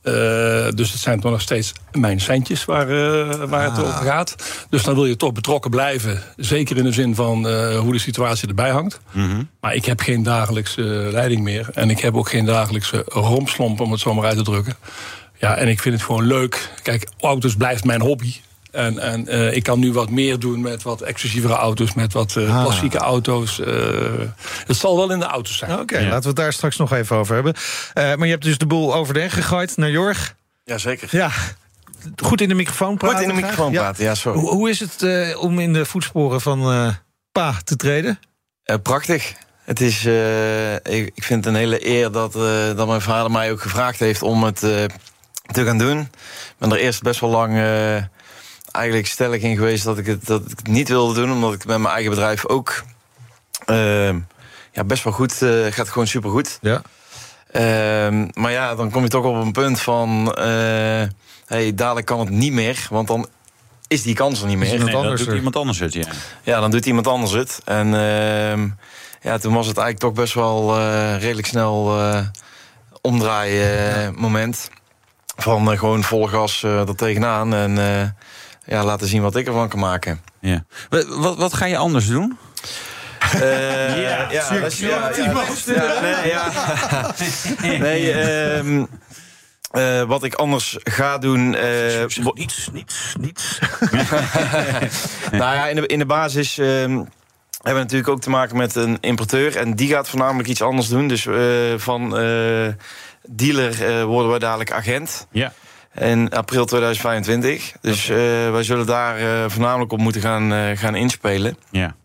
Eh, 0.04 0.68
dus 0.76 0.92
het 0.92 1.02
zijn 1.02 1.20
toch 1.20 1.32
nog 1.32 1.42
steeds 1.42 1.74
mijn 1.92 2.22
centjes 2.22 2.66
waar, 2.66 2.89
eh, 2.89 3.44
waar 3.50 3.63
het 3.63 3.80
over 3.80 3.94
gaat. 3.94 4.36
Dus 4.70 4.84
dan 4.84 4.94
wil 4.94 5.06
je 5.06 5.16
toch 5.16 5.32
betrokken 5.32 5.72
blijven. 5.72 6.22
Zeker 6.36 6.78
in 6.78 6.84
de 6.84 6.92
zin 6.92 7.16
van 7.16 7.48
eh, 7.48 7.80
hoe 7.80 7.92
de 7.92 8.00
situatie 8.00 8.48
erbij 8.48 8.70
hangt. 8.70 9.00
Maar 9.60 9.76
ik 9.76 9.86
heb 9.86 10.00
geen 10.00 10.24
dagelijkse 10.24 10.82
leiding 11.12 11.42
meer. 11.42 11.70
En 11.74 11.89
ik 11.89 12.00
heb 12.00 12.16
ook 12.16 12.30
geen 12.30 12.46
dagelijkse 12.46 13.04
rompslomp, 13.08 13.80
om 13.80 13.92
het 13.92 14.00
zo 14.00 14.13
maar 14.13 14.26
uit 14.26 14.38
te 14.38 14.44
drukken. 14.44 14.76
Ja, 15.39 15.56
en 15.56 15.68
ik 15.68 15.82
vind 15.82 15.96
het 15.96 16.04
gewoon 16.04 16.26
leuk. 16.26 16.70
Kijk, 16.82 17.08
auto's 17.20 17.56
blijft 17.56 17.84
mijn 17.84 18.02
hobby. 18.02 18.34
En, 18.73 18.99
en 18.99 19.27
eh, 19.27 19.55
ik 19.55 19.63
kan 19.63 19.79
nu 19.79 19.93
wat 19.93 20.09
meer 20.09 20.39
doen 20.39 20.62
met 20.62 20.83
wat 20.83 21.01
exclusievere 21.01 21.53
auto's, 21.53 21.93
met 21.93 22.13
wat 22.13 22.36
eh, 22.36 22.57
Ah. 22.57 22.63
klassieke 22.63 22.97
auto's. 22.97 23.59
eh. 23.59 23.75
het 24.67 24.77
zal 24.77 24.97
wel 24.97 25.12
in 25.12 25.19
de 25.19 25.25
auto's 25.25 25.57
zijn. 25.57 25.79
Oké, 25.79 25.99
laten 26.01 26.21
we 26.21 26.27
het 26.27 26.36
daar 26.36 26.53
straks 26.53 26.77
nog 26.77 26.91
even 26.93 27.15
over 27.15 27.33
hebben. 27.36 27.53
Eh, 27.93 28.03
maar 28.15 28.25
je 28.25 28.31
hebt 28.31 28.43
dus 28.43 28.57
de 28.57 28.65
boel 28.65 28.95
over 28.95 29.13
de 29.13 29.19
heen 29.19 29.31
gegooid 29.31 29.77
naar 29.77 29.89
Jorg. 29.89 30.36
Jazeker. 30.63 31.07
Ja, 31.12 31.31
goed 32.23 32.41
in 32.41 32.47
de 32.49 32.55
microfoon 32.55 32.97
praten. 32.97 33.17
Goed 33.17 33.27
in 33.27 33.36
de 33.36 33.41
microfoon 33.41 33.71
praten, 33.71 34.03
ja, 34.03 34.15
sorry. 34.15 34.39
Hoe, 34.39 34.49
hoe 34.49 34.69
is 34.69 34.79
het 34.79 35.01
eh, 35.03 35.41
om 35.41 35.59
in 35.59 35.73
de 35.73 35.86
voetsporen 35.86 36.41
van 36.41 36.71
eh, 36.71 36.88
Pa 37.31 37.55
te 37.63 37.75
treden? 37.75 38.19
Eh, 38.63 38.75
prachtig. 38.83 39.33
Het 39.63 39.81
is, 39.81 40.05
eh, 40.05 40.73
ik, 40.73 41.12
ik 41.15 41.23
vind 41.23 41.45
het 41.45 41.53
een 41.53 41.59
hele 41.59 41.88
eer 41.88 42.12
dat, 42.12 42.36
eh, 42.36 42.75
dat 42.75 42.88
mijn 42.88 43.01
vader 43.01 43.31
mij 43.31 43.51
ook 43.51 43.62
gevraagd 43.62 43.99
heeft 43.99 44.21
om 44.21 44.43
het 44.43 44.63
eh, 44.63 44.71
te 45.51 45.65
gaan 45.65 45.77
doen. 45.77 45.99
Ik 45.99 46.09
ben 46.57 46.71
er 46.71 46.77
eerst 46.77 47.01
best 47.01 47.19
wel 47.19 47.29
lang 47.29 47.57
eh, 47.57 48.03
eigenlijk 48.73 49.07
stellig 49.07 49.41
in 49.41 49.55
geweest 49.55 49.83
dat 49.83 49.97
ik, 49.97 50.05
het, 50.05 50.25
dat 50.25 50.41
ik 50.41 50.57
het 50.57 50.67
niet 50.67 50.88
wilde 50.88 51.13
doen, 51.13 51.31
omdat 51.31 51.53
ik 51.53 51.65
met 51.65 51.77
mijn 51.77 51.93
eigen 51.93 52.12
bedrijf 52.12 52.47
ook 52.47 52.83
eh, 53.65 54.09
ja, 54.71 54.83
best 54.86 55.03
wel 55.03 55.13
goed 55.13 55.41
eh, 55.41 55.65
gaat 55.69 55.89
gewoon 55.89 56.07
supergoed. 56.07 56.57
Ja. 56.62 56.81
Ehm, 57.51 58.27
maar 58.33 58.51
ja, 58.51 58.75
dan 58.75 58.91
kom 58.91 59.03
je 59.03 59.09
toch 59.09 59.25
op 59.25 59.36
een 59.36 59.51
punt 59.51 59.81
van, 59.81 60.33
eh, 60.33 61.03
hey, 61.45 61.73
dadelijk 61.75 62.05
kan 62.05 62.19
het 62.19 62.29
niet 62.29 62.53
meer, 62.53 62.88
want 62.89 63.07
dan 63.07 63.27
is 63.88 64.01
die 64.01 64.15
kans 64.15 64.41
er 64.41 64.47
niet 64.47 64.57
meer. 64.57 64.67
iemand 64.67 64.86
Nee, 64.86 64.93
dat 64.93 65.03
anders 65.03 65.21
doet 65.21 65.29
er. 65.29 65.36
iemand 65.36 65.55
anders 65.55 65.79
het, 65.79 65.93
ja. 65.93 66.07
Ja, 66.43 66.59
dan 66.59 66.71
doet 66.71 66.86
iemand 66.86 67.07
anders 67.07 67.31
het. 67.31 67.62
En 67.65 67.86
ehm, 67.93 68.67
ja, 69.21 69.38
toen 69.38 69.53
was 69.53 69.67
het 69.67 69.77
eigenlijk 69.77 69.99
toch 69.99 70.23
best 70.23 70.33
wel 70.33 70.77
eh, 70.77 71.19
redelijk 71.19 71.47
snel 71.47 71.99
eh 71.99 72.19
omdraaien 73.01 74.13
moment. 74.15 74.69
Van 75.36 75.77
gewoon 75.77 76.03
vol 76.03 76.27
gas 76.27 76.63
eh 76.63 76.88
er 76.88 76.95
tegenaan. 76.95 77.53
En 77.53 77.77
eh, 77.77 78.07
ja, 78.65 78.84
laten 78.84 79.08
zien 79.08 79.21
wat 79.21 79.36
ik 79.36 79.47
ervan 79.47 79.69
kan 79.69 79.80
maken. 79.80 80.21
ja. 80.39 80.63
Wat, 80.89 81.06
wat, 81.08 81.38
wat 81.38 81.54
ga 81.54 81.65
je 81.65 81.78
anders 81.78 82.08
doen? 82.08 82.38
Eh, 83.34 83.41
Ja, 84.04 84.32
ja, 84.32 84.60
dat 84.60 84.78
ja, 84.78 85.12
ja, 85.15 85.43
ja, 85.65 86.02
nee, 86.02 86.28
ja. 86.30 86.52
nee 87.86 88.12
ehm, 88.12 88.86
eh, 89.71 90.02
wat 90.02 90.23
ik 90.23 90.34
anders 90.34 90.78
ga 90.84 91.17
doen. 91.17 91.56
eh, 91.56 92.06
Niets, 92.34 92.69
niets, 92.71 93.15
niets. 93.19 93.60
nou 95.32 95.56
ja, 95.56 95.67
in 95.67 95.76
de, 95.76 95.86
in 95.88 95.99
de 95.99 96.06
basis 96.06 96.58
ehm, 96.58 96.91
hebben 96.91 97.08
we 97.62 97.71
natuurlijk 97.80 98.10
ook 98.10 98.21
te 98.21 98.30
maken 98.30 98.58
met 98.58 98.76
een 98.76 98.97
importeur. 99.02 99.56
En 99.58 99.76
die 99.76 99.89
gaat 99.89 100.10
voornamelijk 100.10 100.49
iets 100.49 100.62
anders 100.62 100.88
doen. 100.88 101.08
Dus 101.08 101.26
eh, 101.26 101.38
van 101.78 102.17
eh, 102.17 102.67
dealer 103.30 103.86
eh, 103.97 104.04
worden 104.04 104.32
we 104.32 104.39
dadelijk 104.39 104.71
agent. 104.71 105.28
Ja. 105.32 105.54
In 105.99 106.29
april 106.29 106.65
2025. 106.65 107.71
Dus 107.82 108.10
eh, 108.10 108.17
wij 108.51 108.63
zullen 108.63 108.86
daar 108.86 109.17
eh, 109.17 109.49
voornamelijk 109.49 109.91
op 109.91 109.99
moeten 109.99 110.21
gaan, 110.21 110.53
eh, 110.53 110.77
gaan 110.77 110.95
inspelen. 110.95 111.58
Ja. 111.71 111.95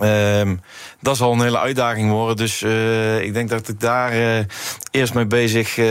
Ehm, 0.00 0.56
dat 1.00 1.16
zal 1.16 1.32
een 1.32 1.40
hele 1.42 1.58
uitdaging 1.58 2.10
worden. 2.10 2.36
Dus 2.36 2.62
eh, 2.62 3.22
ik 3.22 3.34
denk 3.34 3.48
dat 3.48 3.68
ik 3.68 3.80
daar 3.80 4.12
eh, 4.12 4.44
eerst 4.90 5.14
mee 5.14 5.26
bezig 5.26 5.78
eh, 5.78 5.86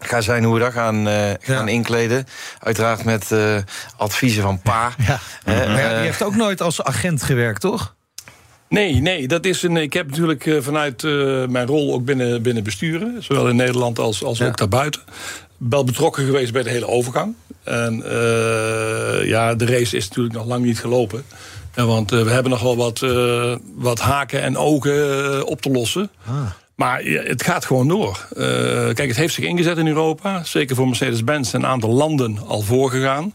ga 0.00 0.20
zijn 0.20 0.44
hoe 0.44 0.54
we 0.54 0.60
dat 0.60 0.72
gaan, 0.72 1.08
eh, 1.08 1.30
gaan 1.40 1.68
inkleden. 1.68 2.26
Uiteraard 2.60 3.04
met 3.04 3.32
eh, 3.32 3.56
adviezen 3.96 4.42
van 4.42 4.60
pa. 4.60 4.92
Ja. 5.06 5.18
Eh, 5.44 5.56
Maar 5.56 5.80
ja, 5.80 5.88
die 5.88 5.98
heeft 5.98 6.22
ook 6.22 6.36
nooit 6.36 6.60
als 6.60 6.82
agent 6.82 7.22
gewerkt, 7.22 7.60
toch? 7.60 7.96
Nee, 8.68 8.94
nee, 8.94 9.28
dat 9.28 9.44
is 9.44 9.62
een. 9.62 9.76
Ik 9.76 9.92
heb 9.92 10.08
natuurlijk 10.08 10.46
eh, 10.46 10.56
vanuit 10.60 11.04
eh, 11.04 11.10
mijn 11.46 11.66
rol 11.66 11.92
ook 11.94 12.04
binnen, 12.04 12.42
binnen 12.42 12.62
besturen, 12.64 13.22
zowel 13.24 13.48
in 13.48 13.56
Nederland 13.56 13.98
als, 13.98 14.24
als 14.24 14.42
ook 14.42 14.56
daarbuiten, 14.56 15.02
wel 15.58 15.84
betrokken 15.84 16.24
geweest 16.24 16.52
bij 16.52 16.62
de 16.62 16.70
hele 16.70 16.86
overgang. 16.86 17.34
En 17.64 18.02
eh, 18.02 19.28
ja, 19.28 19.54
de 19.54 19.66
race 19.66 19.96
is 19.96 20.08
natuurlijk 20.08 20.34
nog 20.34 20.46
lang 20.46 20.64
niet 20.64 20.80
gelopen. 20.80 21.24
Want 21.74 22.12
eh, 22.12 22.22
we 22.22 22.30
hebben 22.30 22.50
nog 22.50 22.62
wel 22.62 22.76
wat, 22.76 23.02
eh, 23.02 23.56
wat 23.74 24.00
haken 24.00 24.42
en 24.42 24.56
ogen 24.56 25.46
op 25.46 25.60
te 25.62 25.70
lossen. 25.70 26.10
Maar 26.74 27.08
ja, 27.08 27.22
het 27.22 27.42
gaat 27.42 27.64
gewoon 27.64 27.88
door. 27.88 28.26
Kijk, 28.94 29.08
het 29.08 29.16
heeft 29.16 29.34
zich 29.34 29.44
ingezet 29.44 29.78
in 29.78 29.86
Europa. 29.86 30.44
Zeker 30.44 30.76
voor 30.76 30.86
Mercedes-Benz 30.86 31.52
een 31.52 31.66
aantal 31.66 31.90
landen 31.90 32.38
al 32.46 32.60
voorgegaan. 32.60 33.32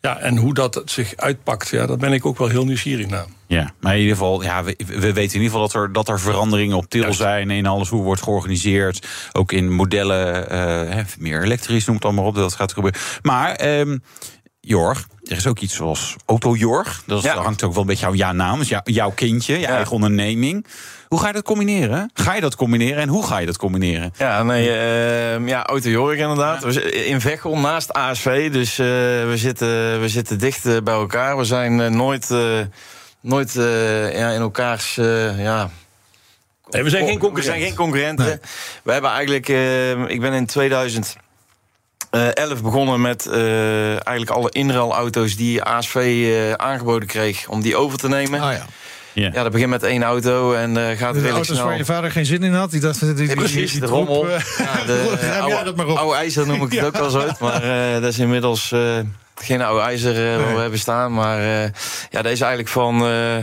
Ja, 0.00 0.18
en 0.18 0.36
hoe 0.36 0.54
dat 0.54 0.82
zich 0.84 1.16
uitpakt, 1.16 1.68
ja, 1.68 1.86
daar 1.86 1.96
ben 1.96 2.12
ik 2.12 2.26
ook 2.26 2.38
wel 2.38 2.48
heel 2.48 2.64
nieuwsgierig 2.64 3.06
naar. 3.08 3.26
Ja, 3.46 3.70
maar 3.80 3.94
in 3.94 4.00
ieder 4.00 4.16
geval, 4.16 4.42
ja, 4.42 4.64
we, 4.64 4.74
we 4.86 5.12
weten 5.12 5.14
in 5.38 5.42
ieder 5.42 5.42
geval 5.42 5.60
dat 5.60 5.74
er, 5.74 5.92
dat 5.92 6.08
er 6.08 6.20
veranderingen 6.20 6.76
op 6.76 6.88
til 6.88 7.12
zijn 7.12 7.50
in 7.50 7.66
alles 7.66 7.88
hoe 7.88 8.02
wordt 8.02 8.22
georganiseerd. 8.22 9.06
Ook 9.32 9.52
in 9.52 9.72
modellen, 9.72 10.50
eh, 10.50 10.58
hè, 10.94 11.02
meer 11.18 11.42
elektrisch, 11.42 11.84
noem 11.86 11.94
het 11.96 12.04
allemaal 12.04 12.24
op, 12.24 12.34
dat 12.34 12.54
gaat 12.54 12.72
gebeuren. 12.72 13.00
Maar, 13.22 13.52
ehm, 13.54 13.98
Jorg, 14.60 15.06
er 15.24 15.36
is 15.36 15.46
ook 15.46 15.58
iets 15.58 15.74
zoals 15.74 16.16
Auto 16.26 16.54
Jorg. 16.54 17.02
Dat, 17.06 17.18
is- 17.18 17.24
Ja. 17.24 17.34
dat 17.34 17.44
hangt 17.44 17.62
ook 17.62 17.72
wel 17.72 17.80
een 17.80 17.86
beetje 17.88 18.06
aan 18.06 18.16
jouw 18.16 18.32
naam, 18.32 18.58
dus 18.58 18.68
jou- 18.68 18.92
jouw 18.92 19.10
kindje, 19.10 19.58
je 19.58 19.66
eigen 19.66 19.92
onderneming. 19.92 20.66
Hoe 21.08 21.20
ga 21.20 21.26
je 21.26 21.32
dat 21.32 21.42
combineren? 21.42 22.10
Ga 22.14 22.34
je 22.34 22.40
dat 22.40 22.56
combineren 22.56 23.02
en 23.02 23.08
hoe 23.08 23.26
ga 23.26 23.38
je 23.38 23.46
dat 23.46 23.56
combineren? 23.56 24.12
Ja, 24.18 24.42
nee, 24.42 24.70
ehm, 24.70 25.48
ja, 25.48 25.66
Auto 25.66 25.88
Jorg 25.88 26.18
inderdaad. 26.18 26.64
We 26.64 26.72
zitten 26.72 27.06
in 27.06 27.20
Veghel 27.20 27.58
naast 27.58 27.92
ASV, 27.92 28.50
dus 28.52 28.78
eh, 28.78 28.86
we, 28.86 29.32
zitten, 29.34 30.00
we 30.00 30.08
zitten 30.08 30.38
dicht 30.38 30.66
eh, 30.66 30.76
bij 30.84 30.94
elkaar. 30.94 31.36
We 31.36 31.44
zijn 31.44 31.80
eh, 31.80 31.90
nooit, 31.90 32.30
eh, 32.30 32.58
nooit 33.20 33.56
eh, 33.56 34.18
ja, 34.18 34.30
in 34.30 34.40
elkaars... 34.40 34.94
ja, 35.38 35.70
Nee, 36.70 36.82
we 36.82 36.90
zijn 36.90 37.04
geen 37.04 37.14
We 37.14 37.20
concurrenten. 37.20 37.52
zijn 37.60 37.66
geen 37.66 37.74
concurrenten. 37.76 38.40
We 38.82 38.92
hebben 38.92 39.10
eigenlijk... 39.10 39.48
eh, 39.48 39.90
ik 40.08 40.20
ben 40.20 40.32
in 40.32 40.46
2011 40.46 41.18
begonnen 42.62 43.00
met 43.00 43.26
eh, 43.26 43.90
eigenlijk 43.90 44.30
alle 44.30 44.50
inruilauto's 44.50 45.36
die 45.36 45.62
ASV 45.62 45.94
eh, 45.96 46.52
aangeboden 46.52 47.08
kreeg... 47.08 47.48
om 47.48 47.60
die 47.62 47.76
over 47.76 47.98
te 47.98 48.08
nemen. 48.08 48.40
Ah 48.40 48.52
ja. 48.52 48.64
Ja. 49.20 49.30
Ja, 49.32 49.42
dat 49.42 49.52
begint 49.52 49.70
met 49.70 49.82
één 49.82 50.02
auto 50.02 50.52
en 50.54 50.76
eh, 50.90 50.96
gaat 50.98 51.14
De 51.14 51.20
redelijk 51.20 51.44
snel. 51.44 51.64
waar 51.64 51.76
je 51.76 51.84
vader 51.84 52.10
geen 52.10 52.26
zin 52.26 52.42
in 52.42 52.52
had, 52.54 52.70
die 52.70 52.80
dacht... 52.80 53.00
Die, 53.00 53.14
die, 53.14 53.34
precies, 53.34 53.70
die 53.72 53.80
de 53.80 53.86
troep, 53.86 54.06
rommel. 54.08 54.30
eh, 54.30 54.40
Ja, 54.58 54.84
de 54.84 55.18
op. 55.68 55.80
oude, 55.80 55.82
oude 55.98 56.16
ijzer 56.16 56.46
noem 56.46 56.62
ik 56.62 56.72
het 56.72 56.84
ook 56.86 56.96
wel 56.96 57.04
eens 57.04 57.16
uit. 57.16 57.38
Maar 57.38 57.62
eh, 57.62 58.00
dat 58.02 58.12
is 58.12 58.18
inmiddels 58.18 58.72
eh, 58.72 58.98
geen 59.34 59.62
oude 59.62 59.82
ijzer 59.82 60.32
eh, 60.32 60.44
wat 60.44 60.54
we 60.54 60.60
hebben 60.60 60.78
staan. 60.78 61.14
Maar 61.14 61.38
eh, 61.38 61.70
ja, 62.10 62.22
dat 62.22 62.32
is 62.32 62.40
eigenlijk 62.40 62.68
van 62.68 63.06
eh, 63.06 63.36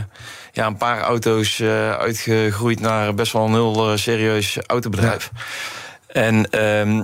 ja, 0.51 0.65
een 0.65 0.77
paar 0.77 0.99
auto's 1.01 1.59
eh, 1.59 1.91
uitgegroeid 1.97 2.79
naar 2.79 3.13
best 3.13 3.33
wel 3.33 3.45
een 3.45 3.51
heel 3.53 3.91
eh, 3.91 3.97
serieus 3.97 4.57
autobedrijf. 4.67 5.31
En 6.07 6.49
ehm, 6.49 7.03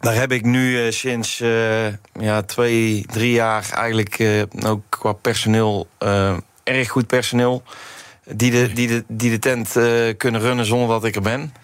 daar 0.00 0.14
heb 0.14 0.32
ik 0.32 0.44
nu 0.44 0.84
eh, 0.86 0.92
sinds 0.92 1.40
eh, 1.40 1.86
ja, 2.20 2.42
twee, 2.42 3.04
drie 3.12 3.32
jaar 3.32 3.64
eigenlijk 3.74 4.18
eh, 4.18 4.42
ook 4.66 4.82
qua 4.88 5.12
personeel 5.12 5.86
eh, 5.98 6.36
erg 6.64 6.88
goed 6.88 7.06
personeel. 7.06 7.62
Die 8.30 8.50
de, 8.50 8.72
die 8.72 8.88
de, 8.88 9.04
die 9.08 9.30
de 9.30 9.38
tent 9.38 9.76
eh, 9.76 10.16
kunnen 10.16 10.40
runnen 10.40 10.64
zonder 10.64 10.88
dat 10.88 11.04
ik 11.04 11.14
er 11.14 11.22
ben. 11.22 11.54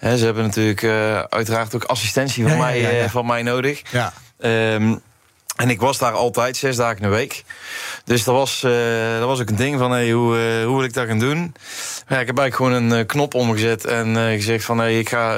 Ze 0.00 0.24
hebben 0.24 0.42
natuurlijk 0.42 0.82
eh, 0.82 1.20
uiteraard 1.20 1.74
ook 1.74 1.84
assistentie 1.84 2.42
van, 2.42 2.52
Ja, 2.52 2.58
mij, 2.58 2.80
ja, 2.80 2.88
eh, 2.88 3.10
van 3.10 3.26
mij 3.26 3.42
nodig. 3.42 3.82
Ja. 3.90 4.12
Ehm, 4.40 4.94
en 5.56 5.70
ik 5.70 5.80
was 5.80 5.98
daar 5.98 6.12
altijd, 6.12 6.56
zes 6.56 6.76
dagen 6.76 6.96
in 6.96 7.02
de 7.02 7.08
week. 7.08 7.44
Dus 8.04 8.24
dat 8.24 8.34
was, 8.34 8.60
dat 9.18 9.26
was 9.26 9.40
ook 9.40 9.48
een 9.48 9.56
ding 9.56 9.78
van, 9.78 9.90
hey, 9.90 10.10
hoe, 10.10 10.36
hoe 10.64 10.76
wil 10.76 10.84
ik 10.84 10.94
dat 10.94 11.06
gaan 11.06 11.18
doen? 11.18 11.54
Ja, 12.08 12.20
ik 12.20 12.26
heb 12.26 12.38
eigenlijk 12.38 12.54
gewoon 12.54 12.72
een 12.72 13.06
knop 13.06 13.34
omgezet 13.34 13.84
en 13.84 14.14
gezegd 14.14 14.64
van... 14.64 14.78
Hey, 14.78 14.98
ik 14.98 15.08
ga 15.08 15.36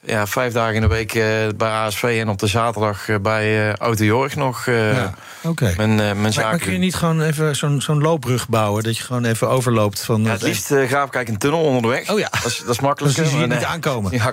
ja, 0.00 0.26
vijf 0.26 0.52
dagen 0.52 0.74
in 0.74 0.80
de 0.80 0.86
week 0.86 1.14
eh, 1.14 1.24
bij 1.56 1.70
ASV... 1.70 2.02
en 2.20 2.28
op 2.28 2.38
de 2.38 2.46
zaterdag 2.46 3.08
eh, 3.08 3.16
bij 3.22 3.68
eh 3.68 3.74
Auto 3.74 4.04
Jorg 4.04 4.36
nog 4.36 4.66
Ja, 4.66 5.14
Oké. 5.42 5.74
mijn, 5.76 5.94
mijn 5.94 6.16
Maar, 6.20 6.32
zaken 6.32 6.50
maar 6.50 6.58
kun 6.58 6.72
je 6.72 6.78
niet 6.78 6.94
gewoon 6.94 7.20
even 7.22 7.56
zo'n 7.56 7.80
zo'n 7.80 8.02
loopbrug 8.02 8.48
bouwen? 8.48 8.82
Dat 8.82 8.96
je 8.96 9.02
gewoon 9.02 9.24
even 9.24 9.48
overloopt 9.48 10.04
van... 10.04 10.22
Ja, 10.22 10.30
het 10.30 10.42
liefst 10.42 10.70
eh, 10.70 10.76
graaf 10.76 11.06
ik 11.06 11.14
eigenlijk 11.14 11.28
een 11.28 11.38
tunnel 11.38 11.60
onder 11.60 11.82
de 11.82 11.88
weg. 11.88 12.10
Oh 12.10 12.18
ja. 12.18 12.28
Dat 12.30 12.44
is, 12.44 12.58
dat 12.58 12.68
is 12.74 12.80
makkelijk. 12.80 13.14
zie 13.14 13.38
je 13.38 13.46
niet 13.46 13.64
aankomen. 13.64 14.12
Ja, 14.18 14.32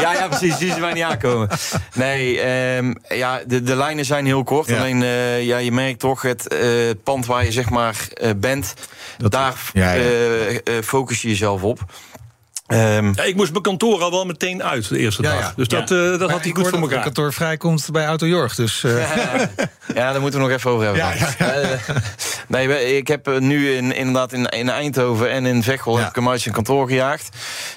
ja, 0.00 0.12
ja, 0.12 0.28
precies. 0.28 0.56
Die 0.56 0.72
zien 0.72 0.80
wij 0.80 0.92
niet 0.92 1.02
aankomen. 1.02 1.48
Nee, 1.94 2.40
ehm, 2.40 2.94
ja, 3.08 3.40
de, 3.46 3.62
de 3.62 3.76
lijnen 3.76 4.04
zijn 4.04 4.26
heel 4.26 4.44
kort. 4.44 4.66
Ja. 4.68 4.78
Alleen, 4.78 4.98
ja, 5.44 5.56
je 5.58 5.72
merkt 5.72 5.98
toch, 6.00 6.22
het 6.22 6.48
pand 7.02 7.26
waar 7.26 7.44
je 7.44 7.52
zeg 7.52 7.70
maar 7.70 7.96
bent... 8.36 8.74
Dat- 9.18 9.32
daar 9.32 9.54
focus 10.82 11.22
je 11.22 11.28
jezelf 11.28 11.62
op. 11.62 11.80
Ehm, 12.66 13.12
Ja, 13.14 13.22
ik 13.22 13.34
moest 13.36 13.50
mijn 13.50 13.62
kantoor 13.62 14.02
al 14.02 14.10
wel 14.10 14.24
meteen 14.24 14.62
uit 14.62 14.88
de 14.88 14.98
eerste 14.98 15.22
Ja, 15.22 15.30
dag. 15.30 15.40
ja. 15.40 15.52
Dus 15.56 15.68
dat, 15.68 15.90
eh, 15.90 15.98
dat 15.98 16.18
Maar 16.20 16.30
had 16.30 16.42
hij 16.42 16.52
goed 16.52 16.68
voor 16.68 16.78
elkaar. 16.80 17.02
Kantoor 17.02 17.32
vrijkomt 17.32 17.88
bij 17.92 18.06
Auto 18.06 18.26
Jorg, 18.26 18.54
dus... 18.54 18.84
eh, 18.84 19.10
ja, 19.94 20.12
daar 20.12 20.20
moeten 20.20 20.40
we 20.40 20.46
nog 20.46 20.56
even 20.56 20.70
over 20.70 20.84
hebben. 20.84 21.04
Eh, 21.38 21.96
nee, 22.48 22.96
ik 22.96 23.08
heb 23.08 23.38
nu 23.40 23.70
in, 23.74 23.94
inderdaad 23.94 24.32
in, 24.32 24.44
in 24.46 24.68
Eindhoven 24.68 25.30
en 25.30 25.46
in 25.46 25.62
Veghel... 25.62 25.92
Ja. 25.94 25.98
heb 26.00 26.08
ik 26.08 26.14
hem 26.14 26.28
uit 26.28 26.40
zijn 26.40 26.54
kantoor 26.54 26.88
gejaagd. 26.88 27.28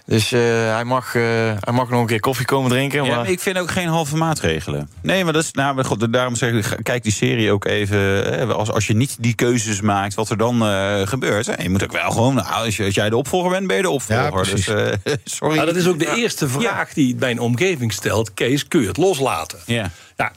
Dus 0.06 0.32
eh, 0.32 0.40
hij, 0.74 0.84
mag, 0.84 1.16
eh, 1.16 1.22
hij 1.60 1.74
mag 1.74 1.90
nog 1.90 2.00
een 2.00 2.06
keer 2.08 2.20
koffie 2.20 2.46
komen 2.46 2.70
drinken. 2.70 3.04
Ja, 3.04 3.08
maar... 3.10 3.18
maar 3.20 3.30
ik 3.30 3.40
vind 3.40 3.58
ook 3.58 3.72
geen 3.72 3.88
halve 3.88 4.16
maatregelen. 4.18 4.90
Nee, 5.02 5.24
maar 5.24 5.34
dat 5.34 5.44
is, 5.44 5.52
nou, 5.52 5.76
maar 5.76 5.86
goed, 5.86 6.14
daarom 6.14 6.36
zeg 6.36 6.52
ik, 6.54 6.78
kijk 6.84 7.04
die 7.04 7.12
serie 7.12 7.52
ook 7.52 7.66
even. 7.66 8.00
Hè, 8.00 8.46
als, 8.46 8.72
als 8.72 8.88
je 8.88 8.96
niet 8.96 9.16
die 9.20 9.34
keuzes 9.36 9.82
maakt, 9.82 10.14
wat 10.14 10.30
er 10.30 10.38
dan 10.38 10.62
eh, 10.66 11.08
gebeurt. 11.08 11.46
Hè, 11.46 11.64
je 11.64 11.70
moet 11.70 11.84
ook 11.84 11.92
wel 11.92 12.12
gewoon, 12.12 12.34
nou, 12.34 12.66
als, 12.66 12.78
je, 12.78 12.84
als 12.86 12.96
jij 12.96 13.10
de 13.10 13.16
opvolger 13.18 13.50
bent, 13.52 13.68
ben 13.68 13.76
je 13.76 13.82
de 13.82 13.90
opvolger. 13.90 14.24
Ja, 14.24 14.30
precies. 14.32 14.66
dus, 14.66 14.76
sorry. 15.24 15.56
Nou, 15.56 15.66
dat 15.68 15.76
is 15.76 15.88
ook 15.88 16.00
de 16.00 16.16
eerste 16.16 16.48
vraag 16.50 16.94
die 16.94 17.16
mijn 17.16 17.40
omgeving 17.40 17.94
stelt. 17.94 18.34
Kees, 18.34 18.68
kun 18.68 18.82
je 18.82 18.88
het 18.88 18.98
loslaten? 18.98 19.60
Ja. 19.66 19.92
Ja, 20.18 20.32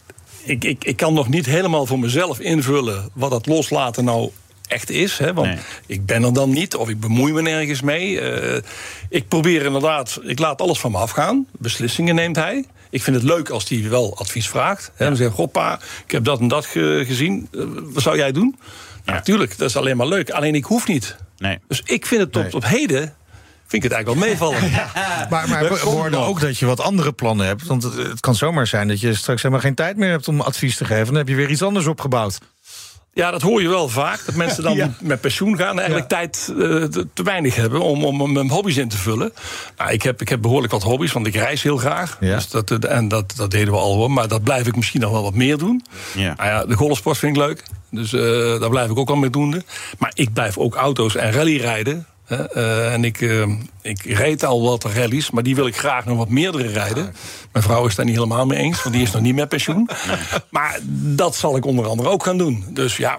ik, 0.44 0.64
ik, 0.64 0.85
ik 0.85 0.96
kan 0.96 1.14
nog 1.14 1.28
niet 1.28 1.46
helemaal 1.46 1.87
voor 1.87 1.98
mezelf 1.98 2.40
invullen 2.40 3.11
wat 3.14 3.31
dat 3.31 3.46
loslaten 3.46 4.05
nou 4.05 4.31
echt 4.66 4.90
is. 4.90 5.18
Hè? 5.18 5.33
Want 5.35 5.48
Nee. 5.48 5.59
ik 5.87 6.07
ben 6.07 6.22
er 6.22 6.33
dan 6.33 6.50
niet 6.50 6.74
of 6.76 6.88
ik 6.88 7.00
bemoei 7.00 7.33
me 7.33 7.42
nergens 7.42 7.81
mee. 7.81 8.20
Eh, 8.20 8.62
ik 9.09 9.28
probeer 9.28 9.64
inderdaad, 9.64 10.20
ik 10.22 10.38
laat 10.38 10.61
alles 10.61 10.78
van 10.78 10.90
me 10.90 10.98
afgaan. 10.98 11.46
Beslissingen 11.59 12.14
neemt 12.14 12.37
hij. 12.37 12.64
Ik 12.90 13.02
vind 13.02 13.16
het 13.16 13.24
leuk 13.24 13.48
als 13.50 13.68
hij 13.68 13.88
wel 13.88 14.16
advies 14.18 14.48
vraagt. 14.48 14.90
Hè? 14.94 15.07
Dan 15.07 15.16
zegt 15.16 15.33
goh 15.35 15.50
pa, 15.52 15.81
ik 16.05 16.11
heb 16.11 16.24
dat 16.24 16.40
en 16.40 16.48
dat 16.48 16.66
ge- 16.66 17.02
gezien. 17.07 17.48
Eh, 17.52 17.62
wat 17.83 18.02
zou 18.02 18.16
jij 18.16 18.33
doen? 18.33 18.57
Ja. 19.05 19.12
Natuurlijk, 19.12 19.59
dat 19.59 19.68
is 19.68 19.76
alleen 19.76 19.96
maar 19.96 20.07
leuk. 20.07 20.31
Alleen 20.31 20.55
ik 20.55 20.64
hoef 20.64 20.87
niet. 20.88 21.16
Nee. 21.38 21.59
Dus 21.68 21.83
ik 21.85 22.07
vind 22.07 22.20
het 22.20 22.33
tot 22.33 22.42
Nee. 22.42 22.55
op 22.55 22.64
heden... 22.66 23.14
Vind 23.72 23.85
ik 23.85 23.90
het 23.90 23.92
eigenlijk 23.92 24.40
wel 24.40 24.48
meevallen. 24.50 24.70
Maar, 25.30 25.48
maar 25.48 25.68
we 25.68 25.78
hoorden 25.78 26.20
ook 26.20 26.40
dat 26.40 26.58
je 26.58 26.66
wat 26.66 26.80
andere 26.80 27.12
plannen 27.12 27.46
hebt. 27.46 27.66
Want 27.66 27.82
het, 27.82 27.94
het 27.96 28.20
kan 28.20 28.35
zomaar 28.35 28.66
zijn 28.66 28.88
dat 28.88 29.00
je 29.00 29.14
straks 29.14 29.42
helemaal 29.42 29.64
geen 29.64 29.74
tijd 29.74 29.96
meer 29.96 30.11
hebt 30.11 30.28
om 30.28 30.40
advies 30.40 30.76
te 30.76 30.85
geven. 30.85 31.06
Dan 31.06 31.14
heb 31.14 31.28
je 31.28 31.35
weer 31.35 31.50
iets 31.50 31.62
anders 31.62 31.87
opgebouwd. 31.87 32.38
Ja, 33.14 33.30
dat 33.30 33.42
hoor 33.42 33.62
je 33.62 33.68
wel 33.68 33.88
vaak. 33.88 34.20
Dat 34.26 34.35
mensen 34.35 34.62
dan 34.62 34.74
Ja. 34.82 34.90
met 35.00 35.20
pensioen 35.20 35.56
gaan 35.56 35.70
en 35.70 35.78
eigenlijk 35.78 36.11
Ja. 36.11 36.16
tijd 36.16 36.48
eh, 36.48 36.56
te, 36.85 37.06
te 37.14 37.22
weinig 37.22 37.54
hebben 37.54 37.80
om, 37.80 38.04
om, 38.04 38.20
om 38.22 38.37
hun 38.37 38.50
hobby's 38.50 38.76
in 38.76 38.88
te 38.88 38.98
vullen. 38.98 39.32
Nou, 39.76 39.92
ik, 39.92 40.02
heb, 40.02 40.20
ik 40.20 40.28
heb 40.28 40.40
behoorlijk 40.42 40.72
wat 40.72 40.82
hobby's, 40.82 41.12
want 41.12 41.26
ik 41.26 41.35
reis 41.35 41.62
heel 41.62 41.76
graag. 41.76 42.16
Ja. 42.20 42.35
Dus 42.35 42.48
dat, 42.48 42.70
eh, 42.70 42.96
en 42.96 43.08
dat, 43.08 43.32
dat 43.37 43.50
deden 43.50 43.72
we 43.72 43.78
al 43.80 43.94
hoor. 43.94 44.11
Maar 44.11 44.28
dat 44.28 44.42
blijf 44.42 44.66
ik 44.66 44.76
misschien 44.76 45.00
nog 45.00 45.11
wel 45.11 45.22
wat 45.22 45.35
meer 45.35 45.58
doen. 45.58 45.85
Ja. 46.16 46.35
Nou 46.37 46.48
ja, 46.48 46.64
de 46.64 46.74
golfsport 46.74 47.18
vind 47.18 47.37
ik 47.37 47.42
leuk. 47.42 47.62
Dus 47.90 48.12
eh, 48.12 48.61
daar 48.61 48.70
blijf 48.70 48.90
ik 48.90 48.98
ook 48.98 49.08
al 49.11 49.16
mee 49.16 49.30
doen. 49.30 49.62
Maar 49.98 50.11
ik 50.14 50.32
blijf 50.32 50.58
ook 50.58 50.74
auto's 50.74 51.16
en 51.16 51.32
rally 51.32 51.56
rijden. 51.56 52.06
Eh, 52.26 52.92
en 52.92 53.04
ik, 53.04 53.20
eh, 53.20 53.48
ik 53.82 54.02
reed 54.02 54.44
al 54.44 54.62
wat 54.62 54.85
rallies, 54.85 55.30
maar 55.30 55.42
die 55.42 55.54
wil 55.54 55.66
ik 55.66 55.76
graag 55.76 56.04
nog 56.04 56.16
wat 56.16 56.28
meerdere 56.28 56.68
rijden. 56.68 57.14
Mijn 57.52 57.64
vrouw 57.64 57.87
is 57.87 57.94
daar 57.94 58.04
niet 58.04 58.14
helemaal 58.14 58.46
mee 58.46 58.58
eens, 58.58 58.82
want 58.82 58.94
die 58.94 59.04
is 59.04 59.11
nog 59.11 59.22
niet 59.22 59.35
met 59.35 59.48
pensioen. 59.48 59.88
Maar 60.50 60.78
dat 61.16 61.37
zal 61.37 61.56
ik 61.56 61.64
onder 61.64 61.87
andere 61.87 62.08
ook 62.08 62.24
gaan 62.24 62.38
doen. 62.38 62.64
Dus 62.68 62.96
ja, 62.96 63.18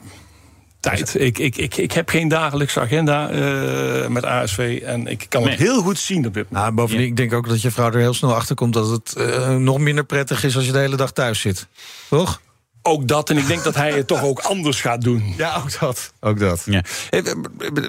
tijd. 0.83 1.15
Ik, 1.19 1.39
ik, 1.39 1.57
ik, 1.57 1.77
ik 1.77 1.91
heb 1.91 2.09
geen 2.09 2.27
dagelijkse 2.27 2.79
agenda 2.79 3.29
eh, 3.29 4.07
met 4.07 4.25
ASV. 4.25 4.81
En 4.85 5.07
ik 5.07 5.25
kan 5.29 5.47
het 5.47 5.59
heel 5.59 5.81
goed 5.81 5.99
zien 5.99 6.27
op 6.27 6.33
dit 6.33 6.43
moment. 6.49 6.51
Nou, 6.51 6.71
bovendien, 6.71 7.07
ik 7.07 7.17
denk 7.17 7.33
ook 7.33 7.47
dat 7.47 7.61
je 7.61 7.71
vrouw 7.71 7.91
er 7.91 7.99
heel 7.99 8.13
snel 8.13 8.35
achter 8.35 8.55
komt 8.55 8.73
dat 8.73 8.89
het 8.89 9.15
eh, 9.15 9.55
nog 9.55 9.79
minder 9.79 10.03
prettig 10.03 10.43
is 10.43 10.55
als 10.55 10.65
je 10.65 10.71
de 10.71 10.77
hele 10.77 10.95
dag 10.95 11.11
thuis 11.11 11.39
zit. 11.39 11.67
Toch? 12.09 12.41
Ook 12.85 13.07
dat. 13.07 13.29
En 13.29 13.37
ik 13.37 13.47
denk 13.47 13.63
dat 13.63 13.75
hij 13.75 13.91
het 13.91 14.07
toch 14.07 14.23
ook 14.23 14.39
anders 14.39 14.81
gaat 14.81 15.01
doen. 15.01 15.33
Ja, 15.37 15.55
ook 15.55 15.79
dat. 15.79 16.13
Ook 16.19 16.39
dat. 16.39 16.63
Ja. 16.65 16.81
Eh, 17.09 17.19
eh, 17.31 17.35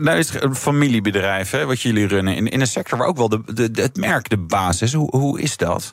Nou 0.00 0.18
is 0.18 0.30
het 0.30 0.42
een 0.42 0.54
familiebedrijf, 0.56 1.50
hè, 1.50 1.66
wat 1.66 1.80
jullie 1.80 2.06
runnen. 2.06 2.36
In, 2.36 2.48
in 2.48 2.60
een 2.60 2.66
sector 2.66 2.98
waar 2.98 3.06
ook 3.06 3.16
wel 3.16 3.28
de, 3.28 3.42
de, 3.54 3.82
het 3.82 3.96
merk 3.96 4.28
de 4.28 4.36
baas 4.36 4.82
is. 4.82 4.92
Hoe, 4.92 5.16
hoe 5.16 5.40
is 5.40 5.56
dat? 5.56 5.92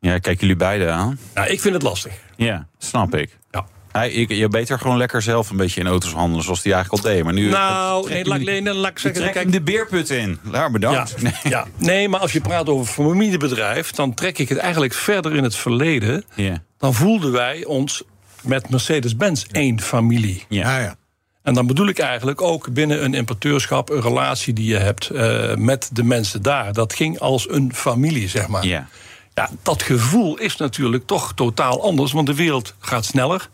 Ja, 0.00 0.18
kijk 0.18 0.40
jullie 0.40 0.56
beiden 0.56 0.92
aan. 0.92 1.18
Nou, 1.34 1.48
ik 1.48 1.60
vind 1.60 1.74
het 1.74 1.82
lastig. 1.82 2.12
Ja, 2.36 2.66
snap 2.78 3.14
ik. 3.14 3.38
Ja. 3.50 3.66
Hij, 3.92 4.10
ik, 4.10 4.30
je 4.30 4.48
beter 4.48 4.78
gewoon 4.78 4.96
lekker 4.96 5.22
zelf 5.22 5.50
een 5.50 5.56
beetje 5.56 5.80
in 5.80 5.86
auto's 5.86 6.12
handelen, 6.12 6.44
zoals 6.44 6.62
die 6.62 6.72
eigenlijk 6.72 7.04
al 7.04 7.10
deed. 7.10 7.24
Maar 7.24 7.32
nu. 7.32 7.48
Nou, 7.48 8.02
trek 8.04 8.14
nee, 8.14 8.24
laat, 8.24 8.62
nee, 8.62 8.74
laat 8.74 8.90
ik 8.90 8.98
zeggen. 8.98 9.22
Kijk, 9.22 9.34
hem 9.34 9.50
de 9.50 9.60
beerput 9.60 10.10
in. 10.10 10.38
Daar 10.50 10.70
bedankt. 10.70 11.14
Ja, 11.16 11.22
Nee. 11.22 11.32
ja, 11.42 11.66
nee, 11.76 12.08
maar 12.08 12.20
als 12.20 12.32
je 12.32 12.40
praat 12.40 12.68
over 12.68 12.92
familiebedrijf, 12.92 13.90
dan 13.90 14.14
trek 14.14 14.38
ik 14.38 14.48
het 14.48 14.58
eigenlijk 14.58 14.94
verder 14.94 15.34
in 15.34 15.42
het 15.42 15.56
verleden. 15.56 16.24
Ja. 16.34 16.62
Dan 16.78 16.94
voelden 16.94 17.32
wij 17.32 17.64
ons 17.64 18.02
met 18.42 18.68
Mercedes-Benz 18.68 19.44
één 19.50 19.80
familie. 19.80 20.44
Ja, 20.48 20.78
ja. 20.78 20.96
En 21.42 21.54
dan 21.54 21.66
bedoel 21.66 21.86
ik 21.86 21.98
eigenlijk 21.98 22.42
ook 22.42 22.72
binnen 22.72 23.04
een 23.04 23.14
importeurschap 23.14 23.90
een 23.90 24.00
relatie 24.00 24.52
die 24.52 24.66
je 24.66 24.76
hebt 24.76 25.10
eh, 25.10 25.54
met 25.54 25.90
de 25.92 26.02
mensen 26.02 26.42
daar. 26.42 26.72
Dat 26.72 26.94
ging 26.94 27.18
als 27.18 27.50
een 27.50 27.74
familie, 27.74 28.28
zeg 28.28 28.48
maar. 28.48 28.66
Ja. 28.66 28.88
Ja, 29.34 29.50
dat 29.62 29.82
gevoel 29.82 30.38
is 30.38 30.56
natuurlijk 30.56 31.06
toch 31.06 31.32
totaal 31.34 31.82
anders, 31.82 32.12
want 32.12 32.26
de 32.26 32.34
wereld 32.34 32.74
gaat 32.78 33.04
sneller. 33.04 33.48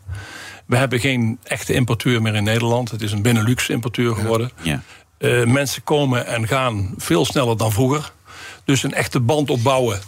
We 0.65 0.75
hebben 0.75 0.99
geen 0.99 1.39
echte 1.43 1.73
importeur 1.73 2.21
meer 2.21 2.35
in 2.35 2.43
Nederland. 2.43 2.91
Het 2.91 3.01
is 3.01 3.11
een 3.11 3.21
Benelux-importeur 3.21 4.15
geworden. 4.15 4.51
Ja. 4.61 4.81
Eh, 5.17 5.43
mensen 5.45 5.83
komen 5.83 6.25
en 6.25 6.47
gaan 6.47 6.93
veel 6.97 7.25
sneller 7.25 7.57
dan 7.57 7.71
vroeger. 7.71 8.11
Dus 8.65 8.83
een 8.83 8.93
echte 8.93 9.19
band 9.19 9.49
opbouwen 9.49 9.99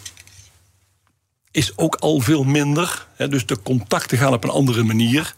is 1.56 1.78
ook 1.78 1.96
al 1.96 2.20
veel 2.20 2.44
minder. 2.44 3.08
Hè, 3.15 3.28
dus 3.28 3.46
de 3.46 3.62
contacten 3.62 4.18
gaan 4.18 4.34
op 4.34 4.44
een 4.44 4.50
andere 4.50 4.84
manier. 4.84 5.34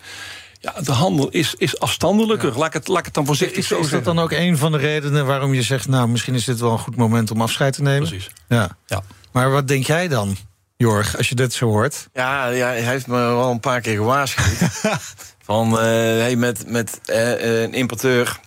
Ja, 0.59 0.73
de 0.81 0.91
handel 0.91 1.29
is, 1.29 1.55
is 1.57 1.79
afstandelijker. 1.79 2.57
Laat, 2.57 2.67
ik 2.67 2.73
het, 2.73 2.87
laat 2.87 2.99
ik 2.99 3.05
het 3.05 3.13
dan 3.13 3.25
voorzichtig 3.25 3.57
Is, 3.57 3.67
zo 3.67 3.79
is 3.79 3.89
dat 3.89 4.03
dan 4.03 4.19
ook 4.19 4.31
een 4.31 4.57
van 4.57 4.71
de 4.71 4.77
redenen 4.77 5.25
waarom 5.25 5.53
je 5.53 5.61
zegt... 5.61 5.87
nou, 5.87 6.07
misschien 6.07 6.35
is 6.35 6.45
dit 6.45 6.59
wel 6.59 6.71
een 6.71 6.79
goed 6.79 6.95
moment 6.95 7.31
om 7.31 7.41
afscheid 7.41 7.73
te 7.73 7.81
nemen? 7.81 8.07
Precies. 8.07 8.29
Ja. 8.47 8.77
Ja. 8.85 9.03
Maar 9.31 9.51
wat 9.51 9.67
denk 9.67 9.85
jij 9.85 10.07
dan, 10.07 10.37
Jorg, 10.77 11.17
als 11.17 11.29
je 11.29 11.35
dit 11.35 11.53
zo 11.53 11.65
hoort? 11.65 12.07
Ja, 12.13 12.47
ja, 12.47 12.67
hij 12.67 12.81
heeft 12.81 13.07
me 13.07 13.17
wel 13.17 13.51
een 13.51 13.59
paar 13.59 13.81
keer 13.81 13.95
gewaarschuwd. 13.95 14.81
van, 15.43 15.79
eh, 15.79 15.83
hey, 15.83 16.35
met, 16.35 16.69
met 16.69 16.99
eh, 17.05 17.61
een 17.61 17.73
importeur, 17.73 18.39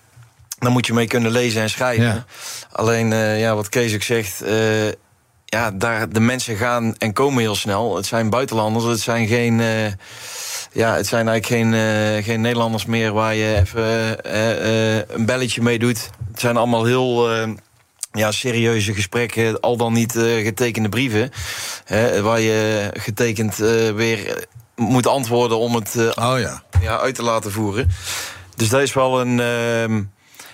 daar 0.59 0.71
moet 0.71 0.87
je 0.87 0.93
mee 0.93 1.07
kunnen 1.07 1.31
lezen 1.31 1.63
en 1.63 1.71
schrijven. 1.71 2.05
Ja. 2.05 2.25
Alleen, 2.73 3.13
eh, 3.13 3.41
ja, 3.41 3.55
wat 3.55 3.69
Kees 3.69 3.95
ook 3.95 4.03
zegt... 4.03 4.43
ja, 5.51 5.71
daar, 5.71 6.09
de 6.09 6.21
mensen 6.21 6.57
gaan 6.57 6.95
en 6.97 7.13
komen 7.13 7.41
heel 7.41 7.55
snel. 7.55 7.97
Het 7.97 8.07
zijn 8.07 8.31
buitenlanders, 8.31 8.85
het 8.85 9.01
zijn 9.01 9.27
geen... 9.27 9.61
eh, 9.61 9.87
ja, 10.73 10.95
het 10.95 11.07
zijn 11.07 11.29
eigenlijk 11.29 11.47
geen, 11.47 11.75
eh, 11.75 12.25
geen 12.25 12.41
Nederlanders 12.41 12.87
meer 12.87 13.13
waar 13.13 13.35
je 13.35 13.57
even 13.57 14.25
eh, 14.25 14.97
een 14.97 15.27
belletje 15.27 15.63
mee 15.63 15.79
doet. 15.79 16.11
Het 16.31 16.41
zijn 16.41 16.57
allemaal 16.57 16.85
heel 16.85 17.31
ja, 18.13 18.31
serieuze 18.31 18.95
gesprekken, 18.95 19.61
al 19.61 19.77
dan 19.77 19.93
niet 19.93 20.13
getekende 20.43 20.89
brieven. 20.89 21.31
Hè, 21.85 22.23
waar 22.23 22.41
je 22.41 22.91
getekend 22.93 23.57
weer 23.95 24.47
moet 24.77 25.07
antwoorden 25.07 25.59
om 25.59 25.75
het 25.75 25.97
Oh 25.97 26.39
ja. 26.39 26.63
ja, 26.81 26.99
uit 26.99 27.15
te 27.15 27.23
laten 27.23 27.53
voeren. 27.53 27.91
Dus 28.57 28.69
dat 28.69 28.81
is 28.81 28.95
wel 28.95 29.21
een, 29.21 29.41
ehm, 29.41 30.03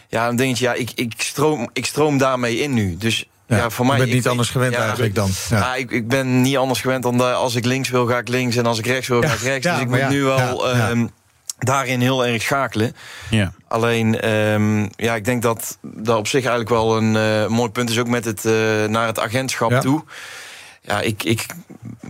ja, 0.09 0.28
een 0.28 0.36
dingetje. 0.36 0.64
Ja, 0.64 0.72
ik, 0.72 0.90
ik, 0.94 1.12
stroom, 1.16 1.70
ik 1.72 1.86
stroom 1.86 2.18
daarmee 2.18 2.59
in 2.59 2.74
nu. 2.74 2.97
Dus 2.97 3.26
ja, 3.47 3.70
voor 3.70 3.86
mij. 3.86 3.94
je 3.94 4.01
bent 4.01 4.11
ik- 4.14 4.16
niet 4.18 4.28
anders 4.28 4.51
gewend 4.51 4.72
ja, 4.74 4.80
eigenlijk 4.82 5.14
dan. 5.14 5.30
Ja. 5.49 5.59
Ja. 5.59 5.74
ik, 5.74 5.90
ik 5.90 6.09
ben 6.09 6.40
niet 6.40 6.57
anders 6.57 6.80
gewend 6.80 7.03
dan 7.03 7.18
dat 7.18 7.34
als 7.34 7.55
ik 7.55 7.64
links 7.64 7.88
wil, 7.88 8.07
ga 8.07 8.18
ik 8.18 8.28
links. 8.28 8.57
En 8.57 8.66
als 8.66 8.78
ik 8.78 8.86
rechts 8.86 9.09
wil, 9.09 9.20
ga 9.22 9.32
ik 9.32 9.40
rechts. 9.40 9.66
ja, 9.66 9.72
dus 9.72 9.82
ik 9.82 9.88
moet 9.88 9.99
ja, 9.99 10.09
nu 10.09 10.22
wel 10.22 10.68
ja, 10.68 10.76
ja. 10.76 10.88
ehm, 10.90 11.07
daarin 11.59 12.01
heel 12.01 12.26
erg 12.26 12.42
schakelen. 12.42 12.97
Ja. 13.30 13.53
Alleen, 13.68 14.20
ehm, 14.20 14.80
ja, 14.97 15.14
ik 15.14 15.24
denk 15.24 15.42
dat 15.42 15.78
dat 15.82 16.16
op 16.18 16.26
zich 16.26 16.40
eigenlijk 16.40 16.70
wel 16.70 16.97
een 16.97 17.16
eh, 17.16 17.47
mooi 17.47 17.70
punt 17.70 17.90
is. 17.90 17.99
Ook 17.99 18.09
met 18.09 18.24
het 18.24 18.44
eh, 18.44 18.53
naar 18.84 19.07
het 19.07 19.18
agentschap 19.20 19.70
Ja. 19.70 19.80
toe. 19.80 20.05
Ja, 20.82 21.01
ik, 21.01 21.22
ik 21.22 21.47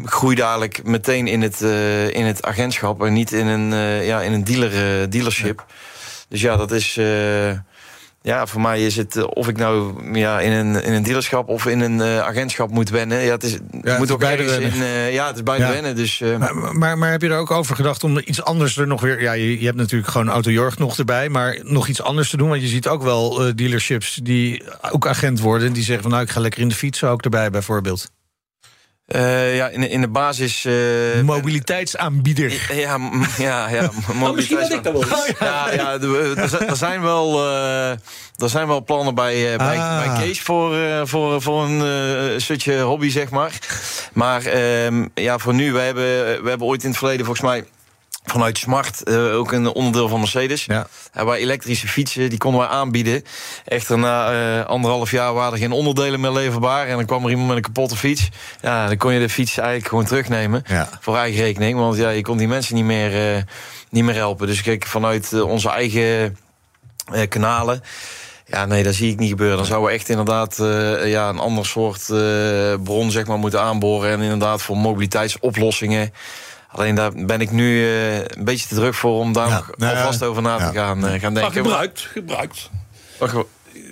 groei 0.04 0.34
dadelijk 0.34 0.84
meteen 0.84 1.26
in 1.26 1.42
het, 1.42 1.62
eh, 1.62 2.08
in 2.14 2.24
het 2.24 2.42
agentschap 2.44 3.02
en 3.04 3.12
niet 3.12 3.32
in 3.32 3.46
een, 3.46 3.72
eh, 3.72 4.06
ja, 4.06 4.20
in 4.22 4.32
een 4.32 4.44
dealer, 4.44 4.72
eh, 5.02 5.06
dealership. 5.10 5.64
Dus 6.28 6.40
ja, 6.40 6.56
dat 6.56 6.70
is. 6.70 6.98
Ja, 8.26 8.46
voor 8.46 8.60
mij 8.60 8.86
is 8.86 8.96
het 8.96 9.16
eh, 9.16 9.24
of 9.28 9.48
ik 9.48 9.56
nou 9.56 9.94
ja, 10.18 10.40
in, 10.40 10.52
een, 10.52 10.82
in 10.84 10.92
een 10.92 11.02
dealerschap 11.02 11.48
of 11.48 11.66
in 11.66 11.80
een 11.80 12.00
eh, 12.00 12.18
agentschap 12.20 12.70
moet 12.70 12.90
wennen. 12.90 13.22
Ja, 13.22 13.30
het 13.30 13.42
is, 13.42 13.56
moet 13.98 14.10
ook 14.10 14.18
beide 14.18 14.42
ergens 14.42 14.64
in. 14.64 14.70
wennen. 14.70 14.88
eh, 14.88 15.12
ja, 15.12 15.26
het 15.26 15.36
is 15.36 15.42
beide 15.42 15.64
Ja. 15.64 15.70
wennen. 15.70 15.96
Dus 15.96 16.22
Maar, 16.38 16.76
maar, 16.76 16.98
maar 16.98 17.10
heb 17.10 17.22
je 17.22 17.28
er 17.28 17.38
ook 17.38 17.50
over 17.50 17.76
gedacht 17.76 18.04
om 18.04 18.18
iets 18.24 18.42
anders 18.42 18.76
er 18.76 18.86
nog 18.86 19.00
weer... 19.00 19.22
Ja, 19.22 19.32
je, 19.32 19.58
je 19.58 19.64
hebt 19.64 19.76
natuurlijk 19.76 20.10
gewoon 20.10 20.28
Auto-Jorg 20.28 20.78
nog 20.78 20.98
erbij... 20.98 21.28
maar 21.28 21.58
nog 21.62 21.88
iets 21.88 22.02
anders 22.02 22.30
te 22.30 22.36
doen? 22.36 22.48
Want 22.48 22.60
je 22.60 22.68
ziet 22.68 22.88
ook 22.88 23.02
wel 23.02 23.52
dealerships 23.54 24.20
die 24.22 24.62
ook 24.90 25.06
agent 25.06 25.40
worden... 25.40 25.72
die 25.72 25.82
zeggen 25.82 26.02
van 26.02 26.10
nou, 26.10 26.22
ik 26.22 26.30
ga 26.30 26.40
lekker 26.40 26.60
in 26.60 26.68
de 26.68 26.74
fiets 26.74 27.04
ook 27.04 27.22
erbij 27.22 27.50
bijvoorbeeld. 27.50 28.10
Eh, 29.06 29.56
ja, 29.56 29.68
in, 29.68 29.90
in 29.90 30.00
de 30.00 30.08
basis. 30.08 30.64
eh, 30.64 30.74
Mobiliteitsaanbieder. 31.22 32.70
Ja, 32.74 32.98
ja, 33.38 33.68
ja. 33.68 33.90
Oh, 34.22 34.34
misschien 34.34 34.58
had 34.60 34.72
ik 34.72 34.82
dat 34.82 34.92
wel. 35.08 35.24
Ja, 35.38 35.72
ja, 35.72 35.92
er 36.66 36.76
zijn- 36.76 37.02
wel, 37.02 37.46
eh, 37.46 37.90
er 38.36 38.48
zijn 38.48 38.66
wel 38.66 38.84
plannen 38.84 39.14
bij, 39.14 39.56
bij, 39.56 39.78
Ah. 39.78 40.04
bij 40.04 40.22
Kees 40.22 40.40
voor, 40.40 40.76
voor, 41.08 41.42
voor 41.42 41.64
een 41.64 42.40
stukje 42.40 42.80
hobby, 42.80 43.08
zeg 43.10 43.30
maar. 43.30 43.52
Maar 44.12 44.44
ehm, 44.44 45.06
ja, 45.14 45.38
voor 45.38 45.54
nu, 45.54 45.72
we 45.72 45.78
hebben, 45.80 46.04
we 46.42 46.48
hebben 46.48 46.66
ooit 46.66 46.82
in 46.82 46.88
het 46.88 46.98
verleden 46.98 47.26
volgens 47.26 47.46
mij 47.46 47.64
vanuit 48.30 48.58
Smart, 48.58 49.02
eh, 49.02 49.36
ook 49.36 49.52
een 49.52 49.66
onderdeel 49.66 50.08
van 50.08 50.18
Mercedes. 50.18 50.64
Ja. 50.64 50.86
Hebben 51.12 51.34
wij 51.34 51.42
elektrische 51.42 51.88
fietsen, 51.88 52.30
die 52.30 52.38
konden 52.38 52.60
wij 52.60 52.68
aanbieden. 52.68 53.22
Echter, 53.64 53.98
na 53.98 54.32
eh, 54.32 54.66
anderhalf 54.66 55.10
jaar 55.10 55.34
waren 55.34 55.52
er 55.52 55.58
geen 55.58 55.72
onderdelen 55.72 56.20
meer 56.20 56.30
leverbaar. 56.30 56.86
En 56.86 56.96
dan 56.96 57.06
kwam 57.06 57.24
er 57.24 57.30
iemand 57.30 57.48
met 57.48 57.56
een 57.56 57.62
kapotte 57.62 57.96
fiets. 57.96 58.28
Ja, 58.60 58.86
dan 58.86 58.96
kon 58.96 59.12
je 59.12 59.20
de 59.20 59.28
fiets 59.28 59.58
eigenlijk 59.58 59.88
gewoon 59.88 60.04
terugnemen. 60.04 60.62
Ja. 60.66 60.88
Voor 61.00 61.16
eigen 61.16 61.42
rekening. 61.42 61.78
Want 61.78 61.96
ja, 61.96 62.08
je 62.08 62.22
kon 62.22 62.36
die 62.36 62.48
mensen 62.48 62.74
niet 62.74 62.84
meer, 62.84 63.36
eh, 63.36 63.42
niet 63.90 64.04
meer 64.04 64.14
helpen. 64.14 64.46
Dus 64.46 64.62
kijk, 64.62 64.86
vanuit 64.86 65.42
onze 65.42 65.70
eigen 65.70 66.38
kanalen. 67.28 67.82
Ja, 68.46 68.64
nee, 68.64 68.82
dat 68.82 68.94
zie 68.94 69.10
ik 69.10 69.18
niet 69.18 69.28
gebeuren. 69.28 69.56
Dan 69.56 69.66
zouden 69.66 69.88
we 69.88 69.94
echt 69.94 70.08
inderdaad 70.08 70.56
ja, 71.04 71.28
een 71.28 71.38
ander 71.38 71.66
soort 71.66 72.06
bron 72.84 73.10
zeg 73.10 73.26
maar, 73.26 73.38
moeten 73.38 73.60
aanboren. 73.60 74.10
En 74.10 74.20
inderdaad 74.20 74.62
voor 74.62 74.76
mobiliteitsoplossingen. 74.76 76.12
Alleen 76.70 76.94
daar 76.94 77.12
ben 77.14 77.40
ik 77.40 77.50
nu 77.50 77.84
eh, 77.84 78.16
een 78.18 78.44
beetje 78.44 78.68
te 78.68 78.74
druk 78.74 78.94
voor 78.94 79.18
om 79.20 79.32
daar 79.32 79.48
Ja, 79.48 79.54
nog 79.56 79.70
nou 79.76 79.96
alvast 79.96 80.22
over 80.22 80.42
na 80.42 80.56
te 80.56 80.62
ja. 80.64 80.70
gaan, 80.72 81.06
eh, 81.06 81.20
gaan 81.20 81.32
Maar 81.32 81.42
denken. 81.42 81.62
gebruikt, 81.62 82.00
gebruikt. 82.12 82.70
Wacht 83.18 83.32
even. 83.34 83.44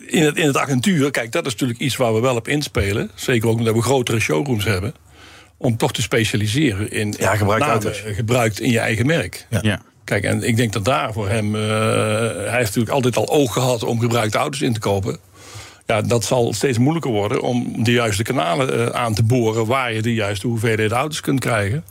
In 0.07 0.23
het, 0.25 0.37
in 0.37 0.47
het 0.47 0.57
agentuur, 0.57 1.11
kijk, 1.11 1.33
dat 1.33 1.47
is 1.47 1.53
natuurlijk 1.53 1.81
iets 1.81 1.97
waar 1.97 2.15
we 2.15 2.21
wel 2.21 2.37
op 2.37 2.49
inspelen. 2.49 3.11
Zeker 3.15 3.49
ook 3.49 3.59
omdat 3.59 3.75
we 3.75 3.83
grotere 3.83 4.21
showrooms 4.21 4.65
hebben. 4.65 4.95
Om 5.57 5.77
toch 5.77 5.93
te 5.93 6.03
specialiseren 6.03 6.91
in 6.91 7.15
Ja, 7.19 7.39
auto's. 7.39 8.03
gebruikt 8.07 8.61
in 8.61 8.71
je 8.71 8.79
eigen 8.79 9.07
merk. 9.07 9.47
Ja. 9.63 9.81
Kijk, 10.05 10.25
en 10.25 10.43
ik 10.43 10.57
denk 10.57 10.73
dat 10.73 10.85
daar 10.85 11.13
voor 11.13 11.29
hem... 11.29 11.55
eh, 11.55 11.61
hij 11.61 12.43
heeft 12.51 12.65
natuurlijk 12.67 12.91
altijd 12.95 13.17
al 13.17 13.29
oog 13.29 13.53
gehad 13.53 13.83
om 13.83 14.01
gebruikte 14.01 14.39
auto's 14.39 14.61
in 14.61 14.73
te 14.73 14.81
kopen. 14.81 15.19
Ja, 15.87 16.03
dat 16.03 16.25
zal 16.25 16.53
steeds 16.53 16.79
moeilijker 16.79 17.11
worden 17.11 17.43
om 17.43 17.85
de 17.85 17.93
juiste 17.93 18.23
kanalen 18.23 18.93
eh, 18.93 19.01
aan 19.01 19.15
te 19.15 19.23
boren... 19.23 19.67
waar 19.67 19.93
je 19.93 20.03
de 20.03 20.15
juiste 20.15 20.47
hoeveelheid 20.47 20.93
auto's 20.93 21.21
kunt 21.21 21.41
krijgen. 21.41 21.85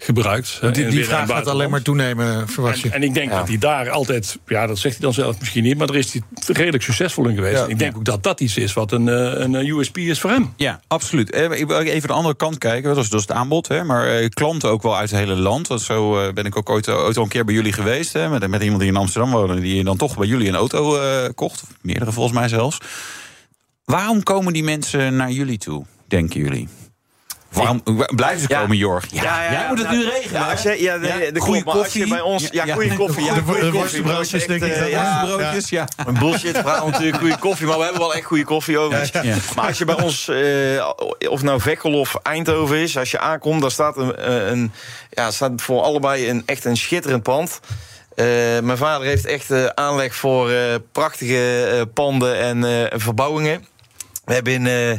Gebruikt. 0.00 0.58
Die, 0.72 0.86
die 0.86 1.04
vraag 1.04 1.28
gaat 1.28 1.46
alleen 1.46 1.70
maar 1.70 1.82
toenemen, 1.82 2.48
verwacht 2.48 2.80
je. 2.80 2.88
En, 2.88 2.94
en 2.94 3.02
ik 3.02 3.14
denk 3.14 3.30
Ja. 3.30 3.38
dat 3.38 3.48
hij 3.48 3.58
daar 3.58 3.90
altijd, 3.90 4.38
ja, 4.46 4.66
dat 4.66 4.78
zegt 4.78 4.94
hij 4.94 5.04
dan 5.04 5.12
zelf 5.14 5.38
misschien 5.38 5.62
niet, 5.62 5.78
maar 5.78 5.86
daar 5.86 5.96
is 5.96 6.12
hij 6.12 6.22
redelijk 6.46 6.82
succesvol 6.82 7.28
in 7.28 7.34
geweest. 7.34 7.56
Ja. 7.56 7.64
En 7.64 7.70
ik 7.70 7.78
denk 7.78 7.96
ook 7.96 8.04
dat 8.04 8.22
dat 8.22 8.40
iets 8.40 8.56
is 8.56 8.72
wat 8.72 8.92
een, 8.92 9.08
eh, 9.08 9.40
een 9.40 9.54
eh, 9.54 9.68
USP 9.68 9.96
is 9.98 10.20
voor 10.20 10.30
hem. 10.30 10.52
Ja, 10.56 10.80
absoluut. 10.86 11.30
Eh, 11.30 11.50
Ik 11.60 11.66
wil 11.66 11.80
even 11.80 12.08
de 12.08 12.14
andere 12.14 12.36
kant 12.36 12.58
kijken. 12.58 12.94
Dat 12.94 13.04
is, 13.04 13.10
is 13.10 13.20
het 13.20 13.32
aanbod. 13.32 13.68
Hè. 13.68 13.84
Maar 13.84 14.28
klanten 14.28 14.70
ook 14.70 14.82
wel 14.82 14.96
uit 14.96 15.10
het 15.10 15.18
hele 15.18 15.34
land. 15.36 15.66
Want 15.68 15.80
zo 15.80 16.32
ben 16.32 16.44
ik 16.44 16.56
ook 16.56 16.70
ooit, 16.70 16.88
ooit 16.88 17.16
al 17.16 17.22
een 17.22 17.28
keer 17.28 17.44
bij 17.44 17.54
jullie 17.54 17.72
geweest. 17.72 18.12
Hè, 18.12 18.28
met, 18.28 18.48
met 18.48 18.62
iemand 18.62 18.80
die 18.80 18.90
in 18.90 18.96
Amsterdam 18.96 19.30
woonde. 19.30 19.60
Die 19.60 19.84
dan 19.84 19.96
toch 19.96 20.16
bij 20.16 20.26
jullie 20.26 20.48
een 20.48 20.54
auto 20.54 20.98
kocht. 21.34 21.62
Meerdere 21.80 22.12
volgens 22.12 22.34
mij 22.38 22.48
zelfs. 22.48 22.78
Waarom 23.84 24.22
komen 24.22 24.52
die 24.52 24.64
mensen 24.64 25.16
naar 25.16 25.30
jullie 25.30 25.58
toe, 25.58 25.84
denken 26.08 26.40
jullie? 26.40 26.68
Waarom 27.52 27.82
blijven 28.14 28.40
ze 28.40 28.46
Ja. 28.48 28.60
komen, 28.60 28.76
Jorg? 28.76 29.04
Ja, 29.10 29.22
Ja, 29.22 29.42
ja, 29.42 29.50
jij 29.52 29.68
moet 29.68 29.78
het 29.78 29.90
nu 29.90 30.04
regelen. 30.04 30.40
Ja, 30.40 30.50
als 30.50 30.62
je, 30.62 30.82
ja, 30.82 30.98
de 30.98 31.40
goede 31.40 31.62
koffie. 31.62 31.82
Als 31.82 31.92
je 31.92 31.98
koffie. 31.98 32.08
bij 32.08 32.20
ons, 32.20 32.48
Ja, 32.50 32.74
goede 32.74 32.94
koffie. 32.96 33.24
Ja, 33.24 33.34
De- 33.34 33.40
goede 33.40 33.52
de 33.60 33.64
koffie. 33.64 33.80
worstenbroodjes, 33.80 34.32
is 34.32 34.46
denk 34.46 34.62
ik 34.62 34.72
eh, 34.72 34.90
ja, 34.90 35.24
broodjes, 35.24 35.68
ja. 35.68 35.88
Een 36.06 36.18
bullshit 36.18 36.56
verhaal 36.56 36.88
natuurlijk, 36.88 37.16
goede 37.18 37.38
koffie. 37.38 37.66
Maar 37.66 37.76
we 37.78 37.82
hebben 37.82 38.00
wel 38.00 38.14
echt 38.14 38.24
goede 38.26 38.44
koffie 38.44 38.78
over. 38.78 39.10
Ja. 39.22 39.34
Maar 39.56 39.66
als 39.66 39.78
je 39.78 39.84
bij 39.84 40.02
ons, 40.02 40.28
eh, 40.28 40.88
of 41.30 41.42
nou 41.42 41.60
Vekkel 41.60 41.92
of 42.00 42.14
Eindhoven 42.22 42.76
is, 42.76 42.96
als 42.98 43.10
je 43.10 43.18
aankomt, 43.18 43.60
dan 43.60 43.70
staat, 43.70 43.96
een, 43.96 44.16
eh, 44.16 44.46
een, 44.48 44.72
ja, 45.10 45.30
staat 45.30 45.52
voor 45.62 45.82
allebei 45.82 46.28
een, 46.30 46.42
echt 46.46 46.64
een 46.64 46.76
schitterend 46.76 47.22
pand. 47.22 47.60
Eh, 48.14 48.24
mijn 48.62 48.76
vader 48.76 49.06
heeft 49.06 49.26
echt 49.26 49.50
eh, 49.50 49.64
aanleg 49.66 50.14
voor 50.14 50.50
eh, 50.50 50.74
prachtige 50.92 51.64
eh, 51.72 51.82
panden 51.94 52.38
en 52.38 52.64
eh, 52.64 52.98
verbouwingen. 52.98 53.66
We 54.24 54.34
hebben 54.34 54.52
in, 54.52 54.66
eh, 54.66 54.98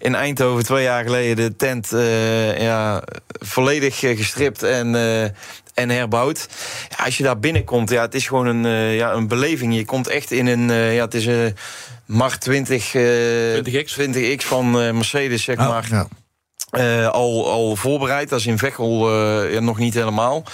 in 0.00 0.14
Eindhoven 0.14 0.64
twee 0.64 0.82
jaar 0.82 1.04
geleden 1.04 1.36
de 1.36 1.56
tent 1.56 1.92
eh, 1.92 2.60
ja, 2.62 3.02
volledig 3.40 4.02
eh, 4.02 4.16
gestript 4.16 4.62
en, 4.62 4.94
eh, 4.94 5.22
en 5.74 5.90
herbouwd. 5.90 6.48
Ja, 6.96 7.04
als 7.04 7.16
je 7.16 7.22
daar 7.22 7.38
binnenkomt, 7.38 7.90
ja, 7.90 8.02
het 8.02 8.14
is 8.14 8.26
gewoon 8.26 8.46
een, 8.46 8.64
eh, 8.66 8.96
ja, 8.96 9.12
een 9.12 9.28
beleving. 9.28 9.74
Je 9.74 9.84
komt 9.84 10.08
echt 10.08 10.30
in 10.30 10.46
een, 10.46 10.70
eh, 10.70 10.94
ja, 10.94 11.04
het 11.04 11.14
is 11.14 11.26
een 11.26 11.56
Mach 12.06 12.38
20, 12.38 12.94
eh, 12.94 13.02
20X. 13.54 13.92
20X 13.92 14.44
van 14.44 14.80
eh, 14.80 14.90
Mercedes, 14.92 15.42
zeg 15.42 15.58
Oh, 15.58 15.68
maar. 15.68 15.86
ja. 15.90 16.06
Eh, 16.70 17.08
al, 17.08 17.50
al 17.50 17.76
voorbereid. 17.76 18.28
Dat 18.28 18.38
is 18.38 18.46
in 18.46 18.58
Veghel 18.58 19.08
eh, 19.10 19.52
ja, 19.52 19.60
nog 19.60 19.78
niet 19.78 19.94
helemaal. 19.94 20.44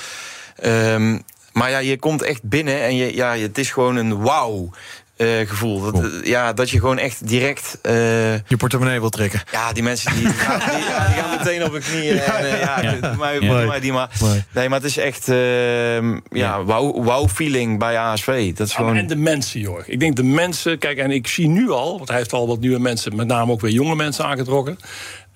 Ehm, 0.57 1.18
maar 1.53 1.70
ja, 1.70 1.78
je 1.78 1.99
komt 1.99 2.22
echt 2.22 2.42
binnen 2.42 2.80
en 2.82 2.97
je, 2.97 3.14
ja, 3.14 3.36
het 3.36 3.59
is 3.59 3.70
gewoon 3.70 3.97
een 3.97 4.22
wauw. 4.22 4.70
Eh, 5.16 5.28
gevoel. 5.48 5.80
Dat, 5.92 6.02
eh, 6.04 6.08
ja, 6.24 6.52
dat 6.52 6.70
je 6.70 6.78
gewoon 6.78 6.98
echt 6.98 7.28
direct. 7.28 7.78
eh, 7.82 7.92
Je 8.34 8.56
portemonnee 8.58 9.00
wil 9.00 9.08
trekken. 9.10 9.42
ja, 9.52 9.72
die 9.72 9.82
mensen 9.82 10.12
die, 10.14 10.22
die, 10.24 10.32
gaan, 10.32 10.58
die, 10.58 10.88
ja, 10.88 11.06
die 11.06 11.14
gaan 11.22 11.30
meteen 11.38 11.64
op 11.64 11.72
hun 11.72 11.80
knieën. 11.82 12.18
En, 12.18 12.46
ja, 12.58 12.80
Ja. 12.82 12.92
doe 12.92 13.16
mij, 13.16 13.34
Ja. 13.40 13.56
doe 13.58 13.66
mij 13.66 13.80
die 13.80 13.92
maar. 13.92 14.10
Nee, 14.52 14.68
maar 14.68 14.78
het 14.80 14.88
is 14.88 14.96
echt. 14.96 15.28
ehm, 15.28 16.18
ja, 16.30 16.64
wauw 16.64 17.02
wow 17.02 17.28
feeling 17.28 17.78
bij 17.78 17.96
ASV. 17.98 18.54
Dat 18.54 18.66
is 18.66 18.72
Ja, 18.72 18.78
gewoon. 18.78 18.96
En 18.96 19.06
de 19.06 19.16
mensen, 19.16 19.60
joh. 19.60 19.80
Ik 19.86 20.00
denk 20.00 20.16
de 20.16 20.22
mensen, 20.22 20.78
kijk, 20.78 20.98
en 20.98 21.10
ik 21.10 21.26
zie 21.26 21.48
nu 21.48 21.70
al, 21.70 21.96
want 21.96 22.08
hij 22.08 22.18
heeft 22.18 22.32
al 22.32 22.46
wat 22.46 22.60
nieuwe 22.60 22.78
mensen, 22.78 23.16
met 23.16 23.26
name 23.26 23.52
ook 23.52 23.60
weer 23.60 23.72
jonge 23.72 23.94
mensen 23.96 24.24
aangetrokken. 24.24 24.78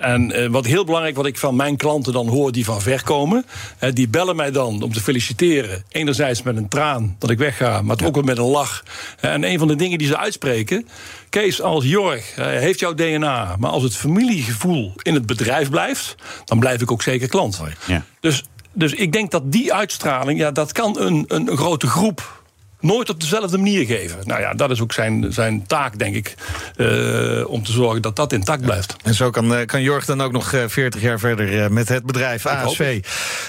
En 0.01 0.33
eh, 0.33 0.47
wat 0.47 0.67
heel 0.67 0.85
belangrijk, 0.85 1.17
wat 1.17 1.27
ik 1.27 1.39
van 1.39 1.57
mijn 1.57 1.77
klanten 1.77 2.13
dan 2.13 2.29
hoor 2.29 2.53
die 2.53 2.65
van 2.65 2.81
ver 2.81 3.03
komen, 3.03 3.47
die 3.93 4.09
bellen 4.09 4.37
mij 4.37 4.51
dan 4.51 4.83
om 4.83 4.93
te 4.93 5.01
feliciteren. 5.01 5.85
Enerzijds 5.89 6.43
met 6.43 6.57
een 6.57 6.69
traan 6.69 7.17
dat 7.19 7.31
ik 7.31 7.39
wegga, 7.39 7.83
maar 7.83 7.97
ook 8.05 8.15
wel 8.15 8.25
met 8.25 8.39
een 8.39 8.45
lach. 8.45 8.83
En 9.21 9.45
een 9.45 9.59
van 9.59 9.69
de 9.69 9.77
dingen 9.77 9.99
die 9.99 10.07
ze 10.07 10.19
uitspreken, 10.19 10.89
Kees, 11.29 11.63
als 11.63 11.85
Jorg 11.85 12.35
heeft 12.37 12.81
jouw 12.81 12.95
DNA, 12.95 13.57
maar 13.59 13.71
als 13.71 13.83
het 13.83 13.97
familiegevoel 13.97 14.93
in 15.03 15.15
het 15.15 15.27
bedrijf 15.27 15.71
blijft, 15.71 16.15
dan 16.45 16.59
blijf 16.59 16.81
ik 16.81 16.93
ook 16.93 17.03
zeker 17.03 17.29
klant. 17.29 17.61
Ja. 17.87 18.05
Dus, 18.21 18.45
dus 18.73 18.93
ik 18.93 19.13
denk 19.13 19.31
dat 19.31 19.53
die 19.53 19.73
uitstraling, 19.73 20.39
ja, 20.39 20.51
dat 20.51 20.73
kan 20.73 21.01
een, 21.01 21.25
een 21.29 21.57
grote 21.57 21.87
groep 21.87 22.40
nooit 22.81 23.09
op 23.09 23.21
dezelfde 23.21 23.59
manier 23.59 23.87
geven. 23.87 24.19
Nou 24.25 24.41
ja, 24.41 24.55
dat 24.55 24.71
is 24.71 24.81
ook 24.81 24.93
zijn, 24.93 25.33
zijn 25.33 25.67
taak, 25.67 25.99
denk 25.99 26.15
ik, 26.15 26.35
eh, 26.77 27.45
om 27.47 27.63
te 27.63 27.73
zorgen 27.73 28.03
dat 28.03 28.17
dat 28.17 28.33
intact 28.33 28.63
blijft. 28.63 28.97
En 29.03 29.15
zo 29.15 29.31
kan, 29.31 29.55
eh, 29.55 29.67
kan 29.67 29.83
Jorg 29.83 30.05
dan 30.05 30.21
ook 30.21 30.33
nog 30.33 30.53
eh, 30.53 30.65
40 30.67 31.01
jaar 31.01 31.19
verder 31.19 31.63
eh, 31.63 31.69
met 31.69 31.89
het 31.89 32.05
bedrijf 32.07 32.47
ASV. 32.47 33.05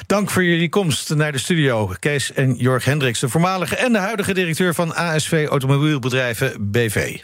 Dank 0.05 0.29
voor 0.29 0.43
jullie 0.43 0.69
komst 0.69 1.15
naar 1.15 1.31
de 1.31 1.37
studio. 1.37 1.93
Kees 1.99 2.33
en 2.33 2.55
Jorg 2.55 2.85
Hendricks, 2.85 3.19
de 3.19 3.29
voormalige 3.29 3.75
en 3.75 3.91
de 3.91 3.99
huidige 3.99 4.33
directeur 4.33 4.73
van 4.73 4.95
ASV 4.95 5.45
Automobielbedrijven 5.49 6.71
BV. 6.71 7.19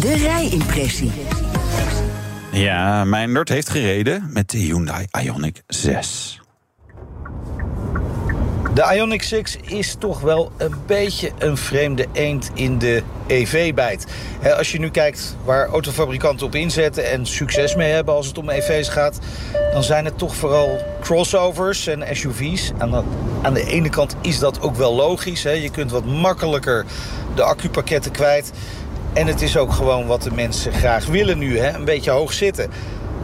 De 0.00 0.14
rijimpressie. 0.16 1.10
Ja, 2.52 3.04
Meindert 3.04 3.48
heeft 3.48 3.68
gereden 3.68 4.30
met 4.32 4.50
de 4.50 4.58
Hyundai 4.58 5.06
Ioniq 5.18 5.64
6. 5.66 6.43
De 8.74 8.82
Ioniq 8.82 9.22
6 9.22 9.56
is 9.64 9.96
toch 9.98 10.20
wel 10.20 10.52
een 10.56 10.74
beetje 10.86 11.30
een 11.38 11.56
vreemde 11.56 12.06
eend 12.12 12.50
in 12.54 12.78
de 12.78 13.02
EV-bijt. 13.26 14.06
Als 14.56 14.72
je 14.72 14.78
nu 14.78 14.90
kijkt 14.90 15.36
waar 15.44 15.68
autofabrikanten 15.68 16.46
op 16.46 16.54
inzetten 16.54 17.10
en 17.10 17.26
succes 17.26 17.74
mee 17.74 17.92
hebben 17.92 18.14
als 18.14 18.26
het 18.26 18.38
om 18.38 18.50
EV's 18.50 18.88
gaat, 18.88 19.18
dan 19.72 19.82
zijn 19.82 20.04
het 20.04 20.18
toch 20.18 20.34
vooral 20.34 20.78
crossovers 21.00 21.86
en 21.86 22.16
SUV's. 22.16 22.72
Aan 22.78 22.90
de, 22.90 23.02
aan 23.42 23.54
de 23.54 23.66
ene 23.66 23.88
kant 23.88 24.16
is 24.20 24.38
dat 24.38 24.60
ook 24.60 24.76
wel 24.76 24.94
logisch. 24.94 25.42
Je 25.42 25.70
kunt 25.70 25.90
wat 25.90 26.04
makkelijker 26.04 26.84
de 27.34 27.42
accupakketten 27.42 28.12
kwijt. 28.12 28.52
En 29.12 29.26
het 29.26 29.42
is 29.42 29.56
ook 29.56 29.72
gewoon 29.72 30.06
wat 30.06 30.22
de 30.22 30.32
mensen 30.32 30.72
graag 30.72 31.06
willen 31.06 31.38
nu, 31.38 31.58
een 31.58 31.84
beetje 31.84 32.10
hoog 32.10 32.32
zitten. 32.32 32.70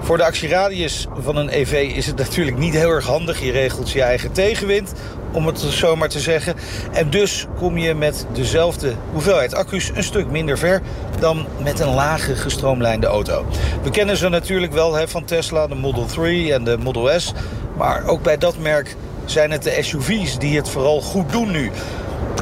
Voor 0.03 0.17
de 0.17 0.25
actieradius 0.25 1.07
van 1.19 1.37
een 1.37 1.49
EV 1.49 1.93
is 1.95 2.07
het 2.07 2.17
natuurlijk 2.17 2.59
niet 2.59 2.75
heel 2.75 2.91
erg 2.91 3.07
handig. 3.07 3.41
Je 3.41 3.53
regelt 3.53 3.91
je 3.91 4.03
eigen 4.03 4.33
tegenwind, 4.33 4.93
om 5.33 5.47
het 5.47 5.59
zo 5.59 5.97
maar 5.97 6.09
te 6.09 6.21
zeggen. 6.21 6.55
En 6.93 7.11
dus 7.11 7.47
kom 7.57 7.79
je 7.79 7.95
met 7.95 8.27
dezelfde 8.33 8.95
hoeveelheid 9.13 9.55
accu's 9.55 9.91
een 9.95 10.03
stuk 10.03 10.31
minder 10.31 10.59
ver... 10.59 10.81
dan 11.19 11.47
met 11.63 11.81
een 11.81 11.95
lage 11.95 12.37
gestroomlijnde 12.37 13.07
auto. 13.07 13.47
We 13.83 13.91
kennen 13.91 14.17
ze 14.17 14.29
natuurlijk 14.29 14.73
wel 14.73 15.09
van 15.09 15.25
Tesla, 15.25 15.67
de 15.67 15.75
Model 15.75 16.07
3 16.07 16.53
en 16.53 16.65
de 16.65 16.79
Model 16.79 17.21
S. 17.21 17.33
Maar 17.77 18.07
ook 18.07 18.23
bij 18.23 18.39
dat 18.39 18.59
merk 18.59 18.97
zijn 19.25 19.51
het 19.51 19.63
de 19.63 19.77
SUV's 19.81 20.39
die 20.39 20.57
het 20.57 20.69
vooral 20.69 21.01
goed 21.01 21.33
doen 21.33 21.51
nu. 21.51 21.71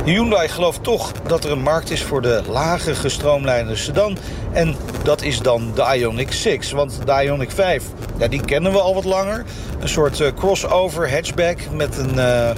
Hyundai 0.04 0.48
gelooft 0.48 0.82
toch 0.82 1.12
dat 1.12 1.44
er 1.44 1.50
een 1.50 1.62
markt 1.62 1.90
is 1.90 2.02
voor 2.02 2.22
de 2.22 2.42
lage 2.48 2.94
gestroomlijnde 2.94 3.76
sedan. 3.76 4.18
En 4.52 4.76
dat 5.02 5.22
is 5.22 5.40
dan 5.40 5.72
de 5.74 5.98
Ioniq 5.98 6.28
6. 6.28 6.70
Want 6.70 6.98
de 7.06 7.26
Ioniq 7.26 7.54
5, 7.54 7.84
ja, 8.18 8.28
die 8.28 8.40
kennen 8.40 8.72
we 8.72 8.80
al 8.80 8.94
wat 8.94 9.04
langer. 9.04 9.44
Een 9.80 9.88
soort 9.88 10.20
eh, 10.20 10.32
crossover 10.36 11.12
hatchback 11.12 11.58
met 11.72 11.98
een 11.98 12.18
eh, 12.18 12.50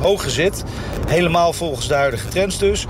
hoge 0.00 0.30
zit. 0.30 0.64
Helemaal 1.08 1.52
volgens 1.52 1.88
de 1.88 1.94
huidige 1.94 2.28
trends 2.28 2.58
dus. 2.58 2.86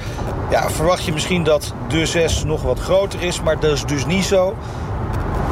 Ja, 0.51 0.71
verwacht 0.71 1.05
je 1.05 1.13
misschien 1.13 1.45
dat 1.45 1.75
de 1.89 2.07
6 2.07 2.45
nog 2.45 2.63
wat 2.63 2.79
groter 2.79 3.23
is, 3.23 3.43
maar 3.43 3.61
dat 3.61 3.73
is 3.73 3.85
dus 3.85 4.07
niet 4.07 4.25
zo. 4.25 4.57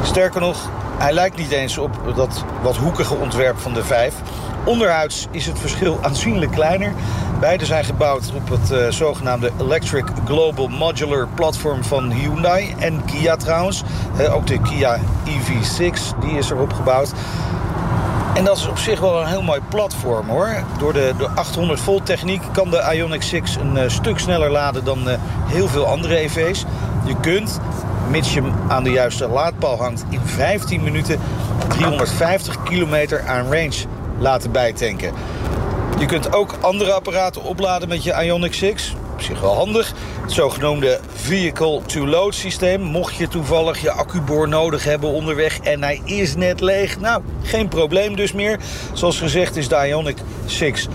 Sterker 0.03 0.41
nog, 0.41 0.69
hij 0.97 1.13
lijkt 1.13 1.37
niet 1.37 1.51
eens 1.51 1.77
op 1.77 1.99
dat 2.15 2.43
wat 2.61 2.75
hoekige 2.75 3.15
ontwerp 3.15 3.59
van 3.59 3.73
de 3.73 3.83
5. 3.83 4.13
Onderhuids 4.65 5.27
is 5.31 5.45
het 5.45 5.59
verschil 5.59 5.99
aanzienlijk 6.01 6.51
kleiner. 6.51 6.93
Beide 7.39 7.65
zijn 7.65 7.85
gebouwd 7.85 8.31
op 8.35 8.49
het 8.49 8.71
eh, 8.71 8.87
zogenaamde 8.89 9.51
Electric 9.59 10.05
Global 10.25 10.67
Modular 10.67 11.27
platform 11.33 11.83
van 11.83 12.11
Hyundai 12.11 12.75
en 12.79 13.05
Kia 13.05 13.35
trouwens. 13.35 13.83
Eh, 14.17 14.35
ook 14.35 14.47
de 14.47 14.59
Kia 14.59 14.99
EV6 15.25 16.19
die 16.19 16.37
is 16.37 16.49
erop 16.49 16.73
gebouwd. 16.73 17.13
En 18.33 18.43
dat 18.43 18.57
is 18.57 18.67
op 18.67 18.77
zich 18.77 18.99
wel 18.99 19.21
een 19.21 19.27
heel 19.27 19.41
mooi 19.41 19.61
platform 19.69 20.29
hoor. 20.29 20.63
Door 20.77 20.93
de, 20.93 21.13
de 21.17 21.27
800 21.35 21.79
volt 21.79 22.05
techniek 22.05 22.41
kan 22.51 22.69
de 22.69 22.95
Ioniq 22.95 23.23
6 23.23 23.55
een 23.55 23.77
eh, 23.77 23.89
stuk 23.89 24.19
sneller 24.19 24.51
laden 24.51 24.83
dan 24.83 24.99
heel 25.45 25.67
veel 25.67 25.85
andere 25.85 26.15
EV's. 26.17 26.65
Je 27.05 27.15
kunt, 27.21 27.59
mits 28.09 28.33
je 28.33 28.41
hem 28.41 28.53
aan 28.67 28.83
de 28.83 28.91
juiste 28.91 29.27
laadpaal 29.27 29.77
hangt, 29.77 30.03
in 30.09 30.21
15 30.25 30.83
minuten 30.83 31.19
350 31.67 32.63
kilometer 32.63 33.21
aan 33.27 33.51
range 33.51 33.85
laten 34.19 34.51
bijtanken. 34.51 35.13
Je 35.99 36.05
kunt 36.05 36.33
ook 36.33 36.55
andere 36.61 36.91
apparaten 36.91 37.43
opladen 37.43 37.87
met 37.87 38.03
je 38.03 38.13
Ioniq 38.23 38.53
6. 38.53 38.95
Op 39.13 39.21
zich 39.21 39.41
wel 39.41 39.55
handig. 39.55 39.93
Het 40.21 40.31
zogenoemde 40.31 40.99
vehicle-to-load 41.13 42.35
systeem. 42.35 42.81
Mocht 42.81 43.15
je 43.15 43.27
toevallig 43.27 43.81
je 43.81 43.91
accuboor 43.91 44.47
nodig 44.47 44.83
hebben 44.83 45.09
onderweg 45.09 45.59
en 45.59 45.83
hij 45.83 46.01
is 46.05 46.35
net 46.35 46.61
leeg. 46.61 46.99
Nou, 46.99 47.21
geen 47.43 47.67
probleem 47.67 48.15
dus 48.15 48.33
meer. 48.33 48.59
Zoals 48.93 49.19
gezegd 49.19 49.55
is 49.55 49.67
de 49.67 49.75
Ioniq 49.75 50.45
6 50.45 50.87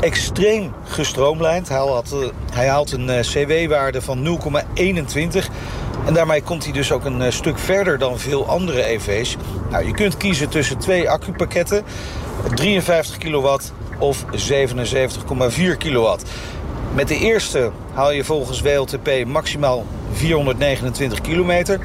extreem 0.00 0.72
gestroomlijnd. 0.84 1.68
Hij 1.68 1.76
haalt, 1.76 2.12
eh, 2.12 2.18
hij 2.52 2.68
haalt 2.68 2.92
een 2.92 3.10
eh, 3.10 3.20
CW-waarde 3.20 4.02
van 4.02 4.22
0,21. 4.22 5.48
En 6.06 6.14
daarmee 6.14 6.42
komt 6.42 6.64
hij 6.64 6.72
dus 6.72 6.92
ook 6.92 7.04
een 7.04 7.22
eh, 7.22 7.30
stuk 7.30 7.58
verder 7.58 7.98
dan 7.98 8.18
veel 8.18 8.46
andere 8.48 8.84
EV's. 8.84 9.36
Nou, 9.70 9.86
je 9.86 9.92
kunt 9.92 10.16
kiezen 10.16 10.48
tussen 10.48 10.78
twee 10.78 11.10
accupakketten. 11.10 11.84
53 12.54 13.18
kilowatt 13.18 13.72
of 13.98 14.24
77,4 14.24 15.76
kilowatt. 15.78 16.24
Met 16.94 17.08
de 17.08 17.18
eerste 17.18 17.70
haal 17.92 18.12
je 18.12 18.24
volgens 18.24 18.60
WLTP 18.60 19.24
maximaal 19.26 19.86
429 20.12 21.20
kilometer. 21.20 21.80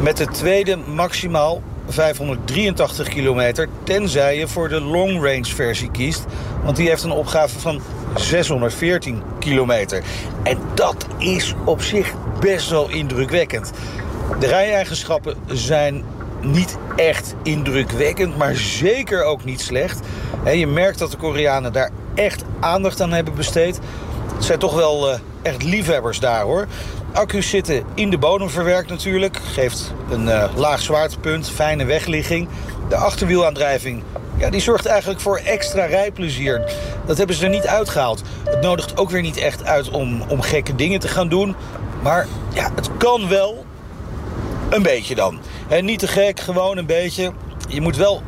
Met 0.00 0.16
de 0.16 0.26
tweede 0.26 0.76
maximaal 0.76 1.62
583 1.88 3.08
kilometer, 3.08 3.68
tenzij 3.82 4.38
je 4.38 4.48
voor 4.48 4.68
de 4.68 4.80
long 4.80 5.12
range 5.12 5.54
versie 5.54 5.90
kiest. 5.90 6.24
Want 6.64 6.76
die 6.76 6.88
heeft 6.88 7.02
een 7.02 7.10
opgave 7.10 7.58
van 7.58 7.80
614 8.14 9.22
kilometer. 9.38 10.02
En 10.42 10.58
dat 10.74 11.06
is 11.18 11.54
op 11.64 11.82
zich 11.82 12.14
best 12.40 12.70
wel 12.70 12.90
indrukwekkend. 12.90 13.72
De 14.38 14.46
rijeigenschappen 14.46 15.36
zijn 15.46 16.04
niet 16.40 16.76
echt 16.96 17.34
indrukwekkend, 17.42 18.36
maar 18.36 18.54
zeker 18.54 19.24
ook 19.24 19.44
niet 19.44 19.60
slecht. 19.60 20.00
Je 20.54 20.66
merkt 20.66 20.98
dat 20.98 21.10
de 21.10 21.16
Koreanen 21.16 21.72
daar 21.72 21.90
echt 22.14 22.44
aandacht 22.60 23.00
aan 23.00 23.12
hebben 23.12 23.34
besteed. 23.34 23.80
Het 24.34 24.44
zijn 24.44 24.58
toch 24.58 24.74
wel 24.74 25.10
eh, 25.10 25.18
echt 25.42 25.62
liefhebbers 25.62 26.20
daar 26.20 26.42
hoor. 26.42 26.66
Accu's 27.12 27.50
zitten 27.50 27.82
in 27.94 28.10
de 28.10 28.18
bodem 28.18 28.50
verwerkt 28.50 28.90
natuurlijk. 28.90 29.36
Geeft 29.52 29.94
een 30.10 30.28
eh, 30.28 30.48
laag 30.56 30.80
zwaartepunt, 30.80 31.50
fijne 31.50 31.84
wegligging. 31.84 32.48
De 32.88 32.96
achterwielaandrijving 32.96 34.02
ja, 34.38 34.50
die 34.50 34.60
zorgt 34.60 34.86
eigenlijk 34.86 35.20
voor 35.20 35.36
extra 35.36 35.84
rijplezier. 35.84 36.72
Dat 37.06 37.18
hebben 37.18 37.36
ze 37.36 37.44
er 37.44 37.50
niet 37.50 37.66
uitgehaald. 37.66 38.22
Het 38.44 38.60
nodigt 38.60 38.96
ook 38.96 39.10
weer 39.10 39.22
niet 39.22 39.36
echt 39.36 39.64
uit 39.64 39.90
om, 39.90 40.22
om 40.28 40.40
gekke 40.40 40.74
dingen 40.74 41.00
te 41.00 41.08
gaan 41.08 41.28
doen. 41.28 41.54
Maar 42.06 42.26
ja, 42.52 42.70
het 42.74 42.90
kan 42.96 43.28
wel. 43.28 43.64
Een 44.70 44.82
beetje 44.82 45.14
dan. 45.14 45.38
En 45.68 45.84
niet 45.84 45.98
te 45.98 46.08
gek, 46.08 46.40
gewoon 46.40 46.76
een 46.76 46.86
beetje. 46.86 47.32
Je 47.68 47.80
moet 47.80 47.96
wel 47.96 48.22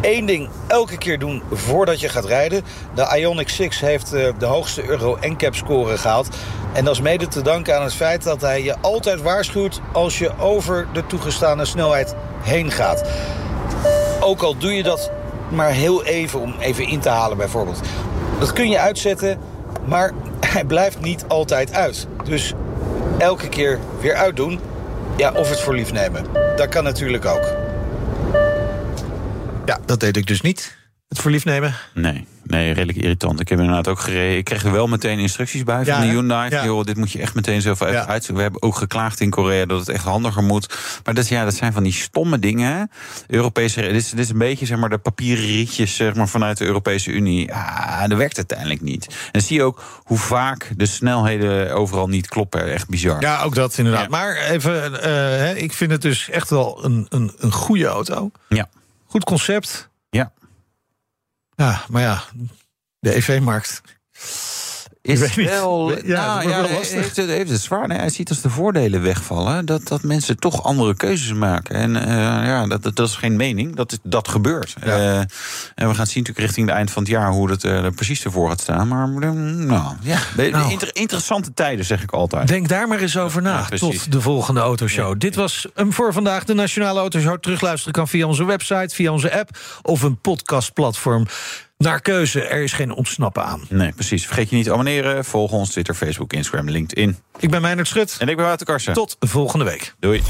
één 0.00 0.26
ding 0.26 0.48
elke 0.66 0.98
keer 0.98 1.18
doen 1.18 1.42
voordat 1.52 2.00
je 2.00 2.08
gaat 2.08 2.24
rijden. 2.24 2.64
De 2.94 3.20
Ioniq 3.20 3.50
6 3.50 3.80
heeft 3.80 4.12
eh, 4.12 4.32
de 4.38 4.46
hoogste 4.46 4.88
Euro 4.88 5.18
NCAP 5.20 5.54
score 5.54 5.96
gehaald. 5.96 6.28
En 6.72 6.84
dat 6.84 6.94
is 6.94 7.00
mede 7.00 7.28
te 7.28 7.42
danken 7.42 7.76
aan 7.76 7.82
het 7.82 7.94
feit 7.94 8.22
dat 8.22 8.40
hij 8.40 8.62
je 8.62 8.76
altijd 8.80 9.22
waarschuwt... 9.22 9.80
als 9.92 10.18
je 10.18 10.38
over 10.38 10.86
de 10.92 11.06
toegestane 11.06 11.64
snelheid 11.64 12.14
heen 12.42 12.70
gaat. 12.70 13.04
Ook 14.20 14.42
al 14.42 14.56
doe 14.58 14.72
je 14.72 14.82
dat 14.82 15.10
maar 15.48 15.70
heel 15.70 16.04
even 16.04 16.40
om 16.40 16.54
even 16.58 16.88
in 16.88 17.00
te 17.00 17.08
halen 17.08 17.36
bijvoorbeeld. 17.36 17.80
Dat 18.38 18.52
kun 18.52 18.68
je 18.68 18.78
uitzetten, 18.78 19.38
maar 19.84 20.12
hij 20.54 20.64
blijft 20.64 21.00
niet 21.00 21.24
altijd 21.28 21.72
uit. 21.72 22.06
Dus 22.24 22.54
elke 23.18 23.48
keer 23.48 23.78
weer 24.00 24.14
uitdoen. 24.14 24.60
Ja, 25.16 25.32
of 25.32 25.48
het 25.48 25.60
voor 25.60 25.74
lief 25.74 25.92
nemen. 25.92 26.24
Dat 26.56 26.68
kan 26.68 26.84
natuurlijk 26.84 27.24
ook. 27.24 27.44
Ja, 29.64 29.78
dat 29.84 30.00
deed 30.00 30.16
ik 30.16 30.26
dus 30.26 30.40
niet. 30.40 30.76
Het 31.08 31.18
voor 31.18 31.30
lief 31.30 31.44
nemen. 31.44 31.74
Nee, 31.94 32.26
nee, 32.46 32.72
redelijk 32.72 32.98
irritant. 32.98 33.40
Ik 33.40 33.48
heb 33.48 33.58
inderdaad 33.58 33.88
ook 33.88 34.00
gereden. 34.00 34.36
Ik 34.36 34.44
kreeg 34.44 34.64
er 34.64 34.72
wel 34.72 34.86
meteen 34.86 35.18
instructies 35.18 35.62
bij 35.62 35.84
van 35.84 35.94
Ja, 35.94 36.00
de? 36.00 36.06
Hyundai. 36.06 36.50
Ja. 36.50 36.64
Joh, 36.64 36.84
dit 36.84 36.96
moet 36.96 37.12
je 37.12 37.18
echt 37.20 37.34
meteen 37.34 37.60
zelf 37.60 37.80
even 37.80 37.92
Ja. 37.92 38.06
uitzoeken. 38.06 38.34
We 38.36 38.42
hebben 38.42 38.62
ook 38.62 38.76
geklaagd 38.76 39.20
in 39.20 39.30
Korea 39.30 39.64
dat 39.66 39.78
het 39.78 39.88
echt 39.88 40.04
handiger 40.04 40.42
moet. 40.42 40.78
Maar 41.04 41.14
dat, 41.14 41.28
ja, 41.28 41.44
dat 41.44 41.54
zijn 41.54 41.72
van 41.72 41.82
die 41.82 41.92
stomme 41.92 42.38
dingen. 42.38 42.90
Europese, 43.26 43.80
dit, 43.80 43.92
is, 43.92 44.10
dit 44.10 44.18
is 44.18 44.28
een 44.30 44.38
beetje 44.38 44.66
zeg 44.66 44.78
maar, 44.78 44.88
de 44.88 44.98
papieren 44.98 45.44
rietjes 45.44 45.96
zeg 45.96 46.14
maar, 46.14 46.28
vanuit 46.28 46.58
de 46.58 46.64
Europese 46.64 47.10
Unie. 47.10 47.46
Ja, 47.46 48.06
dat 48.08 48.18
werkt 48.18 48.36
uiteindelijk 48.36 48.80
niet. 48.80 49.14
En 49.32 49.40
zie 49.40 49.56
je 49.56 49.62
ook 49.62 49.82
hoe 50.04 50.18
vaak 50.18 50.70
de 50.76 50.86
snelheden 50.86 51.74
overal 51.74 52.08
niet 52.08 52.28
kloppen. 52.28 52.72
Echt 52.72 52.88
bizar. 52.88 53.20
Ja, 53.20 53.42
ook 53.42 53.54
dat 53.54 53.78
inderdaad. 53.78 54.02
Ja. 54.02 54.08
Maar 54.08 54.36
even, 54.36 55.02
eh, 55.02 55.10
hè, 55.10 55.54
ik 55.54 55.72
vind 55.72 55.90
het 55.90 56.02
dus 56.02 56.30
echt 56.30 56.50
wel 56.50 56.84
een, 56.84 57.06
een, 57.08 57.32
een 57.38 57.52
goede 57.52 57.86
auto. 57.86 58.30
Ja. 58.48 58.68
Goed 59.06 59.24
concept. 59.24 59.88
Ja. 60.10 60.32
Ja, 61.56 61.84
maar 61.88 62.02
ja, 62.02 62.22
de 62.98 63.14
EV-markt. 63.14 63.82
Is 65.06 65.20
weet 65.34 65.34
wel, 65.48 65.90
Ja, 65.90 65.96
ja, 66.04 66.34
dat 66.34 66.42
wordt 66.42 66.56
ja, 66.56 66.60
wel 66.60 66.80
heeft, 66.80 67.16
het, 67.16 67.26
heeft 67.28 67.50
het 67.50 67.60
zwaar. 67.60 67.88
Nee, 67.88 67.98
hij 67.98 68.08
ziet 68.10 68.28
als 68.28 68.40
de 68.40 68.50
voordelen 68.50 69.02
wegvallen 69.02 69.66
dat, 69.66 69.88
dat 69.88 70.02
mensen 70.02 70.36
toch 70.38 70.62
andere 70.62 70.94
keuzes 70.94 71.32
maken. 71.32 71.74
En 71.74 71.96
eh, 71.96 72.14
ja, 72.46 72.66
dat, 72.66 72.82
dat, 72.82 72.96
dat 72.96 73.08
is 73.08 73.14
geen 73.16 73.36
mening, 73.36 73.76
dat, 73.76 73.92
is- 73.92 73.98
dat 74.02 74.28
gebeurt. 74.28 74.74
Eh, 74.80 75.18
en 75.18 75.28
we 75.74 75.84
gaan 75.94 76.06
zien 76.06 76.22
natuurlijk 76.22 76.38
richting 76.38 76.66
het 76.66 76.76
eind 76.76 76.90
van 76.90 77.02
het 77.02 77.10
jaar 77.10 77.30
hoe 77.30 77.50
het 77.50 77.64
eh, 77.64 77.84
er 77.84 77.92
precies 77.92 78.24
ervoor 78.24 78.48
gaat 78.48 78.60
staan. 78.60 78.88
Maar 78.88 79.08
mm, 79.08 79.66
nou, 79.66 79.94
ja, 80.00 80.18
Nou. 80.36 80.70
inter- 80.70 80.96
interessante 80.96 81.54
tijden 81.54 81.84
zeg 81.84 82.02
ik 82.02 82.10
altijd. 82.12 82.48
Denk 82.48 82.68
daar 82.68 82.88
maar 82.88 82.98
eens 83.00 83.16
over 83.18 83.42
na. 83.42 83.66
Ja, 83.70 83.76
tot 83.76 84.12
de 84.12 84.20
volgende 84.20 84.60
autoshow. 84.60 85.18
Dit 85.20 85.34
was 85.34 85.66
hem 85.74 85.92
voor 85.92 86.12
vandaag. 86.12 86.44
De 86.44 86.54
Nationale 86.54 87.00
Autoshow. 87.00 87.38
Terugluisteren 87.40 87.92
kan 87.92 88.08
via 88.08 88.26
onze 88.26 88.44
website, 88.44 88.94
via 88.94 89.12
onze 89.12 89.38
app 89.38 89.58
of 89.82 90.02
een 90.02 90.20
podcastplatform. 90.20 91.26
Naar 91.78 92.00
keuze. 92.00 92.42
Er 92.42 92.62
is 92.62 92.72
geen 92.72 92.92
ontsnappen 92.92 93.44
aan. 93.44 93.66
Nee, 93.68 93.92
precies. 93.92 94.26
Vergeet 94.26 94.50
je 94.50 94.56
niet 94.56 94.64
te 94.64 94.72
abonneren. 94.72 95.24
Volg 95.24 95.52
ons 95.52 95.70
Twitter, 95.70 95.94
Facebook, 95.94 96.32
Instagram, 96.32 96.70
LinkedIn. 96.70 97.16
Ik 97.38 97.50
ben 97.50 97.62
Meijnerd 97.62 97.88
Schut. 97.88 98.16
En 98.18 98.28
ik 98.28 98.36
ben 98.36 98.44
Wouter 98.44 98.66
Karsen. 98.66 98.92
Tot 98.92 99.16
volgende 99.20 99.64
week. 99.64 99.94
Doei. 99.98 100.22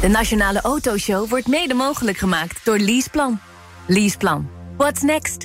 De 0.00 0.08
Nationale 0.08 0.60
Autoshow 0.60 1.28
wordt 1.28 1.46
mede 1.46 1.74
mogelijk 1.74 2.18
gemaakt 2.18 2.60
door 2.64 2.78
Leaseplan. 2.78 3.40
Leaseplan. 3.86 4.50
What's 4.76 5.02
next? 5.02 5.44